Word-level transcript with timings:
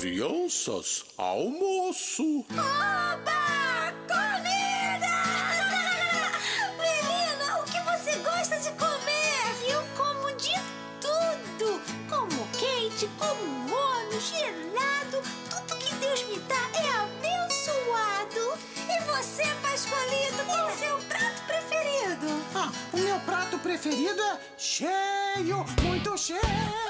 Crianças, 0.00 1.04
almoço! 1.18 2.46
Oba! 2.52 3.92
Comida! 4.08 5.12
Menina, 6.80 7.60
o 7.60 7.64
que 7.64 7.78
você 7.82 8.16
gosta 8.20 8.56
de 8.60 8.70
comer? 8.78 9.68
Eu 9.68 9.84
como 9.98 10.34
de 10.36 10.54
tudo. 11.02 11.82
Como 12.08 12.48
quente, 12.52 13.10
como 13.18 13.44
mono, 13.44 14.18
gelado. 14.18 15.20
Tudo 15.50 15.78
que 15.78 15.94
Deus 15.96 16.22
me 16.22 16.38
dá 16.48 16.70
é 16.80 16.88
abençoado. 17.02 18.58
E 18.88 19.00
você, 19.04 19.44
Pascoalito, 19.60 20.46
qual 20.46 20.70
é 20.70 20.72
o 20.72 20.78
seu 20.78 20.98
prato 21.00 21.42
preferido? 21.46 22.42
Ah, 22.54 22.72
o 22.94 22.96
meu 22.96 23.20
prato 23.20 23.58
preferido 23.58 24.22
é 24.22 24.38
cheio, 24.56 25.62
muito 25.82 26.16
cheio. 26.16 26.89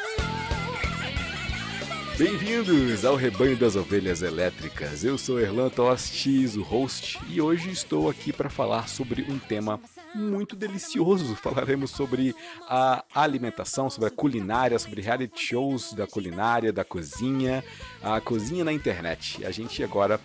Bem-vindos 2.21 3.03
ao 3.07 3.17
Rebanho 3.17 3.57
das 3.57 3.77
Ovelhas 3.77 4.21
Elétricas. 4.21 5.03
Eu 5.05 5.17
sou 5.17 5.41
Erlan 5.41 5.71
Tostes, 5.71 6.55
o 6.55 6.63
host, 6.63 7.19
e 7.31 7.41
hoje 7.41 7.71
estou 7.71 8.11
aqui 8.11 8.31
para 8.31 8.51
falar 8.51 8.91
sobre 8.91 9.23
um 9.23 9.39
tema 9.39 9.81
muito 10.15 10.55
delicioso. 10.55 11.35
Falaremos 11.43 11.93
sobre 11.93 12.35
a 12.69 13.03
alimentação, 13.15 13.89
sobre 13.89 14.09
a 14.09 14.13
culinária, 14.13 14.79
sobre 14.79 15.01
reality 15.01 15.47
shows 15.47 15.95
da 15.95 16.07
culinária, 16.07 16.71
da 16.71 16.85
cozinha, 16.85 17.65
a 18.03 18.21
cozinha 18.21 18.67
na 18.67 18.73
internet. 18.75 19.43
A 19.47 19.51
gente 19.51 19.83
agora 19.83 20.21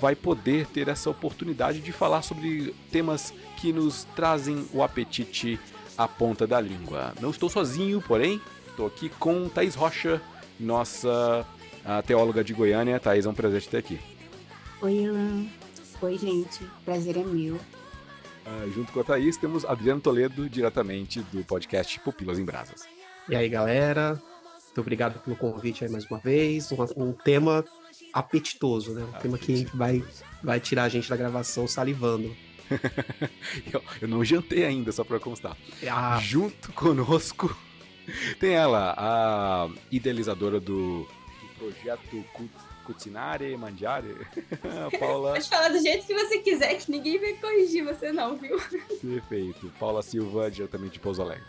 vai 0.00 0.14
poder 0.14 0.66
ter 0.68 0.88
essa 0.88 1.10
oportunidade 1.10 1.80
de 1.80 1.92
falar 1.92 2.22
sobre 2.22 2.74
temas 2.90 3.34
que 3.58 3.70
nos 3.70 4.04
trazem 4.16 4.66
o 4.72 4.82
apetite 4.82 5.60
à 5.98 6.08
ponta 6.08 6.46
da 6.46 6.58
língua. 6.58 7.12
Não 7.20 7.28
estou 7.28 7.50
sozinho, 7.50 8.00
porém, 8.00 8.40
estou 8.70 8.86
aqui 8.86 9.10
com 9.10 9.46
Thaís 9.50 9.74
Rocha, 9.74 10.22
nossa 10.58 11.46
teóloga 12.06 12.42
de 12.42 12.54
Goiânia. 12.54 12.98
Thaís, 13.00 13.26
é 13.26 13.28
um 13.28 13.34
prazer 13.34 13.60
te 13.60 13.68
ter 13.68 13.78
aqui. 13.78 13.98
Oi, 14.80 15.04
Elan. 15.04 15.46
Oi, 16.00 16.18
gente. 16.18 16.64
Prazer 16.84 17.16
é 17.16 17.24
meu. 17.24 17.58
Ah, 18.46 18.66
junto 18.74 18.92
com 18.92 19.00
a 19.00 19.04
Thaís, 19.04 19.36
temos 19.36 19.64
Adriano 19.64 20.00
Toledo, 20.00 20.48
diretamente 20.50 21.20
do 21.32 21.42
podcast 21.44 21.98
Pupilas 22.00 22.38
em 22.38 22.44
Brasas. 22.44 22.82
E 23.28 23.34
aí, 23.34 23.48
galera? 23.48 24.20
Muito 24.66 24.80
obrigado 24.80 25.18
pelo 25.20 25.36
convite 25.36 25.84
aí 25.84 25.90
mais 25.90 26.04
uma 26.04 26.18
vez. 26.18 26.70
Um, 26.70 27.04
um 27.04 27.12
tema 27.12 27.64
apetitoso, 28.12 28.92
né? 28.92 29.02
Um 29.04 29.20
tema 29.20 29.38
que 29.38 29.64
vai, 29.74 30.04
vai 30.42 30.60
tirar 30.60 30.84
a 30.84 30.88
gente 30.88 31.08
da 31.08 31.16
gravação 31.16 31.66
salivando. 31.66 32.36
eu, 33.72 33.82
eu, 34.02 34.08
não 34.08 34.24
jantei 34.24 34.64
ainda, 34.64 34.92
só 34.92 35.04
pra 35.04 35.18
constar. 35.18 35.56
Ah. 35.88 36.18
Junto 36.20 36.72
conosco 36.72 37.56
tem 38.38 38.54
ela, 38.54 38.94
a 38.96 39.68
idealizadora 39.90 40.60
do, 40.60 41.02
do 41.02 41.48
projeto 41.58 42.24
Cucinare 42.84 43.56
Mangiare, 43.56 44.14
Paula. 44.98 45.32
Pode 45.32 45.48
falar 45.48 45.68
do 45.68 45.80
jeito 45.80 46.06
que 46.06 46.14
você 46.14 46.38
quiser, 46.38 46.74
que 46.76 46.90
ninguém 46.90 47.18
vai 47.18 47.32
corrigir 47.34 47.84
você, 47.84 48.12
não, 48.12 48.36
viu? 48.36 48.58
Perfeito. 49.00 49.72
Paula 49.78 50.02
Silva, 50.02 50.50
diretamente 50.50 50.94
de 50.94 51.00
Pouso 51.00 51.22
Alegre. 51.22 51.44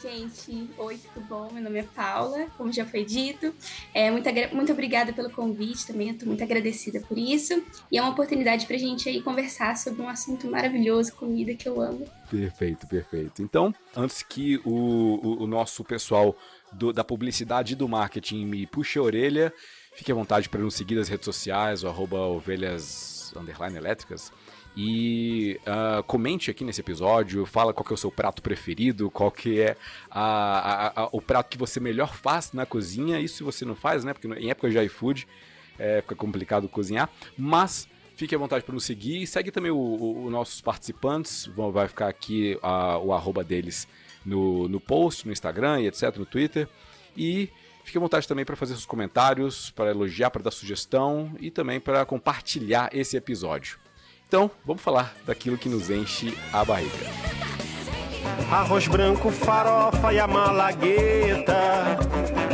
Gente, 0.00 0.70
oi, 0.78 0.96
tudo 0.96 1.26
bom? 1.26 1.50
Meu 1.52 1.62
nome 1.62 1.80
é 1.80 1.82
Paula, 1.82 2.46
como 2.56 2.72
já 2.72 2.86
foi 2.86 3.04
dito. 3.04 3.52
É, 3.92 4.10
muito, 4.12 4.28
muito 4.52 4.72
obrigada 4.72 5.12
pelo 5.12 5.28
convite 5.28 5.88
também, 5.88 6.10
estou 6.10 6.28
muito 6.28 6.42
agradecida 6.42 7.00
por 7.00 7.18
isso. 7.18 7.60
E 7.90 7.98
é 7.98 8.00
uma 8.00 8.12
oportunidade 8.12 8.64
para 8.64 8.76
a 8.76 8.78
gente 8.78 9.08
aí 9.08 9.20
conversar 9.20 9.76
sobre 9.76 10.00
um 10.00 10.08
assunto 10.08 10.48
maravilhoso, 10.48 11.12
comida 11.14 11.52
que 11.52 11.68
eu 11.68 11.80
amo. 11.80 12.08
Perfeito, 12.30 12.86
perfeito. 12.86 13.42
Então, 13.42 13.74
antes 13.96 14.22
que 14.22 14.60
o, 14.64 14.70
o, 14.70 15.42
o 15.42 15.46
nosso 15.48 15.82
pessoal 15.82 16.36
do, 16.72 16.92
da 16.92 17.02
publicidade 17.02 17.72
e 17.72 17.76
do 17.76 17.88
marketing 17.88 18.46
me 18.46 18.66
puxe 18.66 19.00
a 19.00 19.02
orelha, 19.02 19.52
fique 19.94 20.12
à 20.12 20.14
vontade 20.14 20.48
para 20.48 20.60
nos 20.60 20.74
seguir 20.74 20.94
nas 20.94 21.08
redes 21.08 21.24
sociais, 21.24 21.82
o 21.82 21.88
arroba 21.88 22.18
ovelhas 22.18 23.32
elétricas. 23.76 24.32
E 24.80 25.58
uh, 25.66 26.04
comente 26.04 26.52
aqui 26.52 26.62
nesse 26.62 26.80
episódio, 26.80 27.44
fala 27.44 27.74
qual 27.74 27.84
é 27.90 27.94
o 27.94 27.96
seu 27.96 28.12
prato 28.12 28.40
preferido, 28.40 29.10
qual 29.10 29.28
que 29.28 29.60
é 29.60 29.76
a, 30.08 30.20
a, 30.20 31.02
a, 31.02 31.08
o 31.10 31.20
prato 31.20 31.50
que 31.50 31.58
você 31.58 31.80
melhor 31.80 32.14
faz 32.14 32.52
na 32.52 32.64
cozinha. 32.64 33.18
Isso 33.18 33.38
se 33.38 33.42
você 33.42 33.64
não 33.64 33.74
faz, 33.74 34.04
né? 34.04 34.14
Porque 34.14 34.28
em 34.28 34.50
época 34.50 34.70
de 34.70 34.78
iFood 34.84 35.26
é, 35.80 36.00
fica 36.02 36.14
complicado 36.14 36.68
cozinhar. 36.68 37.10
Mas 37.36 37.88
fique 38.14 38.32
à 38.36 38.38
vontade 38.38 38.64
para 38.64 38.72
nos 38.72 38.84
seguir. 38.84 39.26
Segue 39.26 39.50
também 39.50 39.72
os 39.72 40.30
nossos 40.30 40.60
participantes. 40.60 41.50
Vai 41.72 41.88
ficar 41.88 42.06
aqui 42.06 42.56
o 43.02 43.12
arroba 43.12 43.42
deles 43.42 43.88
no, 44.24 44.68
no 44.68 44.78
post, 44.78 45.26
no 45.26 45.32
Instagram 45.32 45.80
e 45.80 45.88
etc, 45.88 46.16
no 46.16 46.24
Twitter. 46.24 46.68
E 47.16 47.50
fique 47.82 47.98
à 47.98 48.00
vontade 48.00 48.28
também 48.28 48.44
para 48.44 48.54
fazer 48.54 48.74
seus 48.74 48.86
comentários, 48.86 49.72
para 49.72 49.90
elogiar, 49.90 50.30
para 50.30 50.42
dar 50.42 50.52
sugestão 50.52 51.32
e 51.40 51.50
também 51.50 51.80
para 51.80 52.06
compartilhar 52.06 52.90
esse 52.92 53.16
episódio. 53.16 53.76
Então, 54.28 54.50
vamos 54.62 54.82
falar 54.82 55.14
daquilo 55.24 55.56
que 55.56 55.70
nos 55.70 55.88
enche 55.88 56.36
a 56.52 56.62
barriga. 56.62 56.92
Arroz 58.52 58.86
branco, 58.86 59.30
farofa 59.30 60.12
e 60.12 60.20
a 60.20 60.26
malagueta, 60.26 61.96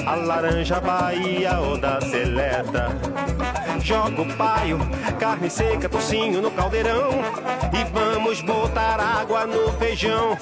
a 0.06 0.14
laranja 0.14 0.80
Bahia 0.80 1.58
ou 1.58 1.76
da 1.76 2.00
seleta. 2.00 2.90
Joga 3.82 4.22
o 4.22 4.36
paio, 4.36 4.78
carne 5.18 5.50
seca, 5.50 5.88
tocinho 5.88 6.40
no 6.40 6.52
caldeirão 6.52 7.10
e 7.72 7.84
vamos 7.92 8.40
botar 8.40 9.00
água 9.00 9.44
no 9.44 9.72
feijão. 9.72 10.38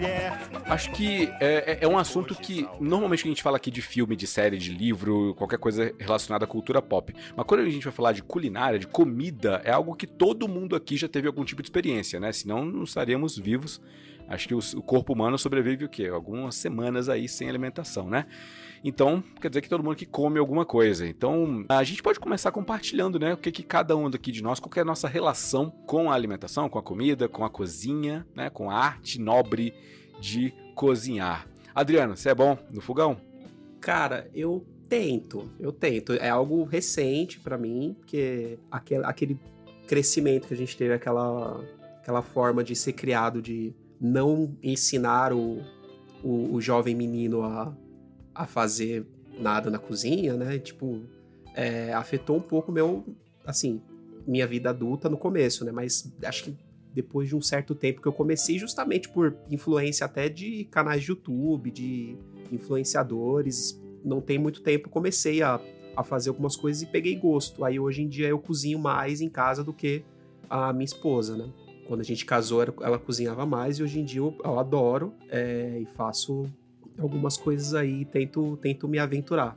Mulher 0.00 0.50
Acho 0.64 0.92
que 0.92 1.28
é, 1.40 1.72
é, 1.72 1.78
é, 1.82 1.88
um 1.88 1.98
assunto 1.98 2.34
que 2.34 2.66
normalmente 2.80 3.24
a 3.24 3.28
gente 3.28 3.42
fala 3.42 3.56
aqui 3.56 3.70
de 3.70 3.82
filme, 3.82 4.16
de 4.16 4.26
série, 4.26 4.56
de 4.56 4.72
livro, 4.72 5.34
qualquer 5.34 5.58
coisa 5.58 5.92
relacionada 5.98 6.44
à 6.44 6.48
cultura 6.48 6.80
pop. 6.80 7.12
Mas 7.36 7.44
quando 7.44 7.60
a 7.60 7.68
gente 7.68 7.84
vai 7.84 7.92
falar 7.92 8.12
de 8.12 8.22
culinária, 8.22 8.78
de 8.78 8.86
comida, 8.86 9.60
é 9.64 9.70
algo 9.70 9.94
que 9.94 10.06
todo 10.06 10.48
mundo 10.48 10.74
aqui 10.74 10.96
já 10.96 11.08
teve 11.08 11.26
algum 11.26 11.44
tipo 11.44 11.60
de 11.60 11.66
experiência, 11.66 12.18
né? 12.18 12.32
Senão 12.32 12.64
não 12.64 12.84
estaríamos 12.84 13.36
vivos. 13.36 13.80
Acho 14.28 14.46
que 14.48 14.54
o 14.54 14.82
corpo 14.82 15.12
humano 15.12 15.36
sobrevive 15.36 15.84
o 15.84 15.88
quê? 15.88 16.06
Algumas 16.06 16.54
semanas 16.54 17.08
aí 17.08 17.28
sem 17.28 17.48
alimentação, 17.48 18.08
né? 18.08 18.26
Então, 18.82 19.22
quer 19.40 19.48
dizer 19.48 19.60
que 19.60 19.68
todo 19.68 19.84
mundo 19.84 19.96
que 19.96 20.06
come 20.06 20.38
alguma 20.38 20.64
coisa. 20.64 21.06
Então, 21.06 21.64
a 21.68 21.84
gente 21.84 22.02
pode 22.02 22.18
começar 22.18 22.50
compartilhando, 22.50 23.18
né? 23.18 23.34
O 23.34 23.36
que, 23.36 23.52
que 23.52 23.62
cada 23.62 23.96
um 23.96 24.08
daqui 24.08 24.32
de 24.32 24.42
nós, 24.42 24.58
qual 24.58 24.72
é 24.76 24.80
a 24.80 24.84
nossa 24.84 25.06
relação 25.06 25.70
com 25.86 26.10
a 26.10 26.14
alimentação, 26.14 26.68
com 26.68 26.78
a 26.78 26.82
comida, 26.82 27.28
com 27.28 27.44
a 27.44 27.50
cozinha, 27.50 28.26
né? 28.34 28.48
Com 28.48 28.70
a 28.70 28.74
arte 28.74 29.20
nobre 29.20 29.74
de 30.18 30.52
cozinhar. 30.74 31.46
Adriano, 31.74 32.16
você 32.16 32.30
é 32.30 32.34
bom 32.34 32.56
no 32.70 32.80
fogão? 32.80 33.18
Cara, 33.80 34.30
eu 34.34 34.64
tento, 34.88 35.50
eu 35.58 35.72
tento. 35.72 36.14
É 36.14 36.30
algo 36.30 36.64
recente 36.64 37.38
para 37.38 37.58
mim, 37.58 37.94
porque 37.98 38.58
aquele, 38.70 39.04
aquele 39.04 39.38
crescimento 39.86 40.48
que 40.48 40.54
a 40.54 40.56
gente 40.56 40.76
teve, 40.76 40.94
aquela, 40.94 41.62
aquela 41.98 42.22
forma 42.22 42.64
de 42.64 42.74
ser 42.74 42.94
criado, 42.94 43.42
de 43.42 43.74
não 44.00 44.56
ensinar 44.62 45.32
o, 45.32 45.62
o, 46.22 46.54
o 46.54 46.60
jovem 46.60 46.94
menino 46.94 47.42
a, 47.42 47.74
a 48.34 48.46
fazer 48.46 49.06
nada 49.38 49.70
na 49.70 49.78
cozinha, 49.78 50.34
né? 50.34 50.58
Tipo, 50.58 51.00
é, 51.54 51.92
afetou 51.92 52.36
um 52.36 52.42
pouco 52.42 52.70
meu, 52.70 53.04
assim, 53.44 53.80
minha 54.26 54.46
vida 54.46 54.70
adulta 54.70 55.08
no 55.08 55.16
começo, 55.16 55.64
né? 55.64 55.72
Mas 55.72 56.12
acho 56.22 56.44
que 56.44 56.56
depois 56.92 57.28
de 57.28 57.36
um 57.36 57.40
certo 57.40 57.74
tempo 57.74 58.00
que 58.02 58.08
eu 58.08 58.12
comecei, 58.12 58.58
justamente 58.58 59.08
por 59.08 59.36
influência 59.50 60.04
até 60.04 60.28
de 60.28 60.64
canais 60.64 61.02
de 61.02 61.10
YouTube, 61.10 61.70
de 61.70 62.16
influenciadores. 62.52 63.80
Não 64.04 64.20
tem 64.20 64.38
muito 64.38 64.62
tempo, 64.62 64.88
comecei 64.88 65.42
a, 65.42 65.60
a 65.96 66.02
fazer 66.02 66.30
algumas 66.30 66.56
coisas 66.56 66.82
e 66.82 66.86
peguei 66.86 67.14
gosto. 67.16 67.64
Aí 67.64 67.78
hoje 67.78 68.02
em 68.02 68.08
dia 68.08 68.28
eu 68.28 68.38
cozinho 68.38 68.78
mais 68.78 69.20
em 69.20 69.28
casa 69.28 69.62
do 69.62 69.72
que 69.72 70.02
a 70.48 70.72
minha 70.72 70.84
esposa, 70.84 71.36
né? 71.36 71.48
Quando 71.86 72.00
a 72.00 72.04
gente 72.04 72.24
casou, 72.24 72.62
ela 72.62 72.98
cozinhava 72.98 73.44
mais 73.44 73.78
e 73.78 73.82
hoje 73.82 74.00
em 74.00 74.04
dia 74.04 74.20
eu, 74.20 74.36
eu 74.44 74.58
adoro 74.58 75.12
é, 75.28 75.80
e 75.80 75.86
faço 75.96 76.46
algumas 77.02 77.36
coisas 77.36 77.74
aí, 77.74 78.04
tento, 78.04 78.56
tento 78.58 78.88
me 78.88 78.98
aventurar. 78.98 79.56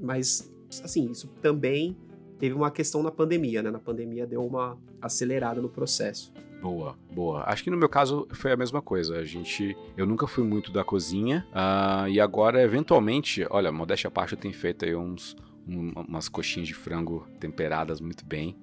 Mas, 0.00 0.52
assim, 0.82 1.10
isso 1.10 1.28
também 1.40 1.96
teve 2.38 2.54
uma 2.54 2.70
questão 2.70 3.02
na 3.02 3.10
pandemia, 3.10 3.62
né? 3.62 3.70
Na 3.70 3.78
pandemia 3.78 4.26
deu 4.26 4.44
uma 4.44 4.78
acelerada 5.00 5.60
no 5.60 5.68
processo. 5.68 6.32
Boa, 6.60 6.96
boa. 7.12 7.44
Acho 7.46 7.62
que 7.62 7.70
no 7.70 7.76
meu 7.76 7.88
caso 7.88 8.26
foi 8.32 8.52
a 8.52 8.56
mesma 8.56 8.80
coisa. 8.80 9.18
A 9.18 9.24
gente, 9.24 9.76
eu 9.96 10.06
nunca 10.06 10.26
fui 10.26 10.42
muito 10.42 10.72
da 10.72 10.82
cozinha 10.82 11.46
uh, 11.50 12.08
e 12.08 12.18
agora 12.18 12.62
eventualmente, 12.62 13.46
olha, 13.50 13.70
modéstia 13.70 14.08
à 14.08 14.10
parte, 14.10 14.32
eu 14.32 14.38
tenho 14.38 14.54
feito 14.54 14.84
aí 14.84 14.96
uns 14.96 15.36
um, 15.68 15.92
umas 16.08 16.28
coxinhas 16.28 16.68
de 16.68 16.74
frango 16.74 17.26
temperadas 17.38 18.00
muito 18.00 18.24
bem. 18.24 18.56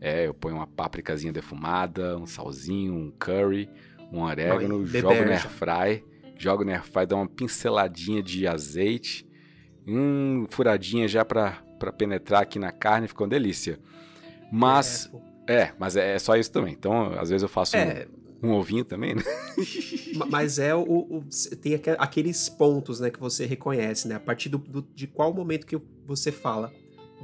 É, 0.00 0.26
eu 0.26 0.34
ponho 0.34 0.56
uma 0.56 0.66
pápricazinha 0.66 1.32
defumada, 1.32 2.18
um 2.18 2.26
salzinho, 2.26 2.92
um 2.92 3.12
curry, 3.12 3.70
um 4.12 4.22
orégano, 4.22 4.78
Oi, 4.78 4.86
jogo 4.86 5.14
no 5.14 5.30
air 5.30 6.04
jogo 6.36 6.64
no 6.64 6.70
air 6.70 6.84
fry, 6.84 7.06
dá 7.06 7.16
uma 7.16 7.28
pinceladinha 7.28 8.22
de 8.22 8.46
azeite, 8.46 9.26
um 9.86 10.46
furadinha 10.50 11.06
já 11.08 11.24
para 11.24 11.62
para 11.78 11.92
penetrar 11.92 12.40
aqui 12.42 12.58
na 12.58 12.72
carne, 12.72 13.06
ficou 13.08 13.26
uma 13.26 13.30
delícia. 13.30 13.78
Mas 14.50 15.10
é, 15.46 15.54
é, 15.64 15.74
mas 15.78 15.96
é, 15.96 16.14
é 16.14 16.18
só 16.18 16.36
isso 16.36 16.50
também. 16.50 16.72
Então, 16.72 17.12
às 17.18 17.28
vezes 17.28 17.42
eu 17.42 17.48
faço 17.48 17.76
é, 17.76 18.06
Um 18.42 18.52
ovinho 18.52 18.84
também, 18.84 19.14
né? 19.14 19.22
Ma- 20.16 20.26
Mas 20.26 20.58
é 20.58 20.74
o, 20.74 20.80
o- 20.82 21.24
tem 21.60 21.74
aque- 21.74 21.96
aqueles 21.98 22.48
pontos, 22.48 23.00
né, 23.00 23.10
que 23.10 23.18
você 23.20 23.44
reconhece, 23.44 24.06
né? 24.08 24.14
A 24.14 24.20
partir 24.20 24.48
do, 24.48 24.56
do- 24.58 24.86
de 24.94 25.06
qual 25.06 25.34
momento 25.34 25.66
que 25.66 25.76
você 26.06 26.30
fala, 26.32 26.72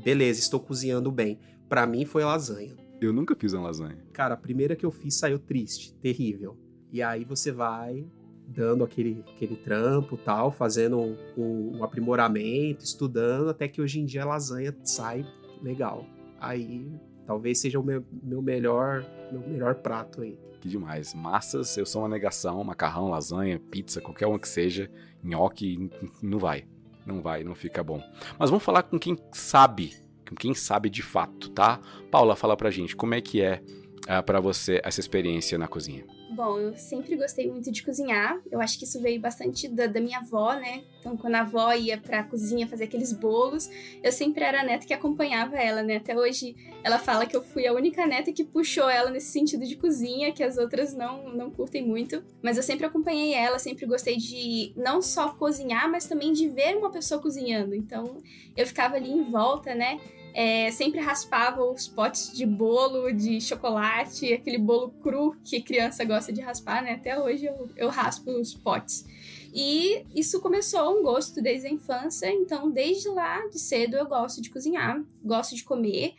beleza, 0.03 0.41
estou 0.41 0.61
cozinhando 0.61 1.11
bem. 1.11 1.39
Pra 1.69 1.87
mim 1.87 2.05
foi 2.05 2.25
lasanha. 2.25 2.77
Eu 3.01 3.13
nunca 3.13 3.35
fiz 3.35 3.53
uma 3.55 3.63
lasanha. 3.65 3.97
Cara, 4.13 4.35
a 4.35 4.37
primeira 4.37 4.77
que 4.77 4.85
eu 4.85 4.91
fiz 4.91 5.15
saiu 5.15 5.39
triste, 5.39 5.95
terrível. 6.03 6.59
E 6.93 7.01
aí 7.01 7.25
você 7.25 7.51
vai 7.53 8.05
dando 8.53 8.83
aquele, 8.85 9.25
aquele 9.35 9.55
trampo 9.57 10.17
tal, 10.17 10.51
fazendo 10.51 10.99
um, 10.99 11.17
um- 11.39 11.85
aprimoramento, 11.85 12.85
estudando, 12.85 13.49
até 13.49 13.69
que 13.69 13.81
hoje 13.81 14.01
em 14.01 14.05
dia 14.05 14.23
a 14.23 14.27
lasanha 14.27 14.77
sai 14.85 15.25
legal. 15.63 16.05
Aí 16.41 16.91
talvez 17.27 17.59
seja 17.61 17.79
o 17.79 17.83
meu, 17.85 18.05
meu 18.23 18.43
melhor 18.43 19.05
meu 19.31 19.41
melhor 19.47 19.77
prato 19.77 20.23
aí. 20.23 20.37
Que 20.61 20.69
demais. 20.69 21.15
Massas, 21.15 21.77
eu 21.79 21.87
sou 21.87 22.03
uma 22.03 22.09
negação. 22.09 22.63
Macarrão, 22.65 23.09
lasanha, 23.09 23.59
pizza, 23.71 24.01
qualquer 24.01 24.27
uma 24.27 24.39
que 24.39 24.49
seja. 24.49 24.91
Nhoque, 25.23 25.89
não 26.21 26.39
vai. 26.39 26.65
Não 27.07 27.23
vai, 27.23 27.43
não 27.45 27.55
fica 27.55 27.83
bom. 27.83 28.03
Mas 28.39 28.51
vamos 28.51 28.65
falar 28.65 28.83
com 28.83 28.99
quem 28.99 29.17
sabe. 29.33 29.95
Com 30.29 30.35
quem 30.35 30.53
sabe 30.55 30.91
de 30.91 31.03
fato, 31.03 31.51
tá? 31.51 31.81
Paula, 32.11 32.37
fala 32.37 32.57
pra 32.57 32.71
gente, 32.71 32.95
como 32.95 33.15
é 33.15 33.21
que 33.21 33.41
é 33.41 33.63
ah, 34.07 34.23
pra 34.23 34.39
você 34.41 34.81
essa 34.85 35.01
experiência 35.01 35.57
na 35.57 35.67
cozinha? 35.67 36.05
Bom, 36.33 36.61
eu 36.61 36.77
sempre 36.77 37.17
gostei 37.17 37.51
muito 37.51 37.73
de 37.73 37.83
cozinhar. 37.83 38.41
Eu 38.53 38.61
acho 38.61 38.79
que 38.79 38.85
isso 38.85 39.01
veio 39.03 39.21
bastante 39.21 39.67
da, 39.67 39.89
da 39.89 40.01
minha 40.01 40.19
avó, 40.19 40.55
né? 40.55 40.85
Então, 41.01 41.17
quando 41.17 41.35
a 41.35 41.41
avó 41.41 41.73
ia 41.73 41.99
pra 41.99 42.23
cozinha 42.23 42.69
fazer 42.69 42.85
aqueles 42.85 43.13
bolos, 43.13 43.69
eu 44.01 44.13
sempre 44.13 44.45
era 44.45 44.61
a 44.61 44.65
neta 44.65 44.87
que 44.87 44.95
acompanhava 44.95 45.57
ela, 45.57 45.83
né? 45.83 45.97
Até 45.97 46.17
hoje 46.17 46.55
ela 46.85 47.01
fala 47.01 47.27
que 47.27 47.37
eu 47.37 47.43
fui 47.43 47.67
a 47.67 47.73
única 47.73 48.07
neta 48.07 48.33
que 48.33 48.45
puxou 48.45 48.89
ela 48.89 49.11
nesse 49.11 49.33
sentido 49.33 49.67
de 49.67 49.75
cozinha, 49.75 50.33
que 50.33 50.45
as 50.45 50.57
outras 50.57 50.95
não, 50.95 51.35
não 51.35 51.51
curtem 51.51 51.85
muito. 51.85 52.23
Mas 52.41 52.57
eu 52.57 52.63
sempre 52.63 52.87
acompanhei 52.87 53.35
ela, 53.35 53.59
sempre 53.59 53.85
gostei 53.85 54.17
de 54.17 54.73
não 54.77 55.03
só 55.03 55.31
cozinhar, 55.31 55.91
mas 55.91 56.07
também 56.07 56.33
de 56.33 56.49
ver 56.49 56.77
uma 56.77 56.93
pessoa 56.93 57.21
cozinhando. 57.21 57.75
Então, 57.75 58.19
eu 58.57 58.67
ficava 58.67 58.95
ali 58.95 59.11
em 59.11 59.25
volta, 59.25 59.75
né? 59.75 59.99
É, 60.33 60.71
sempre 60.71 61.01
raspava 61.01 61.65
os 61.65 61.89
potes 61.89 62.33
de 62.33 62.47
bolo, 62.47 63.13
de 63.13 63.41
chocolate, 63.41 64.33
aquele 64.33 64.59
bolo 64.59 64.91
cru 65.03 65.37
que 65.45 65.61
criança 65.61 66.05
gosta 66.05 66.33
de 66.33 66.41
raspar, 66.41 66.83
né? 66.83 66.93
Até 66.93 67.19
hoje 67.19 67.47
eu, 67.47 67.69
eu 67.77 67.89
raspo 67.89 68.31
os 68.31 68.55
potes. 68.55 69.05
E 69.53 70.05
isso 70.15 70.41
começou 70.41 70.99
um 70.99 71.03
gosto 71.03 71.43
desde 71.43 71.67
a 71.67 71.71
infância, 71.71 72.31
então 72.33 72.71
desde 72.71 73.09
lá 73.09 73.47
de 73.49 73.59
cedo 73.59 73.97
eu 73.97 74.07
gosto 74.07 74.41
de 74.41 74.51
cozinhar, 74.51 75.03
gosto 75.25 75.57
de 75.57 75.65
comer. 75.65 76.15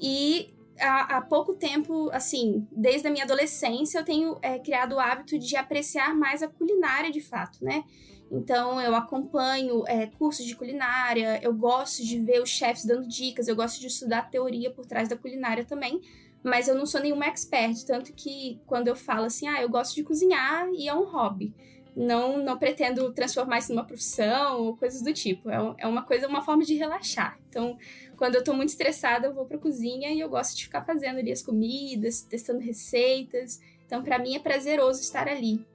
E 0.00 0.52
há, 0.80 1.18
há 1.18 1.22
pouco 1.22 1.54
tempo, 1.54 2.10
assim, 2.12 2.66
desde 2.72 3.06
a 3.06 3.10
minha 3.10 3.24
adolescência, 3.24 3.98
eu 3.98 4.04
tenho 4.04 4.36
é, 4.42 4.58
criado 4.58 4.96
o 4.96 5.00
hábito 5.00 5.38
de 5.38 5.56
apreciar 5.56 6.14
mais 6.14 6.42
a 6.42 6.48
culinária 6.48 7.10
de 7.10 7.20
fato, 7.20 7.64
né? 7.64 7.84
Então 8.32 8.80
eu 8.80 8.94
acompanho 8.94 9.84
é, 9.86 10.06
cursos 10.06 10.46
de 10.46 10.56
culinária, 10.56 11.38
eu 11.42 11.52
gosto 11.52 12.02
de 12.02 12.18
ver 12.18 12.40
os 12.40 12.48
chefs 12.48 12.86
dando 12.86 13.06
dicas, 13.06 13.46
eu 13.46 13.54
gosto 13.54 13.78
de 13.78 13.88
estudar 13.88 14.20
a 14.20 14.22
teoria 14.22 14.70
por 14.70 14.86
trás 14.86 15.06
da 15.06 15.16
culinária 15.18 15.66
também, 15.66 16.00
mas 16.42 16.66
eu 16.66 16.74
não 16.74 16.86
sou 16.86 17.02
nenhuma 17.02 17.26
expert, 17.26 17.84
tanto 17.84 18.10
que 18.14 18.58
quando 18.66 18.88
eu 18.88 18.96
falo 18.96 19.26
assim, 19.26 19.46
ah, 19.46 19.60
eu 19.60 19.68
gosto 19.68 19.94
de 19.94 20.02
cozinhar 20.02 20.66
e 20.72 20.88
é 20.88 20.94
um 20.94 21.04
hobby. 21.04 21.54
Não, 21.94 22.42
não 22.42 22.58
pretendo 22.58 23.12
transformar 23.12 23.58
isso 23.58 23.70
numa 23.74 23.84
profissão 23.84 24.62
ou 24.62 24.74
coisas 24.78 25.02
do 25.02 25.12
tipo. 25.12 25.50
É, 25.50 25.74
é 25.80 25.86
uma 25.86 26.02
coisa, 26.02 26.26
uma 26.26 26.40
forma 26.40 26.64
de 26.64 26.74
relaxar. 26.74 27.38
Então, 27.50 27.76
quando 28.16 28.34
eu 28.34 28.42
tô 28.42 28.54
muito 28.54 28.70
estressada, 28.70 29.26
eu 29.26 29.34
vou 29.34 29.44
pra 29.44 29.58
cozinha 29.58 30.10
e 30.10 30.18
eu 30.18 30.30
gosto 30.30 30.56
de 30.56 30.64
ficar 30.64 30.86
fazendo 30.86 31.18
ali 31.18 31.30
as 31.30 31.42
comidas, 31.42 32.22
testando 32.22 32.60
receitas. 32.60 33.60
Então, 33.84 34.02
pra 34.02 34.18
mim 34.18 34.34
é 34.34 34.38
prazeroso 34.38 35.02
estar 35.02 35.28
ali. 35.28 35.66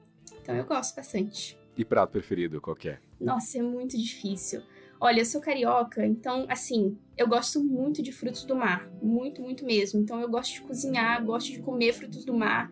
Então, 0.41 0.55
eu 0.55 0.65
gosto 0.65 0.95
bastante. 0.95 1.56
E 1.77 1.85
prato 1.85 2.11
preferido, 2.11 2.59
qual 2.59 2.77
é? 2.85 2.97
Nossa, 3.21 3.59
é 3.59 3.61
muito 3.61 3.97
difícil. 3.97 4.61
Olha, 4.99 5.21
eu 5.21 5.25
sou 5.25 5.39
carioca, 5.39 6.03
então, 6.05 6.45
assim, 6.49 6.97
eu 7.15 7.27
gosto 7.27 7.63
muito 7.63 8.01
de 8.01 8.11
frutos 8.11 8.43
do 8.45 8.55
mar. 8.55 8.89
Muito, 9.01 9.43
muito 9.43 9.63
mesmo. 9.63 9.99
Então, 9.99 10.19
eu 10.19 10.27
gosto 10.27 10.55
de 10.55 10.61
cozinhar, 10.61 11.23
gosto 11.23 11.51
de 11.51 11.59
comer 11.59 11.93
frutos 11.93 12.25
do 12.25 12.33
mar. 12.33 12.71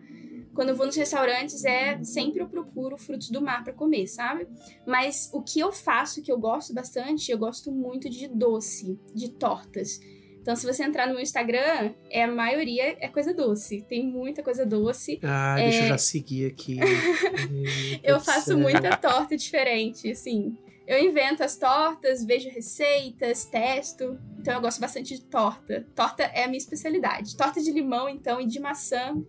Quando 0.52 0.70
eu 0.70 0.74
vou 0.74 0.86
nos 0.86 0.96
restaurantes, 0.96 1.64
é 1.64 2.02
sempre 2.02 2.40
eu 2.40 2.48
procuro 2.48 2.96
frutos 2.96 3.30
do 3.30 3.40
mar 3.42 3.62
para 3.62 3.74
comer, 3.74 4.08
sabe? 4.08 4.48
Mas 4.86 5.30
o 5.32 5.42
que 5.42 5.60
eu 5.60 5.70
faço, 5.70 6.22
que 6.22 6.32
eu 6.32 6.38
gosto 6.38 6.74
bastante, 6.74 7.30
eu 7.30 7.38
gosto 7.38 7.70
muito 7.70 8.08
de 8.08 8.26
doce, 8.26 8.98
de 9.14 9.30
tortas. 9.30 10.00
Então, 10.46 10.54
se 10.54 10.64
você 10.64 10.84
entrar 10.84 11.08
no 11.08 11.14
meu 11.14 11.22
Instagram, 11.22 11.92
é 12.08 12.22
a 12.22 12.28
maioria 12.30 12.96
é 13.00 13.08
coisa 13.08 13.34
doce. 13.34 13.82
Tem 13.82 14.06
muita 14.06 14.44
coisa 14.44 14.64
doce. 14.64 15.18
Ah, 15.24 15.56
deixa 15.56 15.78
eu 15.78 15.82
É. 15.86 15.88
já 15.88 15.98
seguir 15.98 16.46
aqui. 16.46 16.78
Eu 18.00 18.20
faço 18.20 18.56
muita 18.56 18.96
torta 18.96 19.36
diferente, 19.36 20.08
assim. 20.08 20.56
Eu 20.86 21.02
invento 21.02 21.42
as 21.42 21.56
tortas, 21.56 22.24
vejo 22.24 22.48
receitas, 22.48 23.44
testo. 23.46 24.20
Então 24.38 24.54
eu 24.54 24.60
gosto 24.60 24.80
bastante 24.80 25.16
de 25.16 25.22
torta. 25.22 25.84
Torta 25.96 26.22
é 26.22 26.44
a 26.44 26.46
minha 26.46 26.58
especialidade. 26.58 27.36
Torta 27.36 27.60
de 27.60 27.72
limão, 27.72 28.08
então, 28.08 28.40
e 28.40 28.46
de 28.46 28.60
maçã. 28.60 29.20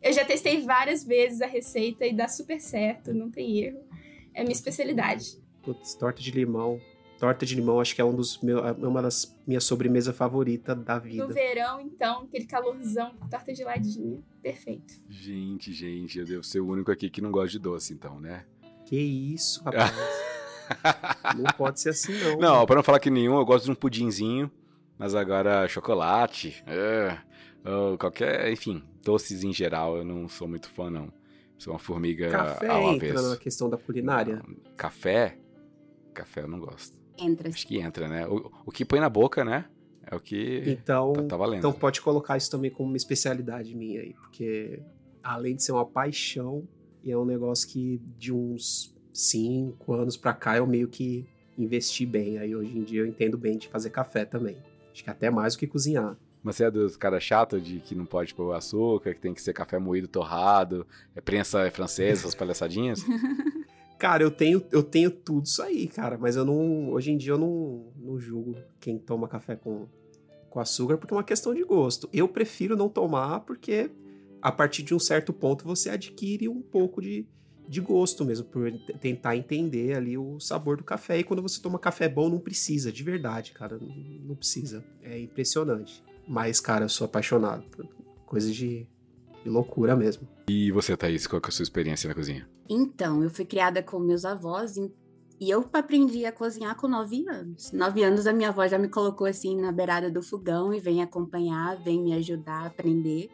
Eu 0.00 0.12
já 0.12 0.24
testei 0.24 0.60
várias 0.60 1.02
vezes 1.02 1.42
a 1.42 1.46
receita 1.48 2.06
e 2.06 2.14
dá 2.14 2.28
super 2.28 2.60
certo, 2.60 3.12
não 3.12 3.32
tem 3.32 3.64
erro. 3.64 3.80
É 4.32 4.42
a 4.42 4.44
minha 4.44 4.52
especialidade. 4.54 5.42
Putz, 5.64 5.96
torta 5.96 6.22
de 6.22 6.30
limão. 6.30 6.80
Torta 7.18 7.46
de 7.46 7.54
limão 7.54 7.80
acho 7.80 7.94
que 7.94 8.00
é 8.00 8.04
um 8.04 8.14
dos 8.14 8.40
meu, 8.42 8.64
é 8.66 8.72
uma 8.72 9.00
das 9.00 9.34
minhas 9.46 9.64
sobremesas 9.64 10.14
favoritas 10.14 10.76
da 10.84 10.98
vida. 10.98 11.26
No 11.26 11.32
verão, 11.32 11.80
então, 11.80 12.24
aquele 12.24 12.44
calorzão, 12.44 13.14
torta 13.30 13.54
geladinha. 13.54 14.22
Perfeito. 14.42 14.94
Gente, 15.08 15.72
gente, 15.72 16.18
eu 16.18 16.26
devo 16.26 16.44
ser 16.44 16.60
o 16.60 16.66
único 16.68 16.90
aqui 16.90 17.08
que 17.08 17.22
não 17.22 17.30
gosta 17.30 17.50
de 17.50 17.58
doce, 17.58 17.94
então, 17.94 18.20
né? 18.20 18.44
Que 18.84 18.96
isso, 18.96 19.64
rapaz. 19.64 19.92
não 21.36 21.44
pode 21.56 21.80
ser 21.80 21.90
assim, 21.90 22.12
não. 22.20 22.38
Não, 22.38 22.66
pra 22.66 22.76
não 22.76 22.82
falar 22.82 23.00
que 23.00 23.10
nenhum, 23.10 23.38
eu 23.38 23.44
gosto 23.44 23.64
de 23.64 23.70
um 23.70 23.74
pudinzinho, 23.74 24.50
mas 24.98 25.14
agora 25.14 25.66
chocolate, 25.68 26.62
é, 26.66 27.18
ou 27.64 27.96
qualquer, 27.96 28.52
enfim, 28.52 28.82
doces 29.02 29.42
em 29.42 29.52
geral, 29.52 29.96
eu 29.96 30.04
não 30.04 30.28
sou 30.28 30.46
muito 30.46 30.68
fã, 30.68 30.90
não. 30.90 31.12
Sou 31.58 31.72
uma 31.72 31.78
formiga 31.78 32.28
Café 32.28 32.68
ao 32.68 32.92
entra 32.92 33.08
avesso. 33.10 33.30
na 33.30 33.36
questão 33.36 33.70
da 33.70 33.78
culinária. 33.78 34.42
Café? 34.76 35.38
Café 36.12 36.42
eu 36.42 36.48
não 36.48 36.60
gosto. 36.60 37.05
Entra. 37.18 37.48
Acho 37.48 37.66
que 37.66 37.78
entra, 37.78 38.08
né? 38.08 38.26
O, 38.26 38.50
o 38.66 38.70
que 38.70 38.84
põe 38.84 39.00
na 39.00 39.08
boca, 39.08 39.44
né? 39.44 39.64
É 40.08 40.14
o 40.14 40.20
que 40.20 40.62
Então, 40.66 41.12
tá, 41.12 41.22
tá 41.24 41.36
valendo. 41.36 41.58
então 41.58 41.72
pode 41.72 42.00
colocar 42.00 42.36
isso 42.36 42.50
também 42.50 42.70
como 42.70 42.88
uma 42.90 42.96
especialidade 42.96 43.74
minha 43.74 44.00
aí, 44.00 44.14
porque 44.14 44.80
além 45.22 45.56
de 45.56 45.64
ser 45.64 45.72
uma 45.72 45.84
paixão, 45.84 46.62
é 47.04 47.16
um 47.16 47.24
negócio 47.24 47.68
que 47.68 48.00
de 48.16 48.32
uns 48.32 48.94
cinco 49.12 49.92
anos 49.94 50.16
pra 50.16 50.32
cá 50.32 50.56
eu 50.56 50.66
meio 50.66 50.86
que 50.88 51.26
investi 51.58 52.04
bem. 52.06 52.38
Aí 52.38 52.54
hoje 52.54 52.76
em 52.76 52.82
dia 52.84 53.00
eu 53.00 53.06
entendo 53.06 53.36
bem 53.36 53.56
de 53.58 53.66
fazer 53.68 53.90
café 53.90 54.24
também. 54.24 54.56
Acho 54.92 55.02
que 55.02 55.10
até 55.10 55.30
mais 55.30 55.54
do 55.54 55.58
que 55.58 55.66
cozinhar. 55.66 56.16
Mas 56.42 56.56
você 56.56 56.64
é 56.64 56.70
dos 56.70 56.96
caras 56.96 57.24
chato 57.24 57.60
de 57.60 57.80
que 57.80 57.94
não 57.94 58.06
pode 58.06 58.32
pôr 58.32 58.52
açúcar, 58.52 59.12
que 59.14 59.20
tem 59.20 59.34
que 59.34 59.42
ser 59.42 59.52
café 59.52 59.78
moído 59.80 60.06
torrado, 60.06 60.86
é 61.14 61.20
prensa 61.20 61.68
francesa, 61.72 62.20
essas 62.22 62.34
palhaçadinhas? 62.36 63.04
Cara, 63.98 64.22
eu 64.22 64.30
tenho, 64.30 64.62
eu 64.70 64.82
tenho 64.82 65.10
tudo 65.10 65.46
isso 65.46 65.62
aí, 65.62 65.86
cara, 65.86 66.18
mas 66.18 66.36
eu 66.36 66.44
não. 66.44 66.90
Hoje 66.90 67.12
em 67.12 67.16
dia 67.16 67.32
eu 67.32 67.38
não, 67.38 67.92
não 67.96 68.18
julgo 68.18 68.54
quem 68.78 68.98
toma 68.98 69.26
café 69.26 69.56
com, 69.56 69.86
com 70.50 70.60
açúcar, 70.60 70.98
porque 70.98 71.14
é 71.14 71.16
uma 71.16 71.24
questão 71.24 71.54
de 71.54 71.64
gosto. 71.64 72.08
Eu 72.12 72.28
prefiro 72.28 72.76
não 72.76 72.88
tomar, 72.88 73.40
porque 73.40 73.90
a 74.42 74.52
partir 74.52 74.82
de 74.82 74.94
um 74.94 74.98
certo 74.98 75.32
ponto 75.32 75.64
você 75.64 75.88
adquire 75.88 76.46
um 76.46 76.60
pouco 76.60 77.00
de, 77.00 77.26
de 77.66 77.80
gosto 77.80 78.22
mesmo, 78.22 78.44
por 78.44 78.70
tentar 79.00 79.34
entender 79.34 79.96
ali 79.96 80.18
o 80.18 80.38
sabor 80.38 80.76
do 80.76 80.84
café. 80.84 81.18
E 81.18 81.24
quando 81.24 81.40
você 81.40 81.60
toma 81.60 81.78
café 81.78 82.06
bom, 82.06 82.28
não 82.28 82.38
precisa, 82.38 82.92
de 82.92 83.02
verdade, 83.02 83.52
cara. 83.52 83.78
Não, 83.78 83.88
não 83.88 84.36
precisa. 84.36 84.84
É 85.02 85.18
impressionante. 85.18 86.04
Mas, 86.28 86.60
cara, 86.60 86.84
eu 86.84 86.88
sou 86.90 87.06
apaixonado 87.06 87.62
por 87.70 87.86
coisas 88.26 88.54
de, 88.54 88.86
loucura 89.48 89.96
mesmo. 89.96 90.28
E 90.48 90.70
você, 90.72 90.96
Thaís, 90.96 91.26
qual 91.26 91.40
que 91.40 91.48
é 91.48 91.50
a 91.50 91.52
sua 91.52 91.62
experiência 91.62 92.08
na 92.08 92.14
cozinha? 92.14 92.48
Então, 92.68 93.22
eu 93.22 93.30
fui 93.30 93.44
criada 93.44 93.82
com 93.82 93.98
meus 93.98 94.24
avós 94.24 94.76
em- 94.76 94.92
e 95.38 95.50
eu 95.50 95.68
aprendi 95.72 96.24
a 96.24 96.32
cozinhar 96.32 96.76
com 96.76 96.88
nove 96.88 97.28
anos. 97.28 97.70
Nove 97.72 98.02
anos 98.02 98.26
a 98.26 98.32
minha 98.32 98.48
avó 98.48 98.66
já 98.66 98.78
me 98.78 98.88
colocou 98.88 99.26
assim 99.26 99.54
na 99.60 99.70
beirada 99.70 100.10
do 100.10 100.22
fogão 100.22 100.72
e 100.72 100.80
vem 100.80 101.02
acompanhar, 101.02 101.76
vem 101.82 102.02
me 102.02 102.14
ajudar 102.14 102.62
a 102.62 102.66
aprender. 102.66 103.28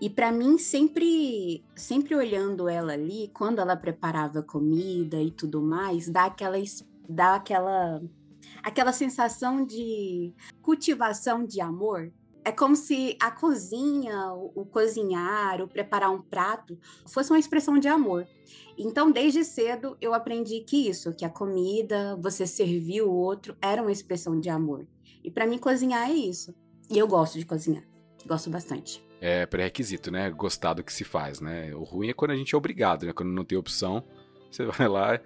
E 0.00 0.08
para 0.10 0.30
mim 0.30 0.58
sempre, 0.58 1.64
sempre 1.74 2.14
olhando 2.14 2.68
ela 2.68 2.92
ali, 2.92 3.30
quando 3.34 3.60
ela 3.60 3.76
preparava 3.76 4.42
comida 4.42 5.20
e 5.20 5.30
tudo 5.30 5.60
mais, 5.62 6.08
dá 6.08 6.26
aquela, 6.26 6.56
dá 7.08 7.34
aquela, 7.34 8.00
aquela 8.62 8.92
sensação 8.92 9.64
de 9.64 10.32
cultivação 10.62 11.44
de 11.44 11.60
amor. 11.60 12.12
É 12.50 12.52
como 12.52 12.74
se 12.74 13.16
a 13.20 13.30
cozinha, 13.30 14.32
o, 14.32 14.66
cozinhar, 14.66 15.62
o 15.62 15.68
preparar 15.68 16.10
um 16.10 16.20
prato 16.20 16.76
fosse 17.06 17.30
uma 17.30 17.38
expressão 17.38 17.78
de 17.78 17.86
amor. 17.86 18.26
Então, 18.76 19.12
desde 19.12 19.44
cedo, 19.44 19.96
eu 20.00 20.12
aprendi 20.12 20.58
que 20.62 20.88
isso, 20.88 21.14
que 21.14 21.24
a 21.24 21.30
comida, 21.30 22.16
você 22.16 22.48
servir 22.48 23.02
o 23.02 23.12
outro, 23.12 23.56
era 23.62 23.80
uma 23.80 23.92
expressão 23.92 24.40
de 24.40 24.50
amor. 24.50 24.84
E 25.22 25.30
para 25.30 25.46
mim, 25.46 25.58
cozinhar 25.58 26.10
é 26.10 26.12
isso. 26.12 26.52
E 26.90 26.98
eu 26.98 27.06
gosto 27.06 27.38
de 27.38 27.46
cozinhar. 27.46 27.84
Gosto 28.26 28.50
bastante. 28.50 29.00
É 29.20 29.46
pré-requisito, 29.46 30.10
né? 30.10 30.28
Gostar 30.28 30.74
do 30.74 30.82
que 30.82 30.92
se 30.92 31.04
faz, 31.04 31.40
né? 31.40 31.72
O 31.76 31.84
ruim 31.84 32.08
é 32.08 32.12
quando 32.12 32.32
a 32.32 32.36
gente 32.36 32.52
é 32.52 32.58
obrigado, 32.58 33.06
né? 33.06 33.12
Quando 33.12 33.30
não 33.30 33.44
tem 33.44 33.56
opção, 33.56 34.02
você 34.50 34.64
vai 34.76 34.88
lá 34.88 35.20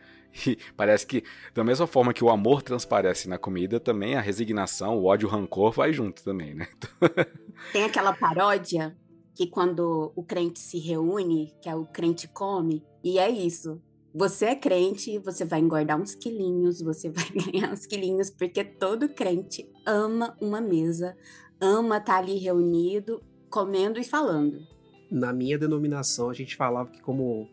e 0.47 0.59
parece 0.77 1.07
que, 1.07 1.23
da 1.55 1.63
mesma 1.63 1.87
forma 1.87 2.13
que 2.13 2.25
o 2.25 2.31
amor 2.31 2.63
transparece 2.63 3.29
na 3.29 3.39
comida, 3.39 3.79
também 3.79 4.17
a 4.17 4.21
resignação, 4.21 4.99
o 4.99 5.05
ódio, 5.05 5.29
o 5.29 5.31
rancor 5.31 5.73
vai 5.73 5.93
junto 5.93 6.23
também, 6.23 6.55
né? 6.55 6.69
Tem 7.73 7.85
aquela 7.85 8.13
paródia 8.13 8.97
que 9.35 9.47
quando 9.47 10.13
o 10.15 10.23
crente 10.23 10.59
se 10.59 10.79
reúne, 10.79 11.53
que 11.61 11.69
é 11.69 11.75
o 11.75 11.87
crente 11.87 12.29
come, 12.29 12.85
e 13.03 13.19
é 13.19 13.29
isso. 13.29 13.81
Você 14.15 14.47
é 14.47 14.55
crente, 14.55 15.19
você 15.19 15.45
vai 15.45 15.59
engordar 15.59 16.01
uns 16.01 16.15
quilinhos, 16.15 16.81
você 16.81 17.11
vai 17.11 17.29
ganhar 17.31 17.73
uns 17.73 17.87
quilinhos, 17.87 18.31
porque 18.31 18.65
todo 18.65 19.09
crente 19.09 19.69
ama 19.85 20.37
uma 20.41 20.61
mesa, 20.61 21.17
ama 21.61 21.99
estar 21.99 22.19
ali 22.19 22.39
reunido, 22.39 23.21
comendo 23.51 23.99
e 23.99 24.05
falando. 24.05 24.67
Na 25.11 25.33
minha 25.33 25.59
denominação, 25.59 26.31
a 26.31 26.35
gente 26.35 26.57
falava 26.57 26.91
que 26.91 27.01
como 27.01 27.49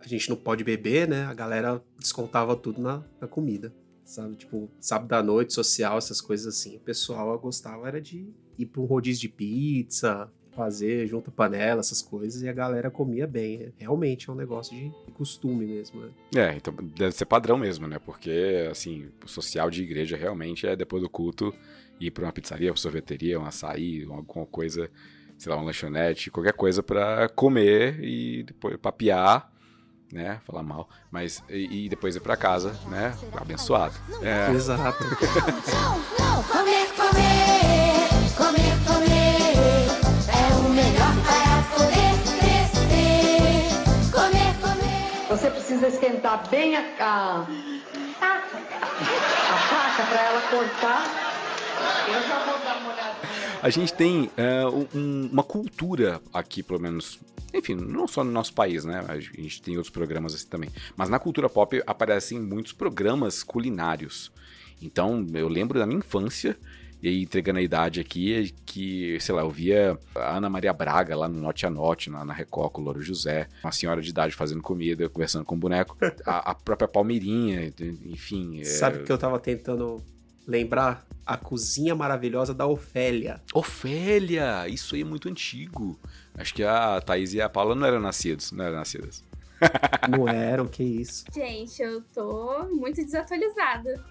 a 0.00 0.08
gente 0.08 0.28
não 0.28 0.36
pode 0.36 0.64
beber, 0.64 1.08
né? 1.08 1.24
A 1.24 1.34
galera 1.34 1.82
descontava 1.98 2.54
tudo 2.56 2.80
na, 2.80 3.02
na 3.20 3.26
comida. 3.26 3.72
Sabe? 4.04 4.36
Tipo, 4.36 4.70
sábado 4.80 5.08
da 5.08 5.22
noite, 5.22 5.52
social, 5.52 5.98
essas 5.98 6.20
coisas 6.20 6.46
assim. 6.46 6.76
O 6.76 6.80
pessoal 6.80 7.38
gostava 7.38 7.86
era 7.86 8.00
de 8.00 8.32
ir 8.56 8.66
para 8.66 8.80
um 8.80 8.86
rodízio 8.86 9.20
de 9.20 9.28
pizza, 9.28 10.32
fazer 10.58 11.06
junto 11.06 11.30
panela, 11.30 11.80
essas 11.80 12.02
coisas, 12.02 12.42
e 12.42 12.48
a 12.48 12.52
galera 12.52 12.90
comia 12.90 13.26
bem. 13.26 13.72
Realmente 13.76 14.28
é 14.28 14.32
um 14.32 14.36
negócio 14.36 14.76
de 14.76 14.90
costume 15.12 15.66
mesmo, 15.66 16.00
né? 16.00 16.10
É, 16.34 16.56
então 16.56 16.74
deve 16.96 17.12
ser 17.12 17.26
padrão 17.26 17.56
mesmo, 17.56 17.86
né? 17.86 17.98
Porque, 17.98 18.66
assim, 18.70 19.08
o 19.24 19.28
social 19.28 19.70
de 19.70 19.82
igreja 19.82 20.16
realmente 20.16 20.66
é 20.66 20.74
depois 20.74 21.02
do 21.02 21.08
culto 21.08 21.54
ir 22.00 22.10
para 22.10 22.24
uma 22.24 22.32
pizzaria, 22.32 22.70
uma 22.70 22.76
sorveteria, 22.76 23.38
um 23.38 23.44
açaí, 23.44 24.04
alguma 24.08 24.46
coisa, 24.46 24.90
sei 25.36 25.50
lá, 25.50 25.58
uma 25.58 25.66
lanchonete, 25.66 26.30
qualquer 26.30 26.54
coisa 26.54 26.82
para 26.82 27.28
comer 27.28 28.02
e 28.02 28.42
depois 28.42 28.76
papiar 28.78 29.52
né? 30.12 30.40
Falar 30.46 30.62
mal, 30.62 30.88
mas 31.10 31.42
e, 31.48 31.86
e 31.86 31.88
depois 31.88 32.16
ir 32.16 32.20
para 32.20 32.36
casa, 32.36 32.78
né? 32.86 33.16
Abençoado. 33.36 33.94
É. 34.22 34.50
Exato. 34.52 35.04
Comer, 36.52 36.86
comer, 36.94 38.08
comer, 38.36 38.74
comer 38.86 39.58
é 40.28 40.54
o 40.54 40.68
melhor 40.70 41.14
para 41.24 41.62
poder 41.74 42.12
crescer. 42.38 43.68
Comer, 44.12 44.54
comer. 44.60 45.26
Você 45.28 45.50
precisa 45.50 45.88
esquentar 45.88 46.48
bem 46.48 46.76
a, 46.76 46.80
a, 47.00 47.44
a 48.22 49.56
faca 49.56 50.02
para 50.08 50.20
ela 50.22 50.40
cortar. 50.50 51.37
Eu 52.08 52.28
já 52.28 52.44
vou 52.44 52.58
dar 52.58 52.76
uma 52.78 52.92
olhadinha. 52.92 53.58
A 53.62 53.70
gente 53.70 53.92
tem 53.92 54.30
é, 54.36 54.66
um, 54.66 55.28
uma 55.32 55.42
cultura 55.42 56.20
aqui, 56.32 56.62
pelo 56.62 56.80
menos 56.80 57.18
enfim, 57.52 57.74
não 57.74 58.06
só 58.06 58.22
no 58.22 58.30
nosso 58.30 58.52
país, 58.52 58.84
né? 58.84 59.04
A 59.08 59.18
gente 59.18 59.62
tem 59.62 59.76
outros 59.76 59.92
programas 59.92 60.34
assim 60.34 60.46
também. 60.46 60.70
Mas 60.96 61.08
na 61.08 61.18
cultura 61.18 61.48
pop 61.48 61.82
aparecem 61.86 62.38
muitos 62.38 62.72
programas 62.72 63.42
culinários. 63.42 64.30
Então, 64.80 65.26
eu 65.34 65.48
lembro 65.48 65.78
da 65.78 65.86
minha 65.86 65.98
infância, 65.98 66.56
e 67.02 67.08
aí 67.08 67.22
entregando 67.22 67.58
a 67.58 67.62
idade 67.62 68.00
aqui, 68.00 68.54
que, 68.66 69.18
sei 69.20 69.34
lá, 69.34 69.42
eu 69.42 69.50
via 69.50 69.98
a 70.14 70.36
Ana 70.36 70.48
Maria 70.48 70.72
Braga 70.72 71.16
lá 71.16 71.28
no 71.28 71.40
Note 71.40 71.66
a 71.66 71.70
Note, 71.70 72.10
na, 72.10 72.24
na 72.24 72.32
Record, 72.32 72.72
com 72.72 72.82
o 72.82 72.84
Louro 72.84 73.02
José, 73.02 73.48
uma 73.62 73.72
senhora 73.72 74.02
de 74.02 74.10
idade 74.10 74.34
fazendo 74.34 74.62
comida, 74.62 75.08
conversando 75.08 75.44
com 75.44 75.54
o 75.54 75.58
boneco, 75.58 75.96
a, 76.24 76.50
a 76.50 76.54
própria 76.54 76.86
Palmeirinha, 76.86 77.72
enfim. 78.04 78.62
Sabe 78.64 78.98
o 78.98 79.02
é... 79.02 79.04
que 79.04 79.12
eu 79.12 79.18
tava 79.18 79.38
tentando 79.40 80.02
lembrar? 80.48 81.06
A 81.26 81.36
cozinha 81.36 81.94
maravilhosa 81.94 82.54
da 82.54 82.66
Ofélia. 82.66 83.42
Ofélia! 83.52 84.66
Isso 84.66 84.94
aí 84.94 85.02
é 85.02 85.04
muito 85.04 85.28
antigo. 85.28 86.00
Acho 86.34 86.54
que 86.54 86.64
a 86.64 87.00
Thaís 87.02 87.34
e 87.34 87.40
a 87.40 87.50
Paula 87.50 87.74
não 87.74 87.86
eram 87.86 88.00
nascidos, 88.00 88.50
não 88.50 88.64
eram 88.64 88.76
nascidas. 88.76 89.22
Não 90.08 90.28
eram, 90.28 90.68
que 90.68 90.84
isso. 90.84 91.24
Gente, 91.34 91.82
eu 91.82 92.00
tô 92.14 92.64
muito 92.70 93.04
desatualizada. 93.04 94.04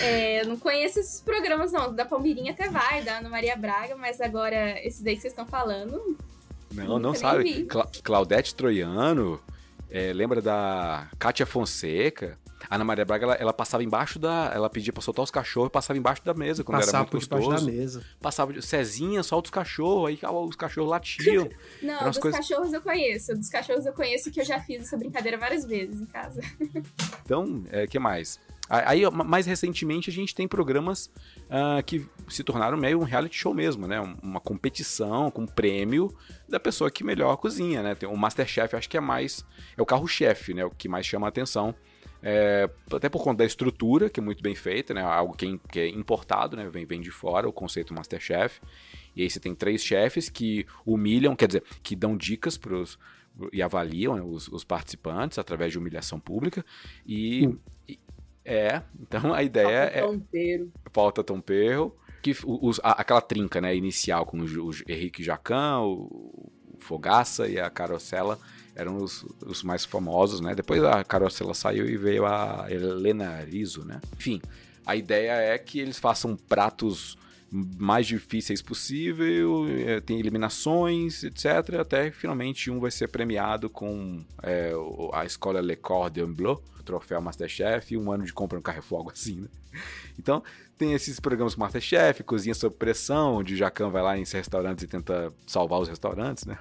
É, 0.00 0.40
eu 0.40 0.46
não 0.46 0.56
conheço 0.56 1.00
esses 1.00 1.20
programas, 1.20 1.72
não. 1.72 1.92
Da 1.92 2.04
Palmeirinha 2.04 2.52
até 2.52 2.68
vai, 2.68 3.02
da 3.02 3.18
Ana 3.18 3.28
Maria 3.28 3.56
Braga, 3.56 3.96
mas 3.96 4.20
agora, 4.20 4.78
esses 4.86 5.02
daí 5.02 5.16
que 5.16 5.22
vocês 5.22 5.32
estão 5.32 5.46
falando. 5.46 6.16
Não, 6.72 7.00
não 7.00 7.12
sabe. 7.12 7.64
Cla 7.64 7.90
Claudete 8.04 8.54
Troiano, 8.54 9.40
é, 9.90 10.12
lembra 10.12 10.40
da 10.40 11.08
Kátia 11.18 11.44
Fonseca? 11.44 12.38
A 12.68 12.74
Ana 12.76 12.84
Maria 12.84 13.04
Braga, 13.04 13.24
ela, 13.24 13.34
ela, 13.34 13.52
passava 13.52 13.82
embaixo 13.82 14.18
da. 14.18 14.50
Ela 14.54 14.70
pedia 14.70 14.92
pra 14.92 15.02
soltar 15.02 15.22
os 15.22 15.30
cachorros 15.30 15.68
e 15.68 15.72
passava 15.72 15.98
embaixo 15.98 16.24
da 16.24 16.34
mesa, 16.34 16.64
quando 16.64 16.78
passava 16.78 17.04
era 17.04 17.10
muito 17.10 17.28
por 17.28 17.38
gostoso. 17.38 17.66
da 17.66 17.72
mesa. 17.72 18.02
Passava 18.20 18.52
de 18.52 18.62
Cezinha, 18.62 19.22
solta 19.22 19.48
os 19.48 19.50
cachorros, 19.50 20.08
aí 20.08 20.18
os 20.22 20.56
cachorros 20.56 20.90
latiam. 20.90 21.48
Não, 21.82 22.04
dos 22.04 22.18
coisas... 22.18 22.40
cachorros 22.40 22.72
eu 22.72 22.80
conheço. 22.80 23.34
Dos 23.34 23.48
cachorros 23.48 23.86
eu 23.86 23.92
conheço 23.92 24.30
que 24.30 24.40
eu 24.40 24.44
já 24.44 24.60
fiz 24.60 24.82
essa 24.82 24.96
brincadeira 24.96 25.38
várias 25.38 25.64
vezes 25.64 26.00
em 26.00 26.06
casa. 26.06 26.40
Então, 27.24 27.44
o 27.44 27.64
é, 27.70 27.86
que 27.86 27.98
mais? 27.98 28.38
Aí, 28.68 29.02
mais 29.10 29.44
recentemente, 29.44 30.08
a 30.08 30.12
gente 30.12 30.34
tem 30.34 30.48
programas 30.48 31.10
uh, 31.44 31.82
que 31.84 32.06
se 32.28 32.42
tornaram 32.42 32.78
meio 32.78 32.98
um 32.98 33.02
reality 33.02 33.36
show 33.36 33.52
mesmo, 33.52 33.86
né? 33.86 34.00
Uma 34.22 34.40
competição 34.40 35.30
com 35.30 35.46
prêmio 35.46 36.14
da 36.48 36.58
pessoa 36.58 36.90
que 36.90 37.04
melhor 37.04 37.36
cozinha, 37.36 37.82
né? 37.82 37.94
Tem 37.94 38.08
o 38.08 38.16
Masterchef, 38.16 38.74
acho 38.74 38.88
que 38.88 38.96
é 38.96 39.00
mais... 39.00 39.44
É 39.76 39.82
o 39.82 39.86
carro-chefe, 39.86 40.54
né? 40.54 40.64
O 40.64 40.70
que 40.70 40.88
mais 40.88 41.04
chama 41.04 41.26
a 41.26 41.28
atenção 41.28 41.74
é, 42.26 42.70
até 42.90 43.10
por 43.10 43.22
conta 43.22 43.38
da 43.38 43.44
estrutura, 43.44 44.08
que 44.08 44.18
é 44.18 44.22
muito 44.22 44.42
bem 44.42 44.54
feita, 44.54 44.94
né? 44.94 45.02
Algo 45.02 45.36
que 45.36 45.46
é, 45.46 45.58
que 45.70 45.78
é 45.78 45.88
importado, 45.88 46.56
né? 46.56 46.66
Vem, 46.70 46.86
vem 46.86 47.02
de 47.02 47.10
fora, 47.10 47.46
o 47.46 47.52
conceito 47.52 47.92
Masterchef. 47.92 48.62
E 49.14 49.22
aí 49.22 49.28
você 49.28 49.38
tem 49.38 49.54
três 49.54 49.84
chefes 49.84 50.30
que 50.30 50.66
humilham, 50.86 51.36
quer 51.36 51.48
dizer, 51.48 51.62
que 51.82 51.94
dão 51.94 52.16
dicas 52.16 52.56
pros, 52.56 52.98
e 53.52 53.60
avaliam 53.62 54.16
né, 54.16 54.22
os, 54.22 54.48
os, 54.48 54.64
participantes 54.64 55.38
através 55.38 55.70
de 55.72 55.78
humilhação 55.78 56.18
pública. 56.18 56.64
E, 57.06 57.46
hum. 57.46 57.58
e 57.86 58.00
é, 58.42 58.80
então 58.98 59.34
a 59.34 59.42
ideia 59.42 59.90
Falta 59.90 59.98
é. 59.98 60.00
Tompeiro. 60.00 60.72
Falta 60.94 61.24
tompeiro. 61.24 61.96
Que 62.22 62.34
os, 62.46 62.80
a, 62.82 62.92
aquela 63.02 63.20
trinca 63.20 63.60
né, 63.60 63.76
inicial 63.76 64.24
com 64.24 64.38
o, 64.40 64.44
o 64.44 64.70
Henrique 64.88 65.22
Jacan, 65.22 65.80
o, 65.80 66.50
o 66.72 66.78
Fogaça 66.78 67.46
e 67.46 67.60
a 67.60 67.68
Carosella 67.68 68.38
eram 68.74 68.96
os, 68.96 69.24
os 69.44 69.62
mais 69.62 69.84
famosos, 69.84 70.40
né? 70.40 70.54
Depois 70.54 70.82
a 70.82 71.04
Carosella 71.04 71.54
saiu 71.54 71.86
e 71.86 71.96
veio 71.96 72.26
a 72.26 72.66
Helena 72.68 73.40
Rizzo, 73.40 73.84
né? 73.84 74.00
Enfim, 74.16 74.40
a 74.84 74.96
ideia 74.96 75.32
é 75.32 75.58
que 75.58 75.78
eles 75.78 75.98
façam 75.98 76.36
pratos 76.36 77.16
mais 77.50 78.06
difíceis 78.06 78.60
possível, 78.60 79.66
é, 79.86 80.00
tem 80.00 80.18
eliminações, 80.18 81.22
etc. 81.22 81.74
Até 81.80 82.10
finalmente 82.10 82.70
um 82.70 82.80
vai 82.80 82.90
ser 82.90 83.08
premiado 83.08 83.70
com 83.70 84.24
é, 84.42 84.72
a 85.12 85.24
escola 85.24 85.60
Le 85.60 85.76
Cordon 85.76 86.32
Bleu, 86.32 86.62
troféu 86.84 87.20
Masterchef, 87.20 87.94
e 87.94 87.96
um 87.96 88.10
ano 88.10 88.24
de 88.24 88.32
compra 88.32 88.58
no 88.58 88.62
Carrefour, 88.62 88.98
algo 88.98 89.12
assim, 89.12 89.40
né? 89.40 89.48
Então, 90.18 90.42
tem 90.76 90.92
esses 90.92 91.20
programas 91.20 91.56
Masterchef, 91.56 92.22
Cozinha 92.22 92.54
Sob 92.54 92.74
Pressão, 92.76 93.36
onde 93.36 93.54
o 93.54 93.56
Jacan 93.56 93.90
vai 93.90 94.02
lá 94.02 94.18
em 94.18 94.24
restaurantes 94.24 94.84
e 94.84 94.86
tenta 94.86 95.32
salvar 95.46 95.80
os 95.80 95.88
restaurantes, 95.88 96.44
né? 96.44 96.58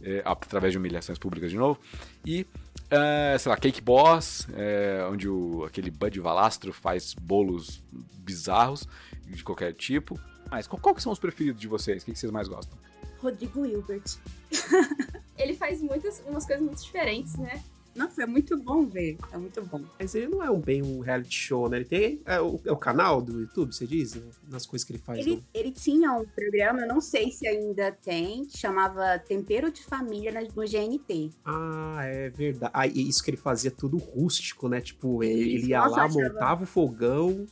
É, 0.00 0.22
através 0.24 0.72
de 0.72 0.78
humilhações 0.78 1.18
públicas 1.18 1.50
de 1.50 1.56
novo. 1.56 1.80
E, 2.24 2.46
é, 2.90 3.36
sei 3.38 3.50
lá, 3.50 3.56
Cake 3.56 3.80
Boss, 3.80 4.46
é, 4.54 5.06
onde 5.10 5.28
o, 5.28 5.64
aquele 5.64 5.90
Bud 5.90 6.20
Valastro 6.20 6.72
faz 6.72 7.14
bolos 7.14 7.82
bizarros 8.18 8.86
de 9.26 9.42
qualquer 9.42 9.72
tipo. 9.74 10.18
Mas 10.50 10.66
qual, 10.66 10.80
qual 10.80 10.94
que 10.94 11.02
são 11.02 11.12
os 11.12 11.18
preferidos 11.18 11.60
de 11.60 11.68
vocês? 11.68 12.02
O 12.02 12.06
que, 12.06 12.12
que 12.12 12.18
vocês 12.18 12.32
mais 12.32 12.48
gostam? 12.48 12.78
Rodrigo 13.18 13.66
Hilbert. 13.66 14.04
Ele 15.36 15.54
faz 15.54 15.82
muitas 15.82 16.22
umas 16.26 16.46
coisas 16.46 16.64
muito 16.64 16.82
diferentes, 16.82 17.36
né? 17.36 17.62
Nossa, 17.98 18.22
é 18.22 18.26
muito 18.26 18.56
bom 18.56 18.86
ver. 18.86 19.18
É 19.32 19.36
muito 19.36 19.60
bom. 19.62 19.82
Mas 19.98 20.14
ele 20.14 20.28
não 20.28 20.42
é 20.42 20.48
um, 20.48 20.60
bem 20.60 20.82
um 20.82 21.00
reality 21.00 21.34
show, 21.34 21.68
né? 21.68 21.78
Ele 21.78 21.84
tem. 21.84 22.22
É 22.24 22.40
o, 22.40 22.60
é 22.64 22.70
o 22.70 22.76
canal 22.76 23.20
do 23.20 23.40
YouTube, 23.40 23.74
você 23.74 23.86
diz? 23.86 24.14
Né? 24.14 24.22
Nas 24.48 24.64
coisas 24.64 24.86
que 24.86 24.92
ele 24.92 25.02
faz. 25.02 25.18
Ele, 25.18 25.44
ele 25.52 25.72
tinha 25.72 26.12
um 26.12 26.24
programa, 26.24 26.82
eu 26.82 26.88
não 26.88 27.00
sei 27.00 27.32
se 27.32 27.46
ainda 27.48 27.90
tem, 27.90 28.44
que 28.44 28.56
chamava 28.56 29.18
Tempero 29.18 29.72
de 29.72 29.82
Família 29.82 30.32
no 30.32 30.62
GNT. 30.62 31.30
Ah, 31.44 32.00
é 32.04 32.30
verdade. 32.30 32.72
Ah, 32.72 32.86
isso 32.86 33.22
que 33.22 33.30
ele 33.30 33.36
fazia 33.36 33.70
tudo 33.70 33.96
rústico, 33.96 34.68
né? 34.68 34.80
Tipo, 34.80 35.24
ele, 35.24 35.54
ele 35.54 35.66
ia 35.66 35.80
Nossa, 35.80 35.96
lá, 35.96 36.08
montava 36.08 36.62
o 36.62 36.66
fogão 36.66 37.46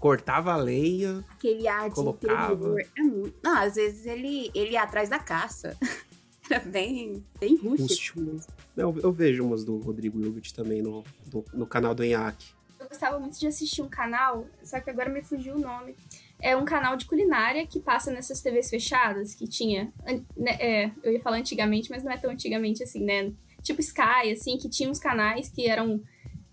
cortava 0.00 0.52
a 0.52 0.56
lenha. 0.56 1.24
Aquele 1.30 1.66
ar 1.66 1.88
de 1.88 1.94
colocava. 1.94 2.76
É 2.94 3.02
muito... 3.02 3.34
Não, 3.42 3.56
às 3.56 3.76
vezes 3.76 4.04
ele, 4.04 4.50
ele 4.54 4.72
ia 4.72 4.82
atrás 4.82 5.08
da 5.08 5.18
caça. 5.18 5.74
Era 6.50 6.60
bem, 6.60 7.24
bem 7.40 7.56
rústico. 7.56 8.20
rústico. 8.20 8.54
Eu, 8.76 8.94
eu 9.02 9.12
vejo 9.12 9.44
umas 9.44 9.64
do 9.64 9.78
Rodrigo 9.78 10.20
Hilbert 10.20 10.52
também 10.52 10.82
no, 10.82 11.02
do, 11.26 11.44
no 11.52 11.66
canal 11.66 11.94
do 11.94 12.04
Enhaque. 12.04 12.52
Eu 12.78 12.88
gostava 12.88 13.18
muito 13.18 13.38
de 13.38 13.46
assistir 13.46 13.80
um 13.80 13.88
canal, 13.88 14.46
só 14.62 14.78
que 14.78 14.90
agora 14.90 15.08
me 15.08 15.22
fugiu 15.22 15.54
o 15.54 15.58
nome. 15.58 15.96
É 16.40 16.54
um 16.54 16.64
canal 16.64 16.96
de 16.96 17.06
culinária 17.06 17.66
que 17.66 17.80
passa 17.80 18.10
nessas 18.10 18.42
TVs 18.42 18.68
fechadas 18.68 19.34
que 19.34 19.48
tinha. 19.48 19.90
Né, 20.36 20.56
é, 20.60 20.90
eu 21.02 21.12
ia 21.12 21.20
falar 21.20 21.38
antigamente, 21.38 21.90
mas 21.90 22.04
não 22.04 22.12
é 22.12 22.18
tão 22.18 22.30
antigamente 22.30 22.82
assim, 22.82 23.02
né? 23.02 23.32
Tipo 23.62 23.80
Sky, 23.80 24.30
assim, 24.32 24.58
que 24.58 24.68
tinha 24.68 24.90
uns 24.90 24.98
canais 24.98 25.48
que 25.48 25.66
eram 25.66 26.02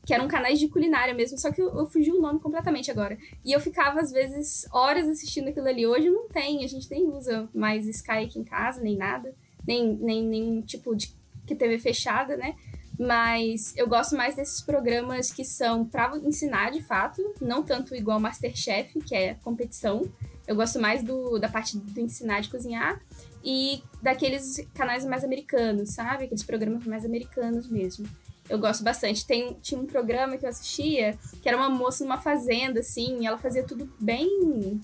que 0.03 0.15
eram 0.15 0.27
canais 0.27 0.59
de 0.59 0.67
culinária 0.67 1.13
mesmo, 1.13 1.37
só 1.37 1.51
que 1.51 1.61
eu, 1.61 1.77
eu 1.77 1.85
fugi 1.85 2.11
o 2.11 2.19
nome 2.19 2.39
completamente 2.39 2.89
agora. 2.89 3.17
E 3.45 3.51
eu 3.51 3.59
ficava, 3.59 3.99
às 3.99 4.11
vezes, 4.11 4.65
horas 4.71 5.07
assistindo 5.07 5.49
aquilo 5.49 5.67
ali. 5.67 5.85
Hoje 5.85 6.09
não 6.09 6.27
tem, 6.27 6.63
a 6.63 6.67
gente 6.67 6.89
nem 6.89 7.07
usa 7.07 7.47
mais 7.53 7.87
Sky 7.87 8.23
aqui 8.23 8.39
em 8.39 8.43
casa, 8.43 8.81
nem 8.81 8.97
nada, 8.97 9.35
nem, 9.65 10.23
nem, 10.23 10.61
tipo 10.61 10.95
de 10.95 11.13
que 11.45 11.55
TV 11.55 11.77
fechada, 11.79 12.37
né? 12.37 12.55
Mas 12.99 13.73
eu 13.75 13.87
gosto 13.87 14.15
mais 14.15 14.35
desses 14.35 14.61
programas 14.61 15.31
que 15.31 15.43
são 15.43 15.85
para 15.85 16.17
ensinar 16.17 16.71
de 16.71 16.81
fato, 16.81 17.33
não 17.41 17.63
tanto 17.63 17.95
igual 17.95 18.19
Masterchef, 18.19 18.99
que 19.01 19.15
é 19.15 19.33
competição. 19.35 20.03
Eu 20.47 20.55
gosto 20.55 20.79
mais 20.79 21.03
do, 21.03 21.39
da 21.39 21.49
parte 21.49 21.77
do 21.77 21.99
ensinar 21.99 22.41
de 22.41 22.49
cozinhar 22.49 23.01
e 23.43 23.81
daqueles 24.01 24.65
canais 24.75 25.05
mais 25.05 25.23
americanos, 25.23 25.91
sabe? 25.91 26.25
Aqueles 26.25 26.43
programas 26.43 26.85
mais 26.85 27.05
americanos 27.05 27.67
mesmo. 27.67 28.07
Eu 28.49 28.59
gosto 28.59 28.83
bastante. 28.83 29.25
Tem, 29.25 29.53
tinha 29.61 29.79
um 29.79 29.85
programa 29.85 30.37
que 30.37 30.45
eu 30.45 30.49
assistia 30.49 31.17
que 31.41 31.47
era 31.47 31.57
uma 31.57 31.69
moça 31.69 32.03
numa 32.03 32.19
fazenda, 32.19 32.81
assim, 32.81 33.21
e 33.21 33.25
ela 33.25 33.37
fazia 33.37 33.63
tudo 33.63 33.89
bem. 33.99 34.79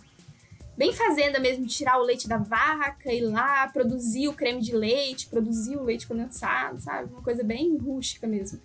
Bem 0.78 0.94
fazenda 0.94 1.40
mesmo, 1.40 1.66
de 1.66 1.74
tirar 1.74 2.00
o 2.00 2.04
leite 2.04 2.28
da 2.28 2.38
vaca, 2.38 3.12
ir 3.12 3.22
lá, 3.22 3.68
produzir 3.70 4.28
o 4.28 4.34
creme 4.34 4.62
de 4.62 4.76
leite, 4.76 5.28
produzir 5.28 5.76
o 5.76 5.84
leite 5.84 6.06
condensado, 6.06 6.80
sabe? 6.80 7.12
Uma 7.12 7.22
coisa 7.24 7.44
bem 7.44 7.76
rústica 7.78 8.28
mesmo. 8.28 8.60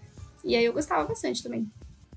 E 0.44 0.54
aí 0.54 0.64
eu 0.64 0.72
gostava 0.74 1.04
bastante 1.08 1.42
também. 1.42 1.66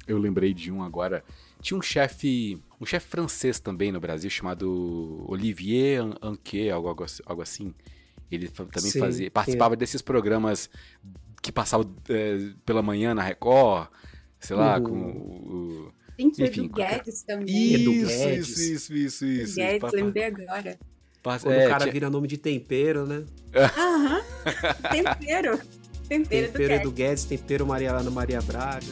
Eu 0.05 0.17
lembrei 0.17 0.53
de 0.53 0.71
um 0.71 0.83
agora. 0.83 1.23
Tinha 1.61 1.77
um 1.77 1.81
chefe, 1.81 2.61
um 2.79 2.85
chefe 2.85 3.07
francês 3.07 3.59
também 3.59 3.91
no 3.91 3.99
Brasil 3.99 4.29
chamado 4.29 5.25
Olivier 5.27 6.01
Anquet, 6.21 6.69
algo, 6.69 6.93
algo 7.25 7.41
assim. 7.41 7.73
Ele 8.29 8.49
também 8.49 8.91
Sim, 8.91 8.99
fazia, 8.99 9.31
participava 9.31 9.75
desses 9.75 10.01
programas 10.01 10.69
que 11.41 11.51
passavam 11.51 11.95
é, 12.09 12.51
pela 12.65 12.81
manhã 12.81 13.13
na 13.13 13.21
Record, 13.21 13.87
sei 14.39 14.55
lá, 14.55 14.77
Uhum. 14.77 14.83
com 14.83 14.95
o. 14.95 15.93
Tem 16.17 16.29
que 16.31 16.43
Enfim, 16.43 16.67
do 16.67 16.69
Guedes 16.74 17.24
também. 17.24 17.74
Edu 17.74 17.91
Isso, 17.93 18.07
Guedes. 18.07 18.48
isso, 18.50 18.62
isso, 18.62 18.93
isso, 18.95 19.25
isso. 19.25 19.55
Guedes, 19.55 19.79
Pa- 19.79 19.89
lembrei 19.93 20.24
agora. 20.25 20.77
pa- 21.22 21.39
Quando 21.39 21.53
é, 21.55 21.65
o 21.65 21.69
cara 21.69 21.79
tinha- 21.81 21.93
vira 21.93 22.10
nome 22.10 22.27
de 22.27 22.38
tempero, 22.38 23.05
né? 23.05 23.24
Aham. 23.55 24.22
Tempero. 24.91 25.60
Tempero, 26.07 26.51
Tempero 26.51 26.67
do 26.67 26.72
Edu 26.81 26.91
Guedes, 26.91 27.24
tempero 27.25 27.65
Maria 27.65 27.91
Ana 27.91 28.12
Maria 28.12 28.39
Braga. 28.39 28.86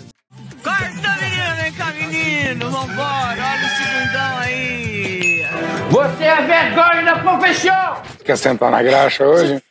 Corta, 0.64 0.90
menino, 1.22 1.56
vem 1.62 1.74
cá, 1.74 1.94
menino. 1.94 2.72
Vambora, 2.72 3.38
olha 3.38 3.66
o 3.66 3.70
segundão 3.78 4.38
aí. 4.40 5.44
Você 5.92 6.24
é 6.24 6.42
vergonha 6.42 7.06
da 7.06 7.20
profissão! 7.20 8.02
Quer 8.26 8.36
sentar 8.38 8.72
na 8.72 8.82
graxa 8.82 9.28
hoje? 9.28 9.62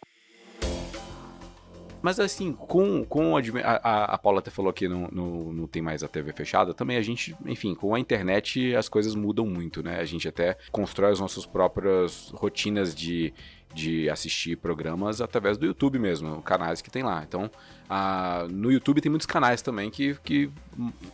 Mas 2.02 2.18
assim, 2.18 2.52
com, 2.52 3.04
com 3.04 3.36
a, 3.36 3.40
a, 3.62 4.04
a 4.14 4.18
Paula 4.18 4.40
até 4.40 4.50
falou 4.50 4.72
que 4.72 4.88
não, 4.88 5.08
não, 5.12 5.52
não 5.52 5.66
tem 5.68 5.80
mais 5.80 6.02
a 6.02 6.08
TV 6.08 6.32
fechada, 6.32 6.74
também 6.74 6.96
a 6.96 7.02
gente, 7.02 7.34
enfim, 7.46 7.74
com 7.74 7.94
a 7.94 8.00
internet 8.00 8.74
as 8.74 8.88
coisas 8.88 9.14
mudam 9.14 9.46
muito, 9.46 9.82
né? 9.82 10.00
A 10.00 10.04
gente 10.04 10.26
até 10.26 10.58
constrói 10.72 11.12
as 11.12 11.20
nossas 11.20 11.46
próprias 11.46 12.30
rotinas 12.34 12.92
de, 12.92 13.32
de 13.72 14.10
assistir 14.10 14.56
programas 14.56 15.20
através 15.20 15.56
do 15.56 15.64
YouTube 15.64 15.98
mesmo, 15.98 16.42
canais 16.42 16.82
que 16.82 16.90
tem 16.90 17.02
lá. 17.02 17.22
Então, 17.26 17.48
a, 17.88 18.46
no 18.50 18.72
YouTube 18.72 19.00
tem 19.00 19.10
muitos 19.10 19.26
canais 19.26 19.62
também 19.62 19.90
que, 19.90 20.16
que 20.24 20.50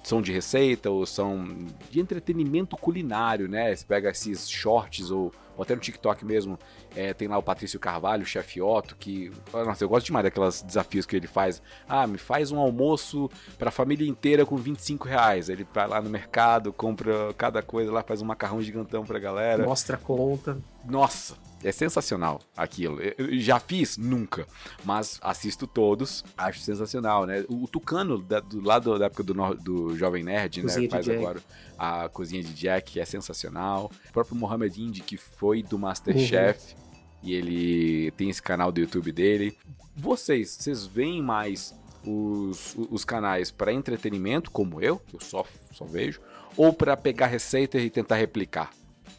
são 0.02 0.22
de 0.22 0.32
receita 0.32 0.90
ou 0.90 1.04
são 1.04 1.46
de 1.90 2.00
entretenimento 2.00 2.76
culinário, 2.76 3.48
né? 3.48 3.74
Você 3.74 3.84
pega 3.84 4.10
esses 4.10 4.48
shorts 4.48 5.10
ou, 5.10 5.32
ou 5.58 5.62
até 5.64 5.74
no 5.74 5.80
TikTok 5.80 6.24
mesmo, 6.24 6.56
é, 6.94 7.12
tem 7.12 7.26
lá 7.26 7.36
o 7.36 7.42
Patrício 7.42 7.80
Carvalho, 7.80 8.22
o 8.22 8.26
chefe 8.26 8.62
Otto, 8.62 8.94
que. 8.96 9.32
Nossa, 9.52 9.82
eu 9.82 9.88
gosto 9.88 10.06
demais 10.06 10.22
daqueles 10.22 10.62
desafios 10.62 11.04
que 11.04 11.16
ele 11.16 11.26
faz. 11.26 11.60
Ah, 11.88 12.06
me 12.06 12.16
faz 12.16 12.52
um 12.52 12.60
almoço 12.60 13.28
pra 13.58 13.72
família 13.72 14.08
inteira 14.08 14.46
com 14.46 14.56
25 14.56 15.08
reais. 15.08 15.48
Ele 15.48 15.66
vai 15.74 15.88
lá 15.88 16.00
no 16.00 16.08
mercado, 16.08 16.72
compra 16.72 17.34
cada 17.36 17.60
coisa 17.60 17.90
lá, 17.90 18.04
faz 18.04 18.22
um 18.22 18.24
macarrão 18.24 18.62
gigantão 18.62 19.04
pra 19.04 19.18
galera. 19.18 19.64
Mostra 19.64 19.96
a 19.96 19.98
conta. 19.98 20.58
Nossa, 20.84 21.34
é 21.62 21.72
sensacional 21.72 22.40
aquilo. 22.56 23.00
Eu 23.00 23.38
já 23.38 23.58
fiz? 23.58 23.96
Nunca. 23.96 24.46
Mas 24.84 25.18
assisto 25.22 25.66
todos, 25.66 26.24
acho 26.36 26.60
sensacional, 26.60 27.26
né? 27.26 27.44
O 27.48 27.66
Tucano, 27.66 28.18
da, 28.22 28.40
do 28.40 28.60
lado 28.60 28.98
da 28.98 29.06
época 29.06 29.22
do, 29.22 29.34
Nor- 29.34 29.56
do 29.56 29.96
Jovem 29.96 30.22
Nerd, 30.22 30.62
Cozinha 30.62 30.82
né? 30.82 30.88
Faz 30.90 31.04
Jack. 31.06 31.18
agora 31.18 31.40
a 31.78 32.08
cozinha 32.08 32.42
de 32.42 32.52
Jack, 32.52 32.98
é 32.98 33.04
sensacional. 33.04 33.90
O 34.08 34.12
próprio 34.12 34.36
Mohamed 34.36 34.82
Indy, 34.82 35.00
que 35.00 35.16
foi 35.16 35.62
do 35.62 35.78
Masterchef, 35.78 36.74
e 37.22 37.32
ele 37.34 38.10
tem 38.12 38.28
esse 38.30 38.42
canal 38.42 38.72
do 38.72 38.80
YouTube 38.80 39.12
dele. 39.12 39.56
Vocês, 39.94 40.50
vocês 40.58 40.84
veem 40.86 41.22
mais 41.22 41.72
os, 42.04 42.74
os 42.90 43.04
canais 43.04 43.52
para 43.52 43.72
entretenimento, 43.72 44.50
como 44.50 44.82
eu, 44.82 44.98
que 44.98 45.14
eu 45.14 45.20
só, 45.20 45.46
só 45.72 45.84
vejo, 45.84 46.20
ou 46.56 46.72
para 46.72 46.96
pegar 46.96 47.26
receita 47.26 47.78
e 47.78 47.88
tentar 47.88 48.16
replicar? 48.16 48.72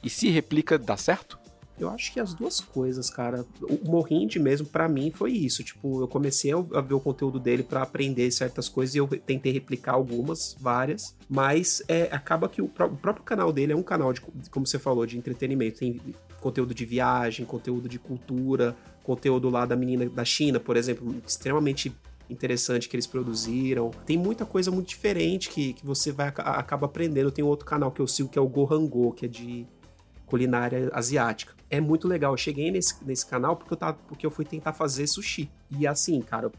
E 0.03 0.09
se 0.09 0.27
replica, 0.29 0.77
dá 0.77 0.97
certo? 0.97 1.38
Eu 1.79 1.89
acho 1.89 2.11
que 2.11 2.19
as 2.19 2.33
duas 2.33 2.59
coisas, 2.59 3.09
cara. 3.09 3.45
O 3.61 3.89
Morrind 3.89 4.35
mesmo, 4.35 4.67
pra 4.67 4.89
mim, 4.89 5.11
foi 5.11 5.31
isso. 5.31 5.63
Tipo, 5.63 6.01
eu 6.01 6.07
comecei 6.07 6.51
a 6.51 6.81
ver 6.81 6.93
o 6.93 6.99
conteúdo 6.99 7.39
dele 7.39 7.63
pra 7.63 7.83
aprender 7.83 8.29
certas 8.31 8.67
coisas 8.67 8.95
e 8.95 8.97
eu 8.97 9.07
tentei 9.07 9.51
replicar 9.51 9.93
algumas, 9.93 10.55
várias. 10.59 11.15
Mas 11.29 11.81
é, 11.87 12.03
acaba 12.11 12.49
que 12.49 12.61
o, 12.61 12.67
pró- 12.67 12.87
o 12.87 12.97
próprio 12.97 13.23
canal 13.23 13.53
dele 13.53 13.71
é 13.73 13.75
um 13.75 13.83
canal, 13.83 14.11
de, 14.11 14.19
como 14.51 14.67
você 14.67 14.77
falou, 14.77 15.05
de 15.05 15.17
entretenimento. 15.17 15.79
Tem 15.79 15.99
conteúdo 16.41 16.73
de 16.73 16.85
viagem, 16.85 17.45
conteúdo 17.45 17.87
de 17.87 17.97
cultura, 17.99 18.75
conteúdo 19.03 19.49
lá 19.49 19.65
da 19.65 19.75
menina 19.75 20.07
da 20.09 20.23
China, 20.25 20.59
por 20.59 20.75
exemplo, 20.77 21.15
extremamente 21.25 21.91
interessante 22.29 22.87
que 22.87 22.95
eles 22.95 23.07
produziram. 23.07 23.89
Tem 24.05 24.17
muita 24.17 24.45
coisa 24.45 24.69
muito 24.69 24.87
diferente 24.87 25.49
que, 25.49 25.73
que 25.73 25.85
você 25.85 26.11
vai 26.11 26.27
aca- 26.27 26.43
acaba 26.43 26.85
aprendendo. 26.85 27.31
Tem 27.31 27.43
outro 27.43 27.65
canal 27.65 27.91
que 27.91 27.99
eu 28.01 28.07
sigo 28.07 28.29
que 28.29 28.37
é 28.37 28.41
o 28.41 28.47
Gohango, 28.47 29.11
que 29.13 29.25
é 29.25 29.27
de 29.29 29.65
culinária 30.29 30.89
asiática. 30.93 31.53
É 31.69 31.81
muito 31.81 32.07
legal. 32.07 32.33
Eu 32.33 32.37
cheguei 32.37 32.71
nesse, 32.71 33.03
nesse 33.03 33.25
canal 33.25 33.55
porque 33.55 33.73
eu, 33.73 33.77
tava, 33.77 33.97
porque 34.07 34.25
eu 34.25 34.31
fui 34.31 34.45
tentar 34.45 34.73
fazer 34.73 35.07
sushi. 35.07 35.49
E 35.71 35.87
assim, 35.87 36.21
cara, 36.21 36.51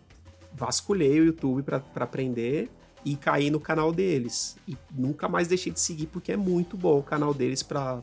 vasculhei 0.53 1.21
o 1.21 1.25
YouTube 1.25 1.63
pra 1.63 1.83
aprender 1.97 2.69
e 3.05 3.17
caí 3.17 3.51
no 3.51 3.61
canal 3.61 3.93
deles. 3.93 4.57
E 4.67 4.77
nunca 4.93 5.29
mais 5.29 5.49
deixei 5.49 5.73
de 5.73 5.81
seguir 5.81 6.07
porque 6.07 6.33
é 6.33 6.37
muito 6.37 6.77
bom 6.77 6.99
o 6.99 7.03
canal 7.03 7.33
deles 7.33 7.63
pra, 7.63 8.03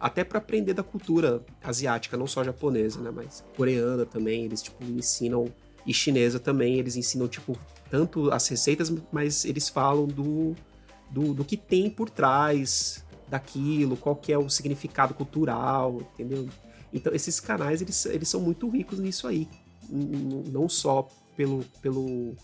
até 0.00 0.24
pra 0.24 0.38
aprender 0.38 0.72
da 0.72 0.82
cultura 0.82 1.42
asiática, 1.62 2.16
não 2.16 2.26
só 2.26 2.42
japonesa, 2.42 3.00
né, 3.00 3.10
mas 3.10 3.44
coreana 3.56 4.06
também, 4.06 4.44
eles 4.44 4.62
tipo 4.62 4.82
ensinam 4.84 5.52
e 5.86 5.92
chinesa 5.92 6.38
também, 6.38 6.78
eles 6.78 6.96
ensinam 6.96 7.28
tipo 7.28 7.58
tanto 7.90 8.30
as 8.30 8.46
receitas, 8.48 8.90
mas 9.10 9.44
eles 9.44 9.68
falam 9.68 10.06
do 10.06 10.54
do, 11.10 11.34
do 11.34 11.44
que 11.44 11.58
tem 11.58 11.90
por 11.90 12.08
trás 12.08 13.04
daquilo, 13.32 13.96
qual 13.96 14.14
que 14.14 14.32
é 14.32 14.38
o 14.38 14.48
significado 14.50 15.14
cultural, 15.14 16.00
entendeu? 16.14 16.48
Então 16.92 17.12
esses 17.14 17.40
canais 17.40 17.80
eles, 17.80 18.04
eles 18.06 18.28
são 18.28 18.40
muito 18.40 18.68
ricos 18.68 18.98
nisso 18.98 19.26
aí, 19.26 19.48
não 19.90 20.68
só 20.68 21.08
pelo, 21.36 21.64
pelo 21.80 22.34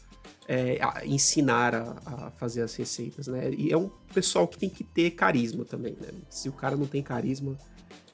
é, 0.48 0.78
a- 0.82 1.04
ensinar 1.04 1.74
a, 1.74 1.90
a 2.06 2.30
fazer 2.32 2.62
as 2.62 2.74
receitas, 2.74 3.26
né? 3.26 3.50
E 3.52 3.70
é 3.70 3.76
um 3.76 3.90
pessoal 4.14 4.48
que 4.48 4.56
tem 4.58 4.70
que 4.70 4.82
ter 4.82 5.10
carisma 5.10 5.64
também, 5.64 5.94
né? 6.00 6.08
Se 6.30 6.48
o 6.48 6.52
cara 6.52 6.74
não 6.76 6.86
tem 6.86 7.02
carisma, 7.02 7.54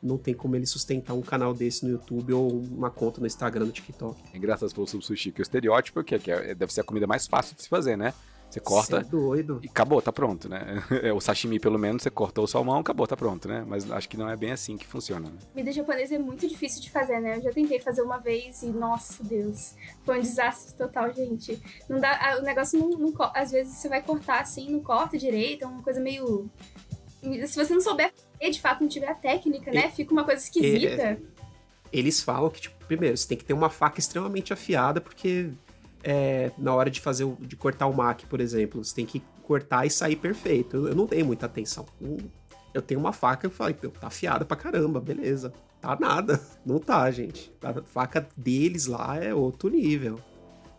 não 0.02 0.18
tem 0.18 0.34
como 0.34 0.56
ele 0.56 0.66
sustentar 0.66 1.14
um 1.14 1.22
canal 1.22 1.54
desse 1.54 1.84
no 1.84 1.92
YouTube 1.92 2.32
ou 2.32 2.50
uma 2.58 2.90
conta 2.90 3.20
no 3.20 3.26
Instagram, 3.26 3.66
no 3.66 3.72
TikTok. 3.72 4.20
É 4.32 4.36
engraçado 4.36 4.68
você 4.68 4.74
falou 4.74 4.88
sobre 4.88 5.06
sushi, 5.06 5.30
que 5.30 5.40
o 5.40 5.42
estereótipo 5.44 6.00
é 6.00 6.04
que, 6.04 6.18
que 6.18 6.30
é- 6.32 6.54
deve 6.56 6.72
ser 6.72 6.80
a 6.80 6.84
comida 6.84 7.06
mais 7.06 7.26
fácil 7.28 7.54
de 7.54 7.62
se 7.62 7.68
fazer, 7.68 7.96
né? 7.96 8.12
Você 8.50 8.60
corta 8.60 9.00
Cê 9.00 9.06
é 9.06 9.10
doido. 9.10 9.60
e 9.62 9.68
acabou, 9.68 10.00
tá 10.00 10.12
pronto, 10.12 10.48
né? 10.48 10.82
É, 11.02 11.12
o 11.12 11.20
sashimi, 11.20 11.58
pelo 11.58 11.78
menos, 11.78 12.02
você 12.02 12.10
cortou 12.10 12.44
o 12.44 12.46
salmão, 12.46 12.78
acabou, 12.78 13.06
tá 13.06 13.16
pronto, 13.16 13.48
né? 13.48 13.64
Mas 13.66 13.90
acho 13.90 14.08
que 14.08 14.16
não 14.16 14.28
é 14.28 14.36
bem 14.36 14.52
assim 14.52 14.76
que 14.76 14.86
funciona, 14.86 15.28
né? 15.28 15.36
Comida 15.52 15.72
japonesa 15.72 16.14
é 16.14 16.18
muito 16.18 16.46
difícil 16.46 16.80
de 16.80 16.90
fazer, 16.90 17.20
né? 17.20 17.38
Eu 17.38 17.42
já 17.42 17.52
tentei 17.52 17.80
fazer 17.80 18.02
uma 18.02 18.18
vez 18.18 18.62
e, 18.62 18.66
nossa 18.66 19.24
Deus, 19.24 19.74
foi 20.04 20.18
um 20.18 20.22
desastre 20.22 20.74
total, 20.74 21.12
gente. 21.12 21.60
Não 21.88 21.98
dá, 21.98 22.38
o 22.40 22.42
negócio 22.42 22.78
não, 22.78 22.90
não 22.90 23.12
Às 23.34 23.50
vezes 23.50 23.74
você 23.76 23.88
vai 23.88 24.02
cortar 24.02 24.40
assim, 24.40 24.70
não 24.70 24.80
corta 24.80 25.18
direito, 25.18 25.64
é 25.64 25.66
uma 25.66 25.82
coisa 25.82 26.00
meio. 26.00 26.48
Se 27.46 27.56
você 27.56 27.72
não 27.74 27.80
souber 27.80 28.12
fazer, 28.38 28.50
de 28.50 28.60
fato, 28.60 28.80
não 28.82 28.88
tiver 28.88 29.08
a 29.08 29.14
técnica, 29.14 29.72
né? 29.72 29.90
Fica 29.90 30.12
uma 30.12 30.24
coisa 30.24 30.42
esquisita. 30.42 31.18
eles 31.92 32.20
falam 32.20 32.50
que, 32.50 32.62
tipo, 32.62 32.84
primeiro, 32.86 33.16
você 33.16 33.26
tem 33.26 33.38
que 33.38 33.44
ter 33.44 33.52
uma 33.52 33.70
faca 33.70 33.98
extremamente 33.98 34.52
afiada, 34.52 35.00
porque 35.00 35.50
é, 36.04 36.52
na 36.58 36.74
hora 36.74 36.90
de 36.90 37.00
fazer, 37.00 37.24
o- 37.24 37.36
de 37.40 37.56
cortar 37.56 37.86
o 37.86 37.92
mac, 37.94 38.22
por 38.26 38.40
exemplo, 38.40 38.84
você 38.84 38.94
tem 38.94 39.06
que 39.06 39.20
cortar 39.42 39.84
e 39.86 39.90
sair 39.90 40.16
perfeito. 40.16 40.76
Eu, 40.76 40.88
eu 40.88 40.94
não 40.94 41.06
dei 41.06 41.22
muita 41.22 41.46
atenção. 41.46 41.84
Eu 42.72 42.82
tenho 42.82 43.00
uma 43.00 43.12
faca, 43.12 43.46
eu 43.46 43.50
falei, 43.50 43.74
"Pô, 43.74 43.88
tá 43.88 44.06
afiada 44.08 44.44
pra 44.44 44.56
caramba, 44.56 45.00
beleza. 45.00 45.52
Tá 45.80 45.96
nada. 46.00 46.40
Não 46.64 46.78
tá, 46.78 47.10
gente. 47.10 47.52
A 47.62 47.74
faca 47.82 48.26
deles 48.36 48.86
lá 48.86 49.22
é 49.22 49.34
outro 49.34 49.68
nível. 49.68 50.18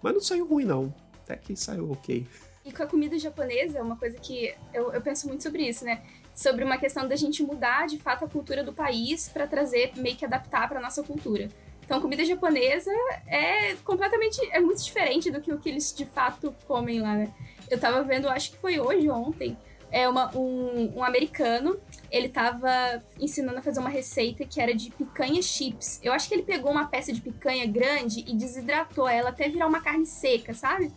Mas 0.01 0.13
não 0.13 0.19
saiu 0.21 0.47
ruim, 0.47 0.65
não. 0.65 0.91
Até 1.23 1.35
que 1.35 1.55
saiu 1.55 1.91
ok. 1.91 2.25
E 2.65 2.71
com 2.71 2.81
a 2.81 2.87
comida 2.87 3.17
japonesa, 3.19 3.81
uma 3.83 3.95
coisa 3.95 4.17
que 4.17 4.51
eu, 4.73 4.91
eu 4.91 5.01
penso 5.01 5.27
muito 5.27 5.43
sobre 5.43 5.67
isso, 5.69 5.85
né? 5.85 6.01
Sobre 6.33 6.63
uma 6.63 6.77
questão 6.79 7.07
da 7.07 7.15
gente 7.15 7.43
mudar 7.43 7.85
de 7.87 7.99
fato 7.99 8.25
a 8.25 8.27
cultura 8.27 8.63
do 8.63 8.73
país 8.73 9.29
pra 9.29 9.45
trazer, 9.45 9.91
meio 9.95 10.15
que 10.15 10.25
adaptar 10.25 10.67
pra 10.67 10.81
nossa 10.81 11.03
cultura. 11.03 11.49
Então, 11.85 12.01
comida 12.01 12.25
japonesa 12.25 12.91
é 13.27 13.75
completamente, 13.83 14.41
é 14.51 14.59
muito 14.59 14.83
diferente 14.83 15.31
do 15.31 15.39
que 15.39 15.53
o 15.53 15.59
que 15.59 15.69
eles 15.69 15.93
de 15.93 16.05
fato 16.05 16.53
comem 16.67 16.99
lá, 16.99 17.13
né? 17.15 17.33
eu 17.69 17.79
tava 17.79 18.03
vendo, 18.03 18.27
acho 18.29 18.51
que 18.51 18.57
foi 18.57 18.79
hoje 18.79 19.09
ou 19.09 19.15
ontem, 19.15 19.57
é 19.91 20.09
uma, 20.09 20.35
um, 20.35 20.97
um 20.97 21.03
americano, 21.03 21.79
ele 22.11 22.27
tava 22.27 22.69
ensinando 23.19 23.59
a 23.59 23.61
fazer 23.61 23.79
uma 23.79 23.89
receita 23.89 24.43
que 24.43 24.59
era 24.59 24.73
de 24.73 24.89
picanha 24.91 25.41
chips. 25.41 26.01
Eu 26.03 26.11
acho 26.11 26.27
que 26.27 26.35
ele 26.35 26.43
pegou 26.43 26.71
uma 26.71 26.87
peça 26.87 27.13
de 27.13 27.21
picanha 27.21 27.65
grande 27.65 28.25
e 28.27 28.35
desidratou 28.35 29.07
ela 29.07 29.29
até 29.29 29.47
virar 29.47 29.67
uma 29.67 29.81
carne 29.81 30.05
seca, 30.05 30.53
sabe? 30.53 30.91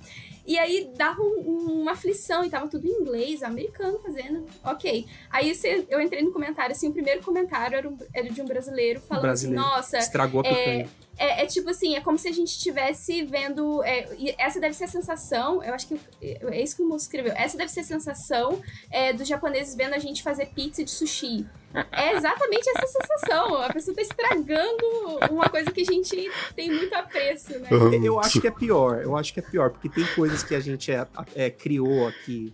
E 0.48 0.58
aí 0.58 0.90
dava 0.96 1.20
um- 1.20 1.42
um- 1.46 1.82
uma 1.82 1.92
aflição 1.92 2.42
e 2.42 2.48
tava 2.48 2.66
tudo 2.68 2.87
em 2.87 2.90
inglês, 3.02 3.42
americano 3.42 3.98
fazendo. 3.98 4.46
Ok. 4.64 5.06
Aí 5.28 5.54
você- 5.54 5.84
eu 5.90 6.00
entrei 6.00 6.22
no 6.22 6.32
comentário, 6.32 6.72
assim, 6.72 6.88
o 6.88 6.92
primeiro 6.94 7.22
comentário 7.22 7.76
era, 7.76 7.87
um- 7.87 7.98
era 8.14 8.30
de 8.30 8.40
um 8.40 8.46
brasileiro 8.46 8.98
falando 8.98 9.24
brasileiro. 9.24 9.62
assim, 9.62 9.70
nossa, 9.76 9.98
Estragou 9.98 10.40
a 10.42 10.48
é, 10.48 10.54
picanha. 10.54 10.88
É, 11.18 11.42
é 11.42 11.46
tipo 11.46 11.68
assim, 11.68 11.96
é 11.96 12.00
como 12.00 12.16
se 12.16 12.28
a 12.28 12.33
gente 12.33 12.48
estivesse 12.48 13.24
vendo. 13.24 13.83
é, 13.83 14.09
e 14.16 14.35
essa 14.38 14.61
deve 14.61 14.74
ser 14.74 14.85
a 14.85 14.88
sensação, 14.88 15.62
eu 15.62 15.74
acho 15.74 15.88
que 15.88 16.00
é 16.22 16.62
isso 16.62 16.76
que 16.76 16.83
o 16.83 16.88
moço 16.88 17.04
escreveu. 17.04 17.33
Essa 17.37 17.57
deve 17.57 17.70
ser 17.70 17.81
a 17.81 17.85
sensação 17.85 18.62
é, 18.90 19.12
dos 19.12 19.26
japoneses 19.26 19.74
vendo 19.74 19.94
a 19.94 19.98
gente 19.98 20.22
fazer 20.22 20.46
pizza 20.46 20.85
de 20.85 20.90
sushi. 20.90 21.46
É 21.92 22.14
exatamente 22.14 22.68
essa 22.70 22.87
sensação. 22.87 23.57
A 23.57 23.72
pessoa 23.72 23.94
tá 23.94 24.02
estragando 24.02 24.87
uma 25.31 25.48
coisa 25.50 25.70
que 25.70 25.83
a 25.83 25.85
gente 25.85 26.31
tem 26.54 26.70
muito 26.72 26.94
apreço, 26.94 27.59
né? 27.59 27.68
Eu 28.02 28.18
acho 28.18 28.40
que 28.40 28.46
é 28.46 28.50
pior, 28.50 29.02
eu 29.02 29.16
acho 29.16 29.35
que 29.35 29.40
é 29.40 29.42
pior, 29.42 29.70
porque 29.70 29.88
tem 29.88 30.07
coisas 30.14 30.42
que 30.42 30.54
a 30.54 30.61
gente 30.61 30.90
é, 30.90 31.07
é, 31.35 31.50
criou 31.50 32.09
aqui 32.09 32.52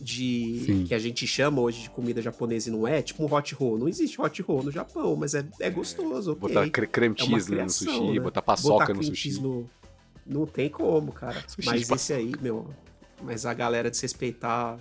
de 0.00 0.62
Sim. 0.64 0.84
que 0.84 0.94
a 0.94 0.98
gente 0.98 1.26
chama 1.26 1.60
hoje 1.60 1.82
de 1.82 1.90
comida 1.90 2.22
japonesa 2.22 2.68
e 2.68 2.72
não 2.72 2.86
é, 2.86 3.02
tipo 3.02 3.24
um 3.24 3.32
hot 3.32 3.54
roll. 3.54 3.78
Não 3.78 3.88
existe 3.88 4.20
hot 4.20 4.40
roll 4.42 4.62
no 4.62 4.70
Japão, 4.70 5.16
mas 5.16 5.34
é, 5.34 5.44
é 5.60 5.70
gostoso. 5.70 6.32
ok. 6.32 6.40
Botar 6.48 6.70
cre- 6.70 6.86
creme 6.86 7.14
É 7.18 7.24
cheese 7.24 7.50
no 7.50 7.56
criação, 7.56 7.92
sushi, 7.94 8.12
né? 8.14 8.20
botar 8.20 8.42
paçoca 8.42 8.86
Botar 8.86 8.94
no 8.94 9.02
sushi. 9.04 9.40
no- 9.40 9.68
Não 10.26 10.46
tem 10.46 10.68
como, 10.68 11.12
cara. 11.12 11.42
Sushi 11.48 11.66
mas 11.66 11.80
esse 11.82 11.90
paçoca. 11.90 12.18
aí, 12.18 12.32
meu. 12.40 12.66
Mas 13.22 13.44
a 13.46 13.52
galera 13.54 13.90
desrespeitar 13.90 14.78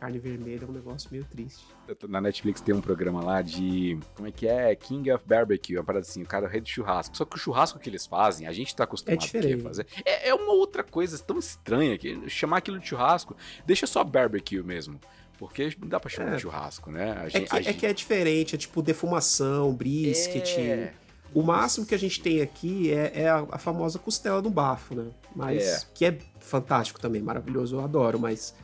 carne 0.00 0.18
vermelha 0.18 0.64
é 0.64 0.68
um 0.68 0.72
negócio 0.72 1.08
meio 1.12 1.24
triste. 1.24 1.64
Na 2.08 2.20
Netflix 2.20 2.60
tem 2.60 2.74
um 2.74 2.80
programa 2.80 3.22
lá 3.22 3.42
de. 3.42 3.98
Como 4.14 4.26
é 4.28 4.32
que 4.32 4.46
é? 4.46 4.74
King 4.74 5.10
of 5.12 5.24
Barbecue. 5.26 5.76
Uma 5.76 5.84
parada 5.84 6.04
assim, 6.06 6.22
o 6.22 6.26
cara 6.26 6.46
é 6.46 6.48
o 6.48 6.50
rei 6.50 6.60
do 6.60 6.68
churrasco. 6.68 7.16
Só 7.16 7.24
que 7.24 7.36
o 7.36 7.38
churrasco 7.38 7.78
que 7.78 7.88
eles 7.88 8.06
fazem, 8.06 8.46
a 8.46 8.52
gente 8.52 8.74
tá 8.74 8.84
acostumado 8.84 9.22
É 9.34 9.52
a 9.54 9.58
fazer. 9.60 9.86
É, 10.04 10.28
é 10.30 10.34
uma 10.34 10.52
outra 10.52 10.82
coisa 10.82 11.18
tão 11.18 11.38
estranha 11.38 11.96
que 11.98 12.28
chamar 12.28 12.58
aquilo 12.58 12.78
de 12.78 12.86
churrasco, 12.88 13.36
deixa 13.64 13.86
só 13.86 14.02
barbecue 14.04 14.62
mesmo. 14.62 15.00
Porque 15.38 15.70
não 15.78 15.86
dá 15.88 16.00
pra 16.00 16.08
chamar 16.08 16.32
É. 16.32 16.36
de 16.36 16.42
churrasco, 16.42 16.90
né? 16.90 17.24
É 17.26 17.30
gente- 17.30 17.50
que, 17.50 17.56
a 17.56 17.60
é 17.60 17.72
que 17.74 17.86
é 17.86 17.92
diferente, 17.92 18.54
é 18.54 18.58
tipo 18.58 18.80
defumação, 18.82 19.72
brisket. 19.74 20.58
É. 20.58 20.92
O 21.34 21.42
máximo 21.42 21.84
que 21.84 21.94
a 21.94 21.98
gente 21.98 22.20
tem 22.22 22.40
aqui 22.40 22.90
é, 22.90 23.12
é 23.22 23.28
a, 23.28 23.46
a 23.52 23.58
famosa 23.58 23.98
costela 23.98 24.40
no 24.40 24.48
bafo, 24.48 24.94
né? 24.94 25.10
Mas 25.34 25.62
É. 25.82 25.86
que 25.92 26.06
é 26.06 26.18
fantástico 26.40 26.98
também, 26.98 27.20
maravilhoso, 27.20 27.76
eu 27.76 27.80
adoro, 27.80 28.18
mas 28.18 28.54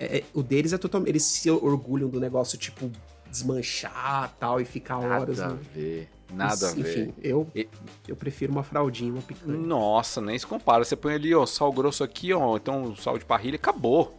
é- 0.00 0.18
é- 0.18 0.24
o 0.34 0.42
deles 0.42 0.72
é 0.72 0.78
totalmente. 0.78 1.10
Eles 1.10 1.22
se 1.24 1.50
orgulham 1.50 2.08
do 2.08 2.18
negócio, 2.18 2.58
tipo, 2.58 2.90
desmanchar 3.30 4.34
tal 4.38 4.60
e 4.60 4.64
ficar 4.64 4.98
horas. 4.98 5.38
Nada 5.38 5.52
a 5.52 5.54
né? 5.54 5.60
ver. 5.74 6.08
Nada 6.32 6.68
a 6.68 6.72
ver. 6.72 6.80
Enfim, 6.80 7.14
eu, 7.22 7.46
E- 7.54 7.68
eu 8.06 8.16
prefiro 8.16 8.52
uma 8.52 8.62
fraldinha, 8.62 9.12
uma 9.12 9.22
picanha. 9.22 9.56
Nossa, 9.56 10.20
nem 10.20 10.38
se 10.38 10.46
compara. 10.46 10.84
Você 10.84 10.96
põe 10.96 11.14
ali, 11.14 11.34
ó, 11.34 11.44
sal 11.46 11.72
grosso 11.72 12.02
aqui, 12.04 12.32
ó, 12.32 12.56
então 12.56 12.94
sal 12.96 13.18
de 13.18 13.24
parrilha, 13.24 13.56
acabou. 13.56 14.16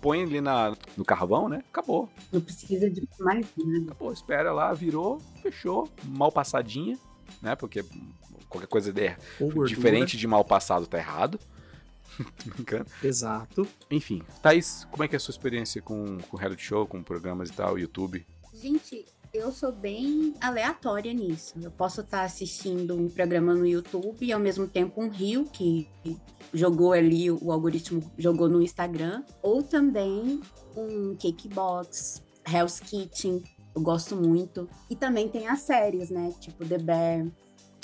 Põe 0.00 0.22
ali 0.22 0.40
na, 0.42 0.76
no 0.98 1.04
carvão, 1.04 1.48
né? 1.48 1.64
Acabou. 1.70 2.10
Não 2.30 2.40
precisa 2.40 2.90
de 2.90 3.08
mais 3.18 3.46
nada. 3.56 3.84
Acabou, 3.86 4.12
espera 4.12 4.52
lá, 4.52 4.72
virou, 4.74 5.18
fechou. 5.42 5.88
Mal 6.04 6.30
passadinha, 6.30 6.98
né? 7.40 7.56
Porque 7.56 7.82
qualquer 8.50 8.66
coisa 8.68 8.92
gordura. 9.40 9.66
diferente 9.66 10.18
de 10.18 10.26
mal 10.26 10.44
passado 10.44 10.86
tá 10.86 10.98
errado. 10.98 11.40
Brincando. 12.44 12.86
Exato. 13.02 13.66
Enfim, 13.90 14.22
Thaís, 14.42 14.86
como 14.90 15.04
é 15.04 15.08
que 15.08 15.16
é 15.16 15.18
a 15.18 15.20
sua 15.20 15.32
experiência 15.32 15.80
com, 15.82 16.18
com 16.28 16.36
reality 16.36 16.62
show, 16.62 16.86
com 16.86 17.02
programas 17.02 17.48
e 17.48 17.52
tal, 17.52 17.78
YouTube? 17.78 18.24
Gente, 18.52 19.04
eu 19.32 19.50
sou 19.50 19.72
bem 19.72 20.34
aleatória 20.40 21.12
nisso. 21.12 21.54
Eu 21.60 21.70
posso 21.70 22.02
estar 22.02 22.22
assistindo 22.22 22.94
um 22.94 23.08
programa 23.08 23.54
no 23.54 23.66
YouTube 23.66 24.24
e 24.24 24.32
ao 24.32 24.38
mesmo 24.38 24.68
tempo 24.68 25.02
um 25.02 25.08
rio 25.08 25.44
que 25.44 25.88
jogou 26.52 26.92
ali, 26.92 27.30
o 27.30 27.50
algoritmo 27.50 28.00
jogou 28.16 28.48
no 28.48 28.62
Instagram, 28.62 29.24
ou 29.42 29.62
também 29.62 30.40
um 30.76 31.16
cake 31.16 31.48
box, 31.48 32.22
Hell's 32.46 32.78
Kitchen, 32.78 33.42
eu 33.74 33.82
gosto 33.82 34.14
muito. 34.14 34.68
E 34.88 34.94
também 34.94 35.28
tem 35.28 35.48
as 35.48 35.60
séries, 35.60 36.10
né? 36.10 36.32
Tipo 36.38 36.64
The 36.64 36.78
Bear. 36.78 37.26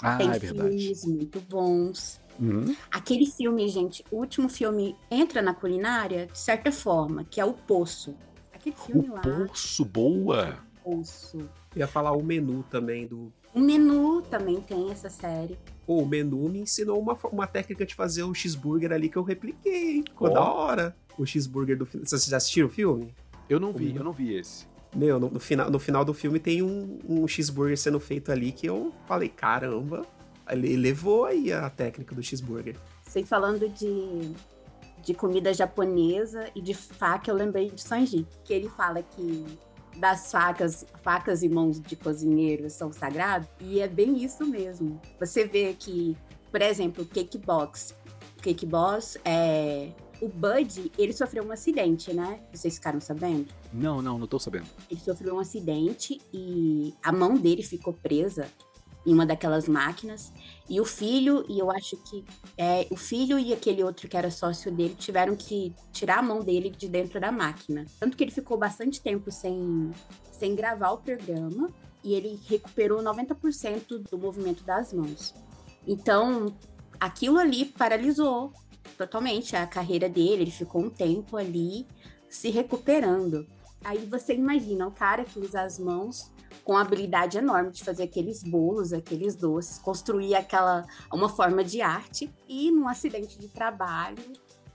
Ah, 0.03 0.16
tem 0.16 0.31
é 0.31 0.38
verdade. 0.38 0.69
filmes 0.69 1.05
muito 1.05 1.40
bons. 1.40 2.19
Uhum. 2.40 2.74
Aquele 2.90 3.26
filme, 3.26 3.68
gente, 3.68 4.05
o 4.11 4.16
último 4.16 4.48
filme 4.48 4.96
entra 5.11 5.42
na 5.42 5.53
culinária 5.53 6.26
de 6.26 6.38
certa 6.38 6.72
forma, 6.72 7.24
que 7.24 7.40
é 7.40 7.44
o 7.44 7.53
Poço. 7.53 8.16
Aquele 8.53 8.74
filme 8.74 9.09
O 9.09 9.14
lá, 9.14 9.20
Poço, 9.20 9.85
boa! 9.85 10.59
Poço. 10.83 11.38
Eu 11.38 11.81
ia 11.81 11.87
falar 11.87 12.12
o 12.12 12.22
menu 12.22 12.64
também 12.70 13.07
do. 13.07 13.33
O 13.55 13.61
menu 13.61 14.22
também 14.22 14.61
tem 14.61 14.90
essa 14.90 15.11
série. 15.11 15.59
Pô, 15.87 15.98
o 16.03 16.07
menu 16.07 16.48
me 16.48 16.61
ensinou 16.61 17.00
uma, 17.00 17.18
uma 17.31 17.46
técnica 17.46 17.85
de 17.85 17.94
fazer 17.94 18.22
o 18.22 18.33
cheeseburger 18.33 18.92
ali 18.92 19.09
que 19.09 19.16
eu 19.16 19.22
repliquei, 19.22 19.96
hein? 19.96 20.05
Ficou 20.07 20.29
Ó. 20.29 20.33
da 20.33 20.42
hora. 20.42 20.96
O 21.18 21.26
cheeseburger 21.26 21.76
do 21.76 21.85
filme. 21.85 22.07
Vocês 22.07 22.24
já 22.24 22.37
assistiram 22.37 22.68
o 22.68 22.70
filme? 22.70 23.14
Eu 23.48 23.59
não 23.59 23.72
vi, 23.72 23.94
eu 23.94 24.05
não 24.05 24.12
vi 24.12 24.35
esse. 24.35 24.66
Meu, 24.94 25.20
no, 25.20 25.31
no 25.31 25.40
final, 25.40 25.70
no 25.70 25.79
final 25.79 26.05
do 26.05 26.14
filme 26.14 26.38
tem 26.38 26.62
um, 26.62 26.98
um 27.09 27.29
cheeseburger 27.29 27.76
sendo 27.76 28.00
feito 28.00 28.33
ali 28.33 28.53
que 28.53 28.66
eu 28.66 28.92
falei, 29.07 29.29
caramba, 29.29 30.07
ele 30.52 30.76
levou 30.76 31.24
aí 31.24 31.52
a 31.52 31.68
técnica 31.70 32.14
do 32.14 32.22
cheeseburger. 32.22 32.76
Sei 33.02 33.24
falando 33.24 33.68
de, 33.68 34.32
de 35.02 35.14
comida 35.14 35.52
japonesa 35.52 36.48
e 36.54 36.60
de 36.60 36.74
faca, 36.74 37.30
eu 37.30 37.34
lembrei 37.34 37.70
de 37.70 37.80
Sanji, 37.80 38.26
que 38.44 38.52
ele 38.52 38.68
fala 38.68 39.02
que 39.02 39.44
das 39.96 40.30
facas, 40.30 40.86
facas 41.02 41.42
e 41.42 41.48
mãos 41.48 41.80
de 41.80 41.96
cozinheiro 41.96 42.70
são 42.70 42.92
sagrados, 42.92 43.48
e 43.60 43.80
é 43.80 43.88
bem 43.88 44.22
isso 44.22 44.46
mesmo. 44.46 45.00
Você 45.18 45.44
vê 45.44 45.74
que, 45.78 46.16
por 46.50 46.62
exemplo, 46.62 47.04
o 47.04 47.06
Cake 47.06 47.38
Box. 47.38 47.94
O 48.38 48.42
Cake 48.42 48.66
Box 48.66 49.18
é. 49.24 49.90
O 50.20 50.28
Bud, 50.28 50.92
ele 50.98 51.14
sofreu 51.14 51.42
um 51.42 51.50
acidente, 51.50 52.12
né? 52.12 52.40
Vocês 52.52 52.74
ficaram 52.74 53.00
sabendo? 53.00 53.46
Não, 53.72 54.02
não, 54.02 54.18
não 54.18 54.26
tô 54.26 54.38
sabendo. 54.38 54.66
Ele 54.90 55.00
sofreu 55.00 55.36
um 55.36 55.38
acidente 55.38 56.20
e 56.30 56.94
a 57.02 57.10
mão 57.10 57.38
dele 57.38 57.62
ficou 57.62 57.94
presa 57.94 58.46
em 59.11 59.14
uma 59.14 59.27
daquelas 59.27 59.68
máquinas. 59.68 60.33
E 60.68 60.81
o 60.81 60.85
filho, 60.85 61.44
e 61.49 61.59
eu 61.59 61.70
acho 61.70 61.96
que 61.96 62.25
é, 62.57 62.87
o 62.90 62.96
filho 62.96 63.38
e 63.38 63.53
aquele 63.53 63.83
outro 63.83 64.09
que 64.09 64.16
era 64.16 64.31
sócio 64.31 64.70
dele 64.70 64.94
tiveram 64.94 65.35
que 65.35 65.75
tirar 65.92 66.18
a 66.18 66.23
mão 66.23 66.40
dele 66.40 66.70
de 66.70 66.88
dentro 66.88 67.20
da 67.20 67.33
máquina. 67.33 67.85
Tanto 67.99 68.16
que 68.16 68.23
ele 68.23 68.31
ficou 68.31 68.57
bastante 68.57 69.01
tempo 69.01 69.31
sem, 69.33 69.90
sem 70.31 70.55
gravar 70.55 70.92
o 70.92 70.99
programa 70.99 71.73
e 72.05 72.14
ele 72.14 72.40
recuperou 72.49 73.03
90% 73.03 74.09
do 74.09 74.16
movimento 74.16 74.62
das 74.62 74.92
mãos. 74.92 75.35
Então, 75.87 76.55
aquilo 77.01 77.38
ali 77.38 77.64
paralisou 77.64 78.53
totalmente 78.96 79.57
a 79.57 79.66
carreira 79.66 80.09
dele. 80.09 80.42
Ele 80.42 80.51
ficou 80.53 80.83
um 80.83 80.90
tempo 80.90 81.37
ali 81.37 81.85
se 82.29 82.49
recuperando. 82.49 83.44
Aí 83.83 83.99
você 84.07 84.35
imagina 84.35 84.87
o 84.87 84.92
cara 84.92 85.25
que 85.25 85.38
usa 85.40 85.62
as 85.62 85.81
mãos 85.81 86.31
com 86.64 86.76
a 86.76 86.82
habilidade 86.82 87.38
enorme 87.38 87.70
de 87.70 87.82
fazer 87.82 88.04
aqueles 88.04 88.42
bolos, 88.42 88.92
aqueles 88.92 89.34
doces, 89.34 89.78
construir 89.78 90.34
aquela 90.34 90.84
uma 91.12 91.28
forma 91.28 91.64
de 91.64 91.80
arte 91.80 92.30
e 92.48 92.70
num 92.70 92.88
acidente 92.88 93.38
de 93.38 93.48
trabalho 93.48 94.22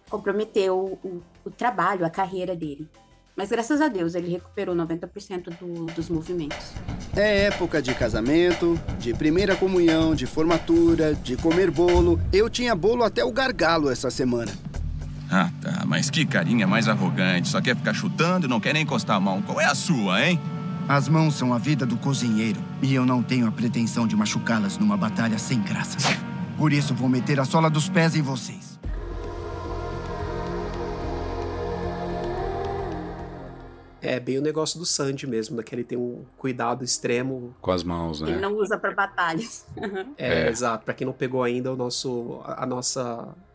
comprometeu 0.09 0.99
o, 1.03 1.21
o 1.43 1.49
trabalho, 1.49 2.05
a 2.05 2.09
carreira 2.09 2.55
dele. 2.55 2.87
Mas 3.35 3.49
graças 3.49 3.81
a 3.81 3.89
Deus 3.89 4.15
ele 4.15 4.31
recuperou 4.31 4.73
90% 4.75 5.57
do, 5.59 5.85
dos 5.93 6.09
movimentos. 6.09 6.71
É 7.15 7.47
época 7.47 7.81
de 7.81 7.93
casamento, 7.93 8.79
de 8.97 9.13
primeira 9.13 9.55
comunhão, 9.57 10.15
de 10.15 10.25
formatura, 10.25 11.13
de 11.13 11.35
comer 11.35 11.69
bolo. 11.69 12.19
Eu 12.31 12.49
tinha 12.49 12.73
bolo 12.73 13.03
até 13.03 13.25
o 13.25 13.31
gargalo 13.31 13.89
essa 13.89 14.09
semana. 14.09 14.53
Ah, 15.29 15.49
tá. 15.61 15.83
Mas 15.85 16.09
que 16.09 16.25
carinha 16.25 16.65
mais 16.65 16.87
arrogante. 16.87 17.49
Só 17.49 17.59
quer 17.59 17.75
ficar 17.75 17.93
chutando 17.93 18.45
e 18.45 18.49
não 18.49 18.59
quer 18.59 18.73
nem 18.73 18.83
encostar 18.83 19.17
a 19.17 19.19
mão. 19.19 19.41
Qual 19.41 19.59
é 19.59 19.65
a 19.65 19.75
sua, 19.75 20.25
hein? 20.25 20.39
As 20.87 21.09
mãos 21.09 21.33
são 21.33 21.51
a 21.51 21.57
vida 21.57 21.83
do 21.83 21.97
cozinheiro 21.97 22.59
e 22.79 22.93
eu 22.93 23.05
não 23.05 23.23
tenho 23.23 23.47
a 23.47 23.51
pretensão 23.51 24.05
de 24.05 24.15
machucá-las 24.15 24.77
numa 24.77 24.95
batalha 24.95 25.39
sem 25.39 25.59
graça. 25.59 25.97
Por 26.57 26.71
isso 26.71 26.93
vou 26.93 27.09
meter 27.09 27.39
a 27.39 27.45
sola 27.45 27.71
dos 27.71 27.89
pés 27.89 28.15
em 28.15 28.21
vocês. 28.21 28.64
É 34.07 34.19
bem 34.19 34.37
o 34.37 34.41
negócio 34.41 34.77
do 34.79 34.85
Sandy 34.85 35.25
mesmo, 35.25 35.55
né? 35.57 35.63
Que 35.63 35.73
ele 35.73 35.83
tem 35.83 35.97
um 35.97 36.23
cuidado 36.37 36.83
extremo. 36.83 37.55
Com 37.61 37.71
as 37.71 37.83
mãos, 37.83 38.21
Ele 38.21 38.33
né? 38.33 38.39
não 38.41 38.53
usa 38.55 38.77
para 38.77 38.93
batalhas. 38.93 39.65
É, 40.17 40.45
É. 40.45 40.49
exato. 40.49 40.85
Pra 40.85 40.93
quem 40.93 41.05
não 41.07 41.13
pegou 41.13 41.41
ainda 41.43 41.71
o 41.73 41.75
nosso, 41.75 42.39
a, 42.43 42.63
a 42.63 42.65
nossa 42.65 43.01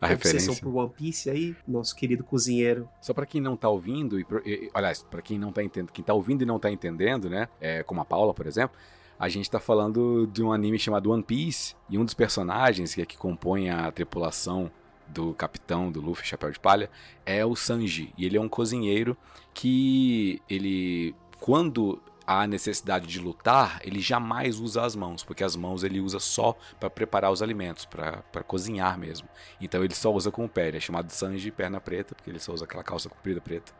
A 0.01 0.11
obsessão 0.11 0.53
referência. 0.53 0.63
por 0.63 0.75
One 0.75 0.89
Piece 0.95 1.29
aí, 1.29 1.55
nosso 1.67 1.95
querido 1.95 2.23
cozinheiro. 2.23 2.87
Só 3.01 3.13
pra 3.13 3.25
quem 3.25 3.39
não 3.39 3.55
tá 3.55 3.69
ouvindo, 3.69 4.19
e, 4.19 4.25
e- 4.45 4.69
aliás, 4.73 5.03
pra 5.09 5.21
quem 5.21 5.39
não 5.39 5.51
tá 5.51 5.63
entendendo, 5.63 5.91
quem 5.91 6.03
tá 6.03 6.13
ouvindo 6.13 6.41
e 6.41 6.45
não 6.45 6.59
tá 6.59 6.69
entendendo, 6.69 7.29
né? 7.29 7.47
É, 7.59 7.83
como 7.83 8.01
a 8.01 8.05
Paula, 8.05 8.33
por 8.33 8.45
exemplo, 8.47 8.77
a 9.17 9.29
gente 9.29 9.49
tá 9.49 9.59
falando 9.59 10.27
de 10.27 10.43
um 10.43 10.51
anime 10.51 10.77
chamado 10.79 11.11
One 11.11 11.23
Piece, 11.23 11.75
e 11.89 11.97
um 11.97 12.03
dos 12.05 12.13
personagens 12.13 12.93
que, 12.93 13.05
que 13.05 13.17
compõe 13.17 13.69
a 13.69 13.91
tripulação 13.91 14.69
do 15.11 15.33
capitão 15.33 15.91
do 15.91 16.01
Luffy, 16.01 16.25
Chapéu 16.25 16.51
de 16.51 16.59
Palha, 16.59 16.89
é 17.25 17.45
o 17.45 17.55
Sanji. 17.55 18.13
E 18.17 18.25
ele 18.25 18.37
é 18.37 18.41
um 18.41 18.49
cozinheiro 18.49 19.17
que 19.53 20.41
ele, 20.49 21.15
quando 21.39 22.01
há 22.25 22.47
necessidade 22.47 23.07
de 23.07 23.19
lutar, 23.19 23.81
ele 23.83 23.99
jamais 23.99 24.59
usa 24.59 24.83
as 24.83 24.95
mãos, 24.95 25.23
porque 25.23 25.43
as 25.43 25.55
mãos 25.55 25.83
ele 25.83 25.99
usa 25.99 26.19
só 26.19 26.55
para 26.79 26.89
preparar 26.89 27.31
os 27.31 27.41
alimentos, 27.41 27.85
para 27.85 28.43
cozinhar 28.47 28.97
mesmo. 28.97 29.27
Então 29.59 29.83
ele 29.83 29.93
só 29.93 30.13
usa 30.13 30.31
com 30.31 30.45
o 30.45 30.49
pé, 30.49 30.69
ele 30.69 30.77
é 30.77 30.79
chamado 30.79 31.09
Sanji 31.11 31.51
perna 31.51 31.81
preta, 31.81 32.15
porque 32.15 32.29
ele 32.29 32.39
só 32.39 32.53
usa 32.53 32.65
aquela 32.65 32.83
calça 32.83 33.09
comprida 33.09 33.41
preta. 33.41 33.73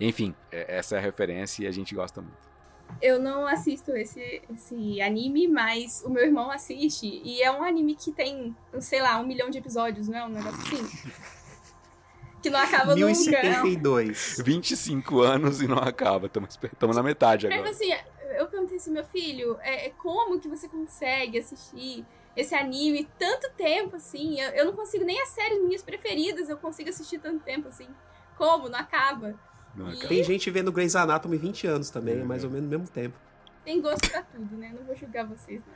Enfim, 0.00 0.34
é- 0.52 0.76
essa 0.78 0.94
é 0.96 0.98
a 0.98 1.02
referência 1.02 1.64
e 1.64 1.66
a 1.66 1.72
gente 1.72 1.94
gosta 1.94 2.20
muito. 2.20 2.55
Eu 3.00 3.20
não 3.20 3.46
assisto 3.46 3.94
esse, 3.96 4.42
esse 4.52 5.00
anime, 5.02 5.46
mas 5.46 6.02
o 6.04 6.10
meu 6.10 6.24
irmão 6.24 6.50
assiste. 6.50 7.20
E 7.24 7.42
é 7.42 7.50
um 7.50 7.62
anime 7.62 7.94
que 7.94 8.10
tem, 8.10 8.56
sei 8.80 9.02
lá, 9.02 9.20
um 9.20 9.26
milhão 9.26 9.50
de 9.50 9.58
episódios, 9.58 10.08
não 10.08 10.18
é 10.18 10.24
um 10.24 10.28
negócio 10.28 10.60
assim? 10.62 11.10
que 12.42 12.50
não 12.50 12.60
acaba 12.60 12.94
nunca. 12.94 13.06
1072. 13.06 14.42
25 14.44 15.20
anos 15.20 15.60
e 15.60 15.68
não 15.68 15.78
acaba, 15.78 16.26
estamos 16.26 16.96
na 16.96 17.02
metade 17.02 17.46
agora. 17.46 17.70
assim, 17.70 17.92
eu 18.38 18.46
perguntei 18.46 18.76
assim, 18.76 18.92
meu 18.92 19.04
filho, 19.04 19.58
é, 19.60 19.86
é 19.86 19.90
como 19.90 20.38
que 20.38 20.48
você 20.48 20.68
consegue 20.68 21.38
assistir 21.38 22.04
esse 22.36 22.54
anime 22.54 23.08
tanto 23.18 23.50
tempo, 23.56 23.96
assim? 23.96 24.40
Eu, 24.40 24.50
eu 24.50 24.64
não 24.66 24.74
consigo 24.74 25.04
nem 25.04 25.20
as 25.20 25.30
séries 25.30 25.62
minhas 25.62 25.82
preferidas, 25.82 26.48
eu 26.48 26.56
consigo 26.58 26.90
assistir 26.90 27.18
tanto 27.18 27.42
tempo, 27.42 27.68
assim. 27.68 27.88
Como? 28.36 28.68
Não 28.68 28.78
acaba. 28.78 29.34
Não 29.76 29.88
E- 29.88 29.92
acaba. 29.92 30.08
Tem 30.08 30.24
gente 30.24 30.50
vendo 30.50 30.72
Grey's 30.72 30.96
Anatomy 30.96 31.36
20 31.36 31.66
anos 31.66 31.90
também, 31.90 32.24
mais 32.24 32.42
ou 32.44 32.50
menos 32.50 32.64
no 32.64 32.70
mesmo 32.70 32.88
tempo. 32.88 33.16
Tem 33.64 33.80
gosto 33.80 34.08
pra 34.10 34.22
tudo, 34.22 34.56
né? 34.56 34.72
Não 34.76 34.84
vou 34.86 34.96
julgar 34.96 35.26
vocês, 35.26 35.60
não. 35.66 35.74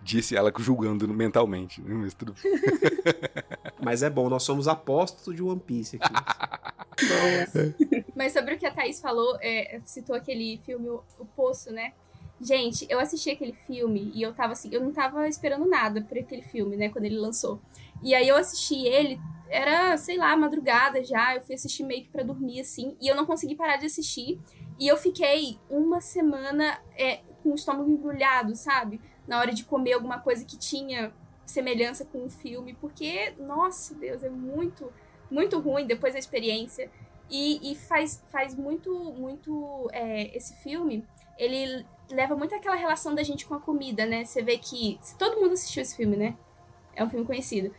Disse 0.00 0.34
ela 0.34 0.50
julgando 0.58 1.06
mentalmente, 1.06 1.82
né? 1.82 1.92
mas 1.94 2.14
tudo. 2.14 2.34
Mas 3.78 4.02
é 4.02 4.08
bom, 4.08 4.28
nós 4.30 4.42
somos 4.42 4.66
apóstolos 4.68 5.36
de 5.36 5.42
One 5.42 5.60
Piece 5.60 5.98
aqui. 6.00 6.14
Mas 8.16 8.32
sobre 8.32 8.54
o 8.54 8.58
que 8.58 8.64
a 8.66 8.70
Thaís 8.72 9.00
falou, 9.00 9.36
é, 9.40 9.80
citou 9.84 10.16
aquele 10.16 10.58
filme 10.64 10.88
O 10.88 11.02
o 11.18 11.26
Poço, 11.26 11.70
né? 11.70 11.92
Gente, 12.40 12.86
eu 12.90 12.98
assisti 12.98 13.30
aquele 13.30 13.52
filme 13.66 14.10
e 14.14 14.22
eu 14.22 14.32
tava 14.32 14.52
assim, 14.52 14.68
eu 14.72 14.80
não 14.80 14.92
tava 14.92 15.26
esperando 15.28 15.66
nada 15.66 16.02
por 16.02 16.18
aquele 16.18 16.42
filme, 16.42 16.76
né, 16.76 16.88
quando 16.90 17.04
ele 17.06 17.16
lançou. 17.18 17.60
E 18.02 18.14
aí 18.14 18.28
eu 18.28 18.36
assisti 18.36 18.86
ele, 18.86 19.18
era, 19.48 19.96
sei 19.96 20.16
lá, 20.16 20.36
madrugada 20.36 21.02
já, 21.04 21.34
eu 21.34 21.42
fui 21.42 21.54
assistir 21.54 21.84
meio 21.84 22.02
que 22.02 22.10
pra 22.10 22.22
dormir, 22.22 22.60
assim, 22.60 22.96
e 23.00 23.08
eu 23.08 23.14
não 23.14 23.26
consegui 23.26 23.54
parar 23.54 23.76
de 23.76 23.86
assistir. 23.86 24.40
E 24.78 24.86
eu 24.86 24.96
fiquei 24.96 25.58
uma 25.70 26.00
semana 26.00 26.78
é, 26.96 27.20
com 27.42 27.50
o 27.50 27.54
estômago 27.54 27.90
embrulhado, 27.90 28.54
sabe? 28.54 29.00
Na 29.26 29.38
hora 29.38 29.52
de 29.52 29.64
comer 29.64 29.94
alguma 29.94 30.18
coisa 30.18 30.44
que 30.44 30.58
tinha 30.58 31.12
semelhança 31.44 32.04
com 32.04 32.24
o 32.24 32.30
filme, 32.30 32.74
porque, 32.74 33.32
nossa 33.38 33.94
Deus, 33.94 34.22
é 34.22 34.28
muito, 34.28 34.92
muito 35.30 35.58
ruim 35.58 35.86
depois 35.86 36.12
da 36.12 36.18
experiência. 36.18 36.90
E, 37.30 37.72
e 37.72 37.74
faz, 37.74 38.22
faz 38.30 38.54
muito, 38.54 38.92
muito. 39.12 39.88
é, 39.92 40.36
esse 40.36 40.54
filme, 40.62 41.04
ele 41.38 41.84
leva 42.10 42.36
muito 42.36 42.54
aquela 42.54 42.76
relação 42.76 43.14
da 43.14 43.22
gente 43.22 43.46
com 43.46 43.54
a 43.54 43.60
comida, 43.60 44.06
né? 44.06 44.24
Você 44.24 44.42
vê 44.42 44.58
que. 44.58 44.98
Todo 45.18 45.40
mundo 45.40 45.52
assistiu 45.52 45.82
esse 45.82 45.96
filme, 45.96 46.16
né? 46.16 46.36
É 46.94 47.02
um 47.02 47.10
filme 47.10 47.26
conhecido. 47.26 47.74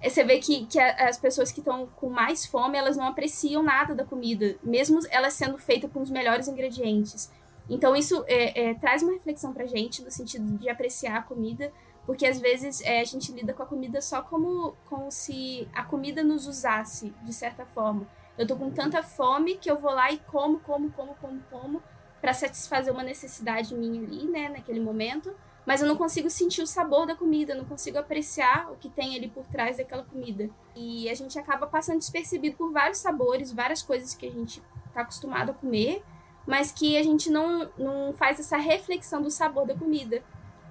É, 0.00 0.08
Você 0.08 0.24
vê 0.24 0.38
que, 0.38 0.66
que 0.66 0.78
as 0.78 1.18
pessoas 1.18 1.50
que 1.50 1.60
estão 1.60 1.86
com 1.96 2.08
mais 2.08 2.46
fome, 2.46 2.76
elas 2.78 2.96
não 2.96 3.06
apreciam 3.06 3.62
nada 3.62 3.94
da 3.94 4.04
comida, 4.04 4.56
mesmo 4.62 5.00
elas 5.10 5.34
sendo 5.34 5.58
feitas 5.58 5.90
com 5.90 6.00
os 6.00 6.10
melhores 6.10 6.48
ingredientes. 6.48 7.30
Então 7.68 7.96
isso 7.96 8.24
é, 8.28 8.70
é, 8.70 8.74
traz 8.74 9.02
uma 9.02 9.12
reflexão 9.12 9.52
pra 9.52 9.66
gente 9.66 10.02
no 10.02 10.10
sentido 10.10 10.56
de 10.58 10.68
apreciar 10.68 11.16
a 11.16 11.22
comida, 11.22 11.72
porque 12.04 12.24
às 12.24 12.38
vezes 12.38 12.80
é, 12.82 13.00
a 13.00 13.04
gente 13.04 13.32
lida 13.32 13.52
com 13.52 13.62
a 13.62 13.66
comida 13.66 14.00
só 14.00 14.22
como, 14.22 14.76
como 14.88 15.10
se 15.10 15.68
a 15.74 15.82
comida 15.82 16.22
nos 16.22 16.46
usasse, 16.46 17.12
de 17.22 17.32
certa 17.32 17.66
forma. 17.66 18.06
Eu 18.38 18.46
tô 18.46 18.54
com 18.54 18.70
tanta 18.70 19.02
fome 19.02 19.56
que 19.56 19.70
eu 19.70 19.76
vou 19.76 19.90
lá 19.90 20.12
e 20.12 20.18
como, 20.18 20.60
como, 20.60 20.90
como, 20.92 21.14
como, 21.16 21.42
como, 21.50 21.82
pra 22.20 22.32
satisfazer 22.32 22.92
uma 22.92 23.02
necessidade 23.02 23.74
minha 23.74 24.00
ali, 24.00 24.24
né, 24.28 24.48
naquele 24.48 24.78
momento. 24.78 25.34
Mas 25.66 25.82
eu 25.82 25.88
não 25.88 25.96
consigo 25.96 26.30
sentir 26.30 26.62
o 26.62 26.66
sabor 26.66 27.06
da 27.06 27.16
comida, 27.16 27.52
eu 27.52 27.58
não 27.58 27.64
consigo 27.64 27.98
apreciar 27.98 28.70
o 28.70 28.76
que 28.76 28.88
tem 28.88 29.16
ali 29.16 29.26
por 29.26 29.44
trás 29.48 29.78
daquela 29.78 30.04
comida. 30.04 30.48
E 30.76 31.10
a 31.10 31.14
gente 31.14 31.36
acaba 31.36 31.66
passando 31.66 31.98
despercebido 31.98 32.56
por 32.56 32.70
vários 32.72 32.98
sabores, 32.98 33.52
várias 33.52 33.82
coisas 33.82 34.14
que 34.14 34.26
a 34.28 34.30
gente 34.30 34.62
tá 34.94 35.00
acostumado 35.00 35.50
a 35.50 35.54
comer, 35.54 36.04
mas 36.46 36.70
que 36.70 36.96
a 36.96 37.02
gente 37.02 37.28
não, 37.28 37.68
não 37.76 38.12
faz 38.12 38.38
essa 38.38 38.56
reflexão 38.56 39.20
do 39.20 39.30
sabor 39.30 39.66
da 39.66 39.74
comida. 39.74 40.22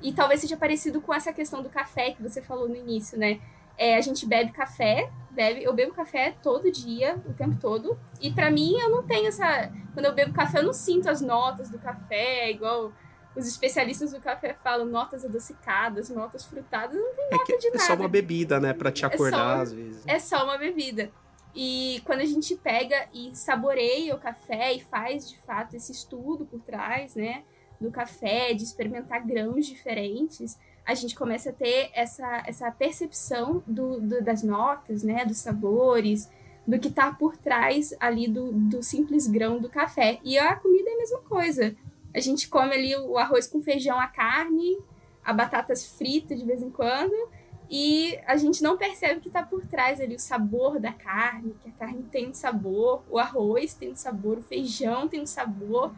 E 0.01 0.13
talvez 0.13 0.39
seja 0.39 0.55
parecido 0.55 1.01
com 1.01 1.13
essa 1.13 1.33
questão 1.33 1.61
do 1.61 1.69
café 1.69 2.11
que 2.11 2.23
você 2.23 2.41
falou 2.41 2.69
no 2.69 2.75
início, 2.75 3.17
né? 3.17 3.41
É, 3.77 3.97
a 3.97 4.01
gente 4.01 4.25
bebe 4.25 4.53
café, 4.53 5.11
bebe, 5.31 5.61
eu 5.61 5.73
bebo 5.73 5.93
café 5.93 6.33
todo 6.41 6.71
dia, 6.71 7.21
o 7.27 7.33
tempo 7.33 7.57
todo. 7.59 7.99
E 8.21 8.31
pra 8.31 8.49
mim 8.49 8.77
eu 8.79 8.89
não 8.89 9.03
tenho 9.03 9.27
essa, 9.27 9.69
quando 9.93 10.05
eu 10.05 10.13
bebo 10.13 10.33
café 10.33 10.59
eu 10.59 10.63
não 10.63 10.73
sinto 10.73 11.09
as 11.09 11.19
notas 11.19 11.69
do 11.69 11.77
café, 11.77 12.49
igual 12.49 12.93
os 13.35 13.47
especialistas 13.47 14.11
do 14.11 14.19
café 14.19 14.55
falam, 14.63 14.85
notas 14.85 15.25
adocicadas, 15.25 16.09
notas 16.09 16.45
frutadas, 16.45 16.95
não 16.95 17.13
tem 17.15 17.25
É, 17.27 17.31
nota 17.31 17.45
que 17.45 17.57
de 17.57 17.67
é 17.67 17.71
nada. 17.71 17.83
só 17.83 17.93
uma 17.95 18.07
bebida, 18.07 18.59
né? 18.59 18.73
Pra 18.73 18.91
te 18.91 19.03
É 19.05 19.09
só- 19.09 19.13
acordar 19.13 19.61
às 19.61 19.73
vezes. 19.73 20.03
É 20.07 20.19
só 20.19 20.43
uma 20.43 20.57
bebida. 20.57 21.11
E 21.53 22.01
quando 22.05 22.19
a 22.19 22.25
gente 22.25 22.55
pega 22.55 23.07
e 23.13 23.33
saboreia 23.35 24.13
o 24.15 24.19
café 24.19 24.73
e 24.73 24.81
faz 24.81 25.29
de 25.29 25.37
fato 25.39 25.75
esse 25.75 25.91
estudo 25.91 26.45
por 26.45 26.59
trás, 26.61 27.15
né, 27.15 27.43
do 27.79 27.89
café, 27.91 28.53
de 28.53 28.63
experimentar 28.63 29.25
grãos 29.25 29.65
diferentes, 29.65 30.57
a 30.85 30.93
gente 30.93 31.15
começa 31.15 31.49
a 31.49 31.53
ter 31.53 31.89
essa, 31.93 32.43
essa 32.45 32.69
percepção 32.71 33.63
do, 33.65 33.99
do- 33.99 34.21
das 34.23 34.43
notas, 34.43 35.01
né, 35.03 35.25
dos 35.25 35.37
sabores, 35.37 36.29
do 36.67 36.77
que 36.79 36.89
tá 36.89 37.11
por 37.13 37.37
trás 37.37 37.93
ali 37.99 38.27
do, 38.27 38.51
do 38.51 38.81
simples 38.83 39.27
grão 39.27 39.59
do 39.59 39.69
café. 39.69 40.19
E 40.23 40.37
a 40.37 40.55
comida 40.55 40.89
é 40.89 40.93
a 40.93 40.97
mesma 40.97 41.19
coisa. 41.19 41.75
A 42.15 42.21
gente 42.21 42.47
come 42.47 42.73
ali 42.73 42.95
o 42.95 43.17
arroz 43.17 43.45
com 43.45 43.61
feijão, 43.61 43.99
a 43.99 44.07
carne, 44.07 44.77
a 45.23 45.33
batatas 45.33 45.85
fritas 45.97 46.39
de 46.39 46.45
vez 46.45 46.61
em 46.61 46.71
quando, 46.71 47.13
e 47.69 48.17
a 48.25 48.37
gente 48.37 48.63
não 48.63 48.77
percebe 48.77 49.19
que 49.19 49.29
tá 49.29 49.43
por 49.43 49.65
trás 49.65 49.99
ali 49.99 50.15
o 50.15 50.19
sabor 50.19 50.79
da 50.79 50.93
carne, 50.93 51.55
que 51.61 51.67
a 51.67 51.73
carne 51.73 52.03
tem 52.03 52.29
um 52.29 52.33
sabor, 52.33 53.03
o 53.09 53.19
arroz 53.19 53.73
tem 53.73 53.91
um 53.91 53.95
sabor, 53.97 54.37
o 54.37 54.41
feijão 54.41 55.09
tem 55.09 55.21
um 55.21 55.25
sabor, 55.25 55.93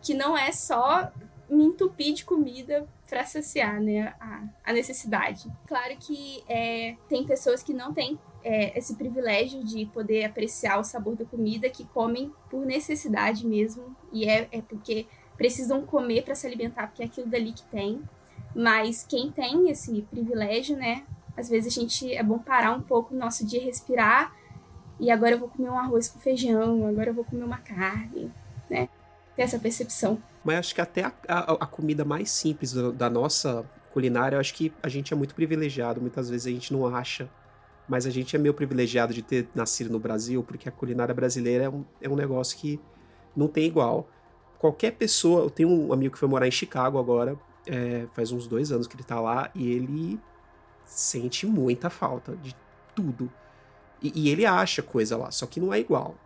que 0.00 0.14
não 0.14 0.38
é 0.38 0.52
só 0.52 1.12
me 1.50 1.64
entupir 1.64 2.14
de 2.14 2.24
comida 2.24 2.88
para 3.06 3.26
saciar 3.26 3.78
né, 3.80 4.14
a, 4.18 4.44
a 4.64 4.72
necessidade. 4.72 5.50
Claro 5.66 5.96
que 5.98 6.42
é, 6.48 6.96
tem 7.08 7.26
pessoas 7.26 7.62
que 7.62 7.74
não 7.74 7.92
têm 7.92 8.18
é, 8.42 8.78
esse 8.78 8.94
privilégio 8.94 9.64
de 9.64 9.84
poder 9.86 10.24
apreciar 10.24 10.78
o 10.78 10.84
sabor 10.84 11.16
da 11.16 11.24
comida, 11.24 11.68
que 11.68 11.84
comem 11.86 12.32
por 12.48 12.64
necessidade 12.64 13.46
mesmo, 13.46 13.94
e 14.12 14.26
é, 14.26 14.48
é 14.52 14.62
porque 14.62 15.06
precisam 15.38 15.80
comer 15.86 16.22
para 16.24 16.34
se 16.34 16.46
alimentar, 16.46 16.88
porque 16.88 17.02
é 17.02 17.06
aquilo 17.06 17.28
dali 17.28 17.52
que 17.52 17.62
tem. 17.64 18.02
Mas 18.54 19.06
quem 19.08 19.30
tem 19.30 19.70
esse 19.70 20.02
privilégio, 20.10 20.76
né? 20.76 21.04
Às 21.36 21.48
vezes 21.48 21.74
a 21.76 21.80
gente 21.80 22.12
é 22.12 22.22
bom 22.22 22.38
parar 22.38 22.72
um 22.72 22.82
pouco 22.82 23.14
no 23.14 23.20
nosso 23.20 23.46
dia, 23.46 23.62
respirar. 23.62 24.34
E 25.00 25.10
agora 25.10 25.32
eu 25.36 25.38
vou 25.38 25.48
comer 25.48 25.70
um 25.70 25.78
arroz 25.78 26.08
com 26.08 26.18
feijão, 26.18 26.86
agora 26.86 27.10
eu 27.10 27.14
vou 27.14 27.24
comer 27.24 27.44
uma 27.44 27.58
carne, 27.58 28.32
né? 28.68 28.88
Ter 29.36 29.42
essa 29.42 29.58
percepção. 29.58 30.20
Mas 30.44 30.58
acho 30.58 30.74
que 30.74 30.80
até 30.80 31.04
a, 31.04 31.12
a- 31.28 31.52
a 31.60 31.66
comida 31.66 32.04
mais 32.04 32.30
simples 32.32 32.72
da, 32.72 32.90
da 32.90 33.08
nossa 33.10 33.64
culinária, 33.92 34.34
eu 34.36 34.40
acho 34.40 34.52
que 34.54 34.72
a 34.82 34.88
gente 34.88 35.14
é 35.14 35.16
muito 35.16 35.34
privilegiado. 35.36 36.00
Muitas 36.00 36.28
vezes 36.28 36.46
a 36.48 36.50
gente 36.50 36.72
não 36.72 36.84
acha, 36.92 37.30
mas 37.88 38.06
a 38.06 38.10
gente 38.10 38.34
é 38.34 38.38
meio 38.38 38.52
privilegiado 38.54 39.14
de 39.14 39.22
ter 39.22 39.48
nascido 39.54 39.90
no 39.90 40.00
Brasil, 40.00 40.42
porque 40.42 40.68
a 40.68 40.72
culinária 40.72 41.14
brasileira 41.14 41.64
é 41.64 41.68
um, 41.68 41.84
é 42.02 42.08
um 42.08 42.16
negócio 42.16 42.58
que 42.58 42.80
não 43.36 43.46
tem 43.46 43.66
igual. 43.66 44.08
Qualquer 44.58 44.92
pessoa, 44.92 45.42
eu 45.42 45.50
tenho 45.50 45.68
um 45.68 45.92
amigo 45.92 46.12
que 46.14 46.18
foi 46.18 46.28
morar 46.28 46.46
em 46.48 46.50
Chicago 46.50 46.98
agora, 46.98 47.36
é, 47.66 48.06
faz 48.12 48.32
uns 48.32 48.46
dois 48.46 48.72
anos 48.72 48.86
que 48.86 48.96
ele 48.96 49.04
tá 49.04 49.20
lá, 49.20 49.50
e 49.54 49.70
ele 49.70 50.20
sente 50.84 51.46
muita 51.46 51.88
falta 51.88 52.36
de 52.36 52.56
tudo. 52.94 53.30
E, 54.02 54.12
e 54.14 54.28
ele 54.30 54.44
acha 54.44 54.82
coisa 54.82 55.16
lá, 55.16 55.30
só 55.30 55.46
que 55.46 55.60
não 55.60 55.72
é 55.72 55.78
igual. 55.78 56.16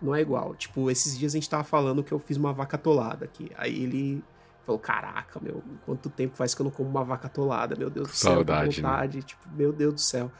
Não 0.00 0.14
é 0.14 0.20
igual. 0.20 0.54
Tipo, 0.54 0.90
esses 0.90 1.18
dias 1.18 1.34
a 1.34 1.36
gente 1.36 1.48
tava 1.48 1.64
falando 1.64 2.02
que 2.02 2.12
eu 2.12 2.18
fiz 2.18 2.36
uma 2.36 2.52
vaca 2.52 2.76
atolada 2.76 3.24
aqui. 3.24 3.50
Aí 3.56 3.82
ele 3.82 4.24
falou: 4.64 4.78
Caraca, 4.78 5.38
meu, 5.40 5.62
quanto 5.84 6.08
tempo 6.08 6.36
faz 6.36 6.54
que 6.54 6.62
eu 6.62 6.64
não 6.64 6.70
como 6.70 6.88
uma 6.88 7.04
vaca 7.04 7.26
atolada? 7.26 7.76
Meu 7.76 7.90
Deus 7.90 8.08
do 8.08 8.14
céu, 8.14 8.32
Saudade, 8.34 8.82
né? 8.82 9.22
Tipo, 9.22 9.48
meu 9.50 9.72
Deus 9.72 9.94
do 9.94 10.00
céu. 10.00 10.30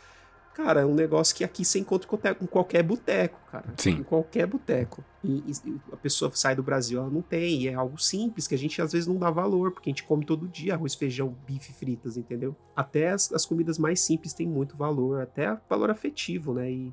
Cara, 0.64 0.80
é 0.82 0.86
um 0.86 0.94
negócio 0.94 1.34
que 1.34 1.42
aqui 1.44 1.64
você 1.64 1.78
encontra 1.78 2.06
em 2.40 2.46
qualquer- 2.46 2.82
boteco, 2.82 3.40
cara. 3.50 3.72
Sim. 3.76 3.92
Em 3.92 4.02
qualquer 4.02 4.46
boteco. 4.46 5.02
E, 5.24 5.38
e 5.50 5.80
a 5.92 5.96
pessoa 5.96 6.30
sai 6.34 6.54
do 6.54 6.62
Brasil, 6.62 7.00
ela 7.00 7.10
não 7.10 7.22
tem. 7.22 7.62
E 7.62 7.68
é 7.68 7.74
algo 7.74 7.98
simples 8.00 8.46
que 8.46 8.54
a 8.54 8.58
gente 8.58 8.80
às 8.80 8.92
vezes 8.92 9.06
não 9.06 9.16
dá 9.16 9.30
valor, 9.30 9.72
porque 9.72 9.88
a 9.88 9.92
gente 9.92 10.04
come 10.04 10.24
todo 10.24 10.46
dia 10.48 10.74
arroz, 10.74 10.94
feijão, 10.94 11.34
bife, 11.46 11.72
fritas, 11.72 12.16
entendeu? 12.16 12.54
Até 12.76 13.10
as, 13.10 13.32
as 13.32 13.44
comidas 13.46 13.78
mais 13.78 14.00
simples 14.00 14.32
têm 14.32 14.46
muito 14.46 14.76
valor, 14.76 15.20
até 15.20 15.56
valor 15.68 15.90
afetivo, 15.90 16.54
né? 16.54 16.70
E, 16.70 16.92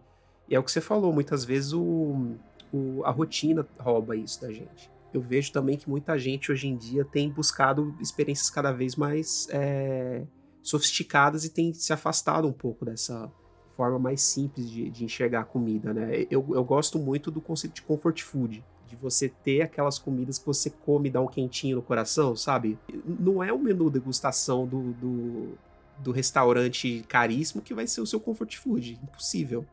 e 0.50 0.56
é 0.56 0.60
o 0.60 0.64
que 0.64 0.72
você 0.72 0.82
falou, 0.82 1.12
muitas 1.14 1.44
vezes 1.44 1.74
o, 1.74 2.36
o- 2.74 3.02
a 3.04 3.12
rotina 3.12 3.68
rouba 3.80 4.16
isso 4.16 4.42
da 4.42 4.52
gente. 4.52 4.90
Eu 5.14 5.22
vejo 5.22 5.52
também 5.52 5.78
que 5.78 5.90
muita 5.90 6.18
gente 6.18 6.52
hoje 6.52 6.68
em 6.68 6.76
dia 6.76 7.04
tem 7.06 7.30
buscado 7.30 7.96
experiências 8.00 8.50
cada 8.50 8.72
vez 8.72 8.96
mais 8.96 9.48
é, 9.52 10.24
sofisticadas 10.62 11.46
e 11.46 11.50
tem 11.50 11.74
se 11.74 11.94
afastado 11.94 12.48
um 12.48 12.52
pouco 12.54 12.84
dessa 12.86 13.32
forma 13.78 14.00
mais 14.00 14.22
simples 14.22 14.70
de, 14.70 14.90
de 14.90 15.06
enxergar 15.06 15.42
a 15.42 15.46
comida, 15.46 15.94
né? 15.94 16.26
Eu, 16.32 16.44
eu 16.50 16.64
gosto 16.64 16.98
muito 16.98 17.30
do 17.30 17.40
conceito 17.40 17.76
de 17.76 17.84
comfort 17.84 18.22
food. 18.24 18.66
De 18.88 18.96
você 18.96 19.30
ter 19.30 19.62
aquelas 19.62 20.00
comidas 20.00 20.40
que 20.40 20.46
você 20.46 20.70
come 20.70 21.10
e 21.10 21.12
dá 21.12 21.22
um 21.22 21.28
quentinho 21.28 21.76
no 21.76 21.82
coração, 21.82 22.36
sabe? 22.36 22.80
Não 23.06 23.44
é 23.44 23.54
o 23.54 23.60
menu 23.60 23.90
degustação 23.90 24.66
do, 24.66 24.94
do, 24.94 25.58
do 26.00 26.12
restaurante 26.12 27.04
caríssimo 27.08 27.62
que 27.62 27.74
vai 27.74 27.86
ser 27.86 28.02
o 28.02 28.08
seu 28.08 28.20
comfort 28.20 28.56
food. 28.56 28.98
Impossível. 29.04 29.66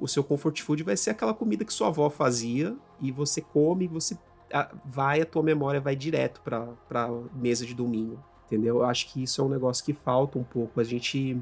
O 0.00 0.08
seu 0.08 0.24
comfort 0.24 0.60
food 0.60 0.82
vai 0.82 0.96
ser 0.96 1.10
aquela 1.10 1.32
comida 1.32 1.64
que 1.64 1.72
sua 1.72 1.88
avó 1.88 2.10
fazia 2.10 2.74
e 3.00 3.12
você 3.12 3.40
come, 3.40 3.86
você 3.86 4.18
vai, 4.84 5.20
a 5.20 5.26
tua 5.26 5.42
memória 5.42 5.80
vai 5.80 5.94
direto 5.94 6.40
pra 6.40 7.08
mesa 7.34 7.64
de 7.64 7.74
domingo. 7.74 8.18
Entendeu? 8.46 8.78
Eu 8.78 8.84
acho 8.86 9.12
que 9.12 9.22
isso 9.22 9.42
é 9.42 9.44
um 9.44 9.48
negócio 9.48 9.84
que 9.84 9.92
falta 9.92 10.38
um 10.38 10.42
pouco. 10.42 10.80
A 10.80 10.84
gente 10.84 11.38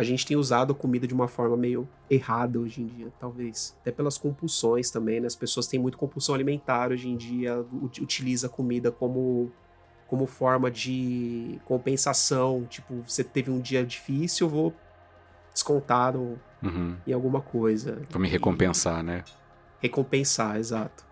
a 0.00 0.02
gente 0.02 0.24
tem 0.24 0.34
usado 0.34 0.72
a 0.72 0.74
comida 0.74 1.06
de 1.06 1.12
uma 1.12 1.28
forma 1.28 1.58
meio 1.58 1.86
errada 2.08 2.58
hoje 2.58 2.80
em 2.80 2.86
dia, 2.86 3.12
talvez. 3.20 3.76
Até 3.82 3.92
pelas 3.92 4.16
compulsões 4.16 4.90
também, 4.90 5.20
né? 5.20 5.26
As 5.26 5.36
pessoas 5.36 5.66
têm 5.66 5.78
muito 5.78 5.98
compulsão 5.98 6.34
alimentar 6.34 6.90
hoje 6.90 7.06
em 7.06 7.18
dia, 7.18 7.62
utiliza 8.00 8.46
a 8.46 8.50
comida 8.50 8.90
como 8.90 9.52
como 10.08 10.26
forma 10.26 10.70
de 10.70 11.60
compensação. 11.66 12.64
Tipo, 12.64 13.02
você 13.06 13.22
teve 13.22 13.50
um 13.50 13.60
dia 13.60 13.84
difícil, 13.84 14.46
eu 14.46 14.50
vou 14.50 14.74
descontar 15.52 16.14
no, 16.14 16.40
uhum. 16.62 16.96
em 17.06 17.12
alguma 17.12 17.42
coisa. 17.42 18.00
Pra 18.08 18.18
me 18.18 18.26
recompensar, 18.26 19.00
e... 19.00 19.02
né? 19.02 19.24
Recompensar, 19.80 20.56
exato. 20.56 21.04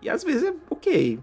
E 0.00 0.08
às 0.08 0.22
vezes 0.22 0.44
é 0.44 0.54
ok, 0.70 1.18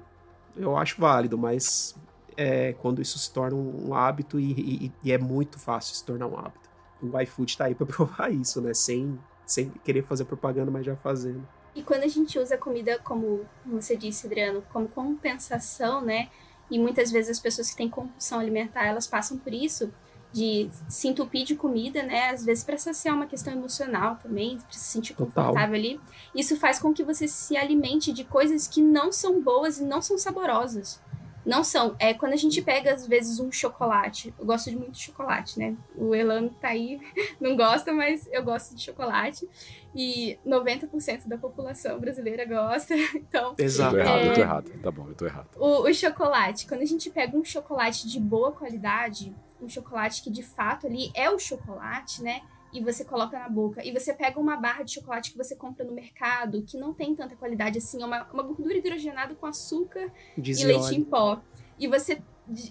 eu 0.58 0.76
acho 0.76 1.00
válido, 1.00 1.38
mas 1.38 1.96
é 2.36 2.74
quando 2.74 3.02
isso 3.02 3.18
se 3.18 3.32
torna 3.32 3.56
um 3.56 3.96
hábito 3.96 4.38
e, 4.38 4.52
e, 4.52 4.92
e 5.06 5.12
é 5.14 5.18
muito 5.18 5.58
fácil 5.58 5.96
se 5.96 6.04
tornar 6.04 6.28
um 6.28 6.38
hábito 6.38 6.63
o 7.12 7.20
iFood 7.22 7.58
tá 7.58 7.66
aí 7.66 7.76
para 7.76 7.86
provar 7.88 8.32
isso, 8.32 8.62
né? 8.62 8.74
Sem, 8.74 9.20
sem 9.46 9.70
querer 9.84 10.04
fazer 10.04 10.26
propaganda, 10.26 10.72
mas 10.72 10.86
já 10.86 10.96
fazendo. 10.96 11.48
E 11.76 11.82
quando 11.82 12.04
a 12.04 12.08
gente 12.08 12.38
usa 12.38 12.56
a 12.56 12.58
comida, 12.58 13.00
como 13.00 13.46
você 13.66 13.96
disse, 13.96 14.28
Adriano, 14.28 14.64
como 14.72 14.88
compensação, 14.88 16.02
né? 16.02 16.30
E 16.70 16.78
muitas 16.80 17.12
vezes 17.12 17.32
as 17.32 17.40
pessoas 17.40 17.70
que 17.72 17.76
têm 17.76 17.90
compulsão 17.90 18.40
alimentar, 18.40 18.86
elas 18.86 19.08
passam 19.08 19.38
por 19.38 19.54
isso, 19.54 19.92
de 20.32 20.70
se 20.88 21.08
entupir 21.08 21.46
de 21.46 21.56
comida, 21.56 22.02
né? 22.04 22.30
Às 22.30 22.44
vezes 22.46 22.64
para 22.64 22.78
saciar 22.78 23.16
uma 23.16 23.28
questão 23.28 23.54
emocional 23.54 24.18
também, 24.22 24.58
para 24.58 24.72
se 24.72 24.80
sentir 24.80 25.14
confortável 25.14 25.54
Total. 25.54 25.74
ali. 25.74 26.00
Isso 26.34 26.58
faz 26.58 26.80
com 26.80 26.94
que 26.94 27.04
você 27.04 27.28
se 27.28 27.56
alimente 27.58 28.12
de 28.12 28.24
coisas 28.24 28.68
que 28.68 28.82
não 28.82 29.12
são 29.12 29.42
boas 29.42 29.80
e 29.80 29.84
não 29.84 30.02
são 30.02 30.18
saborosas. 30.18 31.00
Não 31.46 31.64
são. 31.64 31.96
É 32.00 32.14
quando 32.14 32.34
a 32.34 32.38
gente 32.38 32.62
pega, 32.62 32.94
às 32.94 33.08
vezes, 33.08 33.40
um 33.40 33.52
chocolate. 33.52 34.34
Eu 34.40 34.46
gosto 34.46 34.70
de 34.70 34.78
muito 34.78 34.98
chocolate, 34.98 35.60
né? 35.60 35.76
O 35.96 36.16
Elano 36.16 36.50
tá 36.50 36.70
aí, 36.70 37.00
não 37.40 37.56
gosta, 37.56 37.92
mas 37.92 38.28
eu 38.32 38.44
gosto 38.44 38.76
de 38.76 38.82
chocolate. 38.82 39.48
E 39.96 40.40
90% 40.46 41.28
da 41.28 41.38
população 41.38 42.00
brasileira 42.00 42.46
gosta. 42.46 42.94
Então. 43.16 43.56
Exato. 43.58 43.96
Eu 43.98 44.04
tô 44.04 44.10
errado, 44.10 44.20
é... 44.20 44.30
eu 44.30 44.34
tô 44.34 44.42
errado. 44.42 44.72
Tá 44.82 44.92
bom, 44.92 45.08
eu 45.08 45.16
tô 45.16 45.26
errado. 45.26 45.50
O, 45.58 45.90
o 45.90 45.94
chocolate, 45.94 46.68
quando 46.68 46.82
a 46.82 46.86
gente 46.86 47.10
pega 47.10 47.36
um 47.38 47.44
chocolate 47.44 48.08
de 48.08 48.20
boa 48.20 48.52
qualidade, 48.52 49.34
um 49.62 49.70
chocolate 49.70 50.22
que 50.22 50.30
de 50.30 50.44
fato 50.44 50.88
ali 50.88 51.12
é 51.14 51.30
o 51.30 51.40
chocolate, 51.40 52.22
né? 52.22 52.42
E 52.74 52.82
você 52.82 53.06
coloca 53.06 53.38
na 53.38 53.48
boca. 53.48 53.86
E 53.86 53.92
você 53.92 54.14
pega 54.14 54.40
uma 54.40 54.58
barra 54.58 54.84
de 54.84 54.94
chocolate 54.94 55.32
que 55.32 55.38
você 55.38 55.56
compra 55.56 55.86
no 55.86 55.94
mercado, 55.94 56.64
que 56.64 56.78
não 56.78 56.94
tem 56.94 57.16
tanta 57.16 57.36
qualidade 57.36 57.78
assim, 57.78 58.02
é 58.02 58.06
uma, 58.06 58.24
uma 58.32 58.44
gordura 58.44 58.78
hidrogenada 58.78 59.36
com 59.36 59.46
açúcar 59.46 60.12
Diz 60.38 60.60
e 60.60 60.66
leite 60.66 60.96
em 60.96 61.04
pó. 61.04 61.40
E 61.78 61.88
você 61.88 62.22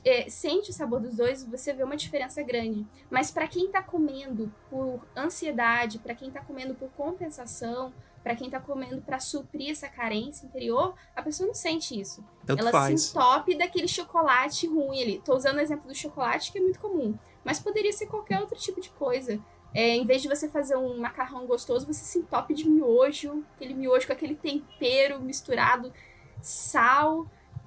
é, 0.05 0.29
sente 0.29 0.71
o 0.71 0.73
sabor 0.73 1.01
dos 1.01 1.17
dois, 1.17 1.45
você 1.45 1.73
vê 1.73 1.83
uma 1.83 1.97
diferença 1.97 2.43
grande. 2.43 2.87
Mas 3.11 3.31
para 3.31 3.47
quem 3.47 3.71
tá 3.71 3.83
comendo 3.83 4.53
por 4.69 5.07
ansiedade, 5.17 5.99
para 5.99 6.15
quem 6.15 6.31
tá 6.31 6.41
comendo 6.41 6.75
por 6.75 6.91
compensação, 6.91 7.93
para 8.23 8.37
quem 8.37 8.49
tá 8.49 8.61
comendo 8.61 9.03
para 9.03 9.19
suprir 9.19 9.71
essa 9.71 9.89
carência 9.89 10.47
interior, 10.47 10.95
a 11.15 11.23
pessoa 11.23 11.47
não 11.47 11.55
sente 11.55 11.99
isso. 11.99 12.25
Tanto 12.47 12.61
Ela 12.61 12.71
faz. 12.71 13.03
se 13.03 13.11
entope 13.11 13.57
daquele 13.57 13.89
chocolate 13.89 14.67
ruim 14.67 15.03
ali. 15.03 15.23
Tô 15.25 15.35
usando 15.35 15.57
o 15.57 15.61
exemplo 15.61 15.89
do 15.89 15.95
chocolate, 15.95 16.53
que 16.53 16.59
é 16.59 16.61
muito 16.61 16.79
comum. 16.79 17.19
Mas 17.45 17.59
poderia 17.59 17.93
ser 17.93 18.07
qualquer 18.07 18.41
outro 18.41 18.57
tipo 18.57 18.81
de 18.81 18.91
coisa. 18.91 19.41
É, 19.75 19.97
em 19.97 20.05
vez 20.05 20.21
de 20.21 20.29
você 20.29 20.49
fazer 20.49 20.77
um 20.77 20.99
macarrão 20.99 21.47
gostoso, 21.47 21.87
você 21.87 22.05
se 22.05 22.19
entope 22.19 22.55
de 22.55 22.69
miojo, 22.69 23.43
aquele 23.57 23.73
miojo 23.73 24.07
com 24.07 24.13
aquele 24.13 24.35
tempero 24.35 25.21
misturado, 25.21 25.93
sal. 26.41 27.27